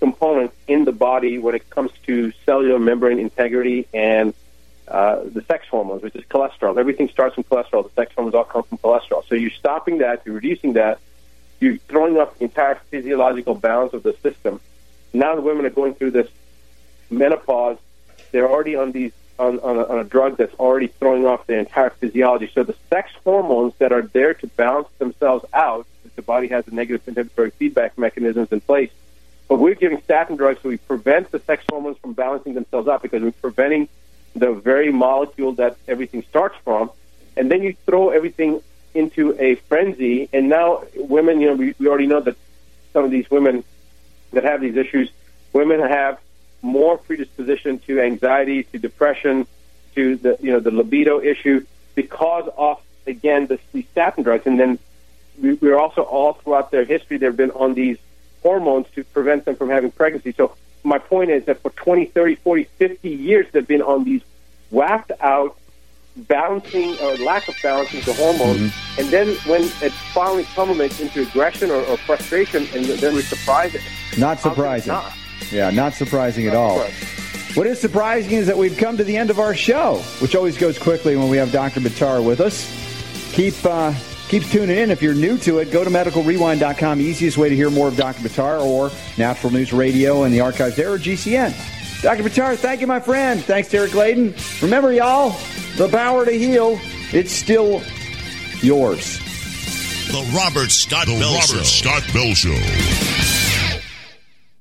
component 0.00 0.52
in 0.66 0.84
the 0.84 0.92
body 0.92 1.38
when 1.38 1.54
it 1.54 1.68
comes 1.70 1.90
to 2.06 2.32
cellular 2.44 2.78
membrane 2.78 3.18
integrity 3.18 3.86
and 3.94 4.34
uh, 4.88 5.22
the 5.24 5.42
sex 5.42 5.66
hormones, 5.68 6.02
which 6.02 6.16
is 6.16 6.24
cholesterol. 6.24 6.76
Everything 6.76 7.08
starts 7.08 7.36
from 7.36 7.44
cholesterol. 7.44 7.84
The 7.84 7.94
sex 7.94 8.12
hormones 8.14 8.34
all 8.34 8.44
come 8.44 8.64
from 8.64 8.78
cholesterol. 8.78 9.24
So 9.28 9.36
you're 9.36 9.50
stopping 9.50 9.98
that, 9.98 10.22
you're 10.24 10.34
reducing 10.34 10.72
that, 10.72 10.98
you're 11.60 11.76
throwing 11.76 12.18
off 12.18 12.36
the 12.38 12.44
entire 12.44 12.74
physiological 12.90 13.54
balance 13.54 13.92
of 13.92 14.02
the 14.02 14.14
system. 14.22 14.60
Now 15.12 15.36
the 15.36 15.42
women 15.42 15.66
are 15.66 15.70
going 15.70 15.94
through 15.94 16.10
this 16.10 16.28
menopause. 17.10 17.78
They're 18.32 18.50
already 18.50 18.74
on 18.74 18.90
these 18.90 19.12
on, 19.38 19.58
on, 19.60 19.76
a, 19.76 19.84
on 19.84 19.98
a 19.98 20.04
drug 20.04 20.36
that's 20.36 20.54
already 20.54 20.88
throwing 20.88 21.26
off 21.26 21.46
their 21.46 21.58
entire 21.58 21.90
physiology. 21.90 22.50
So 22.54 22.62
the 22.62 22.76
sex 22.90 23.10
hormones 23.24 23.74
that 23.78 23.92
are 23.92 24.02
there 24.02 24.34
to 24.34 24.46
balance 24.46 24.88
themselves 24.98 25.44
out, 25.52 25.86
the 26.14 26.22
body 26.22 26.48
has 26.48 26.64
the 26.64 26.72
negative 26.72 27.06
inhibitory 27.08 27.50
feedback 27.50 27.96
mechanisms 27.98 28.52
in 28.52 28.60
place. 28.60 28.90
But 29.48 29.58
we're 29.58 29.74
giving 29.74 30.00
statin 30.02 30.36
drugs 30.36 30.60
so 30.62 30.68
we 30.68 30.76
prevent 30.76 31.30
the 31.30 31.38
sex 31.40 31.64
hormones 31.68 31.98
from 31.98 32.12
balancing 32.12 32.54
themselves 32.54 32.88
out 32.88 33.02
because 33.02 33.22
we're 33.22 33.32
preventing 33.32 33.88
the 34.34 34.52
very 34.52 34.90
molecule 34.90 35.52
that 35.54 35.76
everything 35.88 36.22
starts 36.22 36.56
from. 36.64 36.90
And 37.36 37.50
then 37.50 37.62
you 37.62 37.74
throw 37.86 38.10
everything 38.10 38.62
into 38.94 39.36
a 39.38 39.56
frenzy. 39.56 40.28
And 40.32 40.48
now 40.48 40.84
women, 40.96 41.40
you 41.40 41.48
know, 41.48 41.54
we, 41.54 41.74
we 41.78 41.88
already 41.88 42.06
know 42.06 42.20
that 42.20 42.36
some 42.92 43.04
of 43.04 43.10
these 43.10 43.30
women 43.30 43.64
that 44.32 44.44
have 44.44 44.60
these 44.60 44.76
issues, 44.76 45.10
women 45.52 45.80
have 45.80 46.18
more 46.62 46.96
predisposition 46.96 47.78
to 47.80 48.00
anxiety, 48.00 48.62
to 48.64 48.78
depression, 48.78 49.46
to 49.94 50.16
the 50.16 50.38
you 50.40 50.52
know 50.52 50.60
the 50.60 50.70
libido 50.70 51.20
issue 51.20 51.64
because 51.94 52.48
of 52.56 52.80
again 53.06 53.46
the, 53.46 53.58
the 53.72 53.82
statin 53.92 54.22
drugs. 54.22 54.46
And 54.46 54.58
then 54.58 54.78
we, 55.40 55.54
we're 55.54 55.78
also 55.78 56.02
all 56.02 56.34
throughout 56.34 56.70
their 56.70 56.84
history 56.84 57.18
they've 57.18 57.36
been 57.36 57.50
on 57.50 57.74
these 57.74 57.98
hormones 58.42 58.86
to 58.94 59.04
prevent 59.04 59.44
them 59.44 59.56
from 59.56 59.68
having 59.70 59.90
pregnancy. 59.90 60.32
So 60.32 60.54
my 60.84 60.98
point 60.98 61.30
is 61.30 61.44
that 61.44 61.60
for 61.60 61.70
20, 61.70 62.06
30, 62.06 62.36
40, 62.36 62.64
50 62.64 63.08
years 63.08 63.46
they've 63.52 63.66
been 63.66 63.82
on 63.82 64.04
these 64.04 64.22
whacked 64.70 65.12
out 65.20 65.56
balancing 66.16 66.98
or 66.98 67.16
lack 67.16 67.48
of 67.48 67.56
balancing 67.62 68.00
the 68.02 68.12
hormones, 68.12 68.58
mm-hmm. 68.60 69.00
and 69.00 69.08
then 69.10 69.34
when 69.46 69.62
it 69.62 69.92
finally 70.12 70.44
culminates 70.54 71.00
into 71.00 71.22
aggression 71.22 71.70
or, 71.70 71.80
or 71.84 71.96
frustration, 71.96 72.66
and 72.74 72.84
then 72.84 73.14
we 73.14 73.22
surprise 73.22 73.74
it. 73.74 73.80
Not 74.18 74.38
surprising. 74.38 74.92
Not? 74.92 75.14
Yeah, 75.50 75.70
not 75.70 75.94
surprising 75.94 76.46
not 76.46 76.52
at 76.52 76.56
all. 76.56 76.78
Surprising. 76.86 77.08
What 77.54 77.66
is 77.66 77.80
surprising 77.80 78.32
is 78.32 78.46
that 78.46 78.56
we've 78.56 78.76
come 78.78 78.96
to 78.96 79.04
the 79.04 79.16
end 79.16 79.28
of 79.28 79.38
our 79.38 79.54
show, 79.54 79.96
which 80.20 80.34
always 80.34 80.56
goes 80.56 80.78
quickly 80.78 81.16
when 81.16 81.28
we 81.28 81.36
have 81.36 81.52
Dr. 81.52 81.80
Buttar 81.80 82.24
with 82.24 82.40
us. 82.40 82.66
Keep 83.34 83.54
uh, 83.64 83.92
keep 84.28 84.42
tuning 84.44 84.76
in. 84.78 84.90
If 84.90 85.02
you're 85.02 85.14
new 85.14 85.36
to 85.38 85.58
it, 85.58 85.70
go 85.70 85.84
to 85.84 85.90
medicalrewind.com. 85.90 87.00
Easiest 87.00 87.36
way 87.36 87.50
to 87.50 87.54
hear 87.56 87.68
more 87.70 87.88
of 87.88 87.96
Dr. 87.96 88.26
Buttar 88.26 88.64
or 88.64 88.90
Natural 89.18 89.52
News 89.52 89.72
Radio 89.72 90.22
and 90.22 90.32
the 90.32 90.40
archives 90.40 90.76
there 90.76 90.92
or 90.92 90.98
GCN. 90.98 91.52
Dr. 92.02 92.22
Buttar, 92.22 92.56
thank 92.56 92.80
you, 92.80 92.86
my 92.86 93.00
friend. 93.00 93.44
Thanks, 93.44 93.68
Derek 93.68 93.92
Gladen. 93.92 94.34
Remember, 94.62 94.90
y'all, 94.90 95.36
the 95.76 95.88
power 95.88 96.24
to 96.24 96.32
heal, 96.32 96.80
it's 97.12 97.32
still 97.32 97.82
yours. 98.62 99.18
The 100.08 100.32
Robert 100.34 100.70
Scott 100.70 101.06
the 101.06 101.18
Bell 101.18 101.34
Robert 101.34 101.46
Show. 101.46 101.62
Scott 101.62 102.02
Bell 102.12 102.34
Show. 102.34 103.11